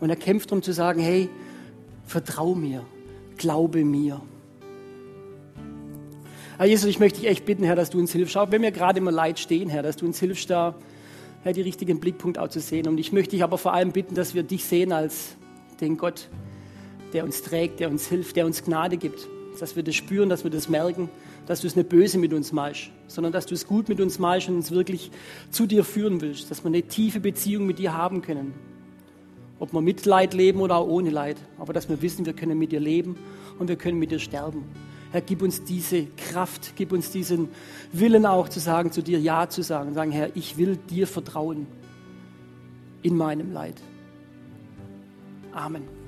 Und 0.00 0.10
er 0.10 0.16
kämpft 0.16 0.50
darum 0.50 0.62
zu 0.62 0.72
sagen, 0.72 1.00
hey, 1.00 1.28
vertrau 2.04 2.54
mir, 2.54 2.84
glaube 3.36 3.84
mir. 3.84 4.20
Herr 6.58 6.66
Jesus, 6.66 6.88
ich 6.88 7.00
möchte 7.00 7.20
dich 7.20 7.28
echt 7.28 7.44
bitten, 7.44 7.64
Herr, 7.64 7.74
dass 7.74 7.90
du 7.90 7.98
uns 7.98 8.12
hilfst. 8.12 8.34
Schau, 8.34 8.50
wenn 8.52 8.62
wir 8.62 8.70
gerade 8.70 8.98
immer 8.98 9.10
Leid 9.10 9.38
stehen, 9.38 9.68
Herr, 9.68 9.82
dass 9.82 9.96
du 9.96 10.06
uns 10.06 10.20
hilfst, 10.20 10.48
da 10.50 10.76
Herr, 11.42 11.52
die 11.52 11.62
richtigen 11.62 11.98
Blickpunkt 11.98 12.38
auch 12.38 12.48
zu 12.48 12.60
sehen. 12.60 12.86
Und 12.86 12.98
ich 12.98 13.12
möchte 13.12 13.32
dich 13.32 13.42
aber 13.42 13.58
vor 13.58 13.72
allem 13.72 13.90
bitten, 13.90 14.14
dass 14.14 14.34
wir 14.34 14.44
dich 14.44 14.64
sehen 14.64 14.92
als 14.92 15.36
den 15.80 15.96
Gott, 15.96 16.28
der 17.12 17.24
uns 17.24 17.42
trägt, 17.42 17.80
der 17.80 17.90
uns 17.90 18.06
hilft, 18.06 18.36
der 18.36 18.46
uns 18.46 18.64
Gnade 18.64 18.96
gibt. 18.96 19.28
Dass 19.60 19.76
wir 19.76 19.82
das 19.82 19.94
spüren, 19.94 20.28
dass 20.28 20.44
wir 20.44 20.50
das 20.50 20.68
merken 20.68 21.08
dass 21.46 21.60
du 21.60 21.66
es 21.66 21.76
nicht 21.76 21.88
böse 21.88 22.18
mit 22.18 22.32
uns 22.32 22.52
machst, 22.52 22.90
sondern 23.08 23.32
dass 23.32 23.46
du 23.46 23.54
es 23.54 23.66
gut 23.66 23.88
mit 23.88 24.00
uns 24.00 24.18
machst 24.18 24.48
und 24.48 24.56
uns 24.56 24.70
wirklich 24.70 25.10
zu 25.50 25.66
dir 25.66 25.84
führen 25.84 26.20
willst, 26.20 26.50
dass 26.50 26.62
wir 26.64 26.68
eine 26.68 26.82
tiefe 26.82 27.20
Beziehung 27.20 27.66
mit 27.66 27.78
dir 27.78 27.94
haben 27.94 28.22
können. 28.22 28.54
Ob 29.58 29.72
wir 29.72 29.80
mit 29.80 30.04
Leid 30.06 30.34
leben 30.34 30.60
oder 30.60 30.76
auch 30.76 30.88
ohne 30.88 31.10
Leid, 31.10 31.36
aber 31.58 31.72
dass 31.72 31.88
wir 31.88 32.02
wissen, 32.02 32.26
wir 32.26 32.32
können 32.32 32.58
mit 32.58 32.72
dir 32.72 32.80
leben 32.80 33.16
und 33.58 33.68
wir 33.68 33.76
können 33.76 33.98
mit 33.98 34.10
dir 34.10 34.18
sterben. 34.18 34.64
Herr, 35.12 35.20
gib 35.20 35.42
uns 35.42 35.62
diese 35.64 36.06
Kraft, 36.16 36.72
gib 36.76 36.90
uns 36.90 37.10
diesen 37.10 37.48
Willen 37.92 38.24
auch 38.24 38.48
zu 38.48 38.60
sagen, 38.60 38.92
zu 38.92 39.02
dir 39.02 39.20
Ja 39.20 39.48
zu 39.48 39.62
sagen, 39.62 39.94
sagen, 39.94 40.10
Herr, 40.10 40.34
ich 40.34 40.56
will 40.56 40.76
dir 40.76 41.06
vertrauen 41.06 41.66
in 43.02 43.16
meinem 43.16 43.52
Leid. 43.52 43.76
Amen. 45.52 46.01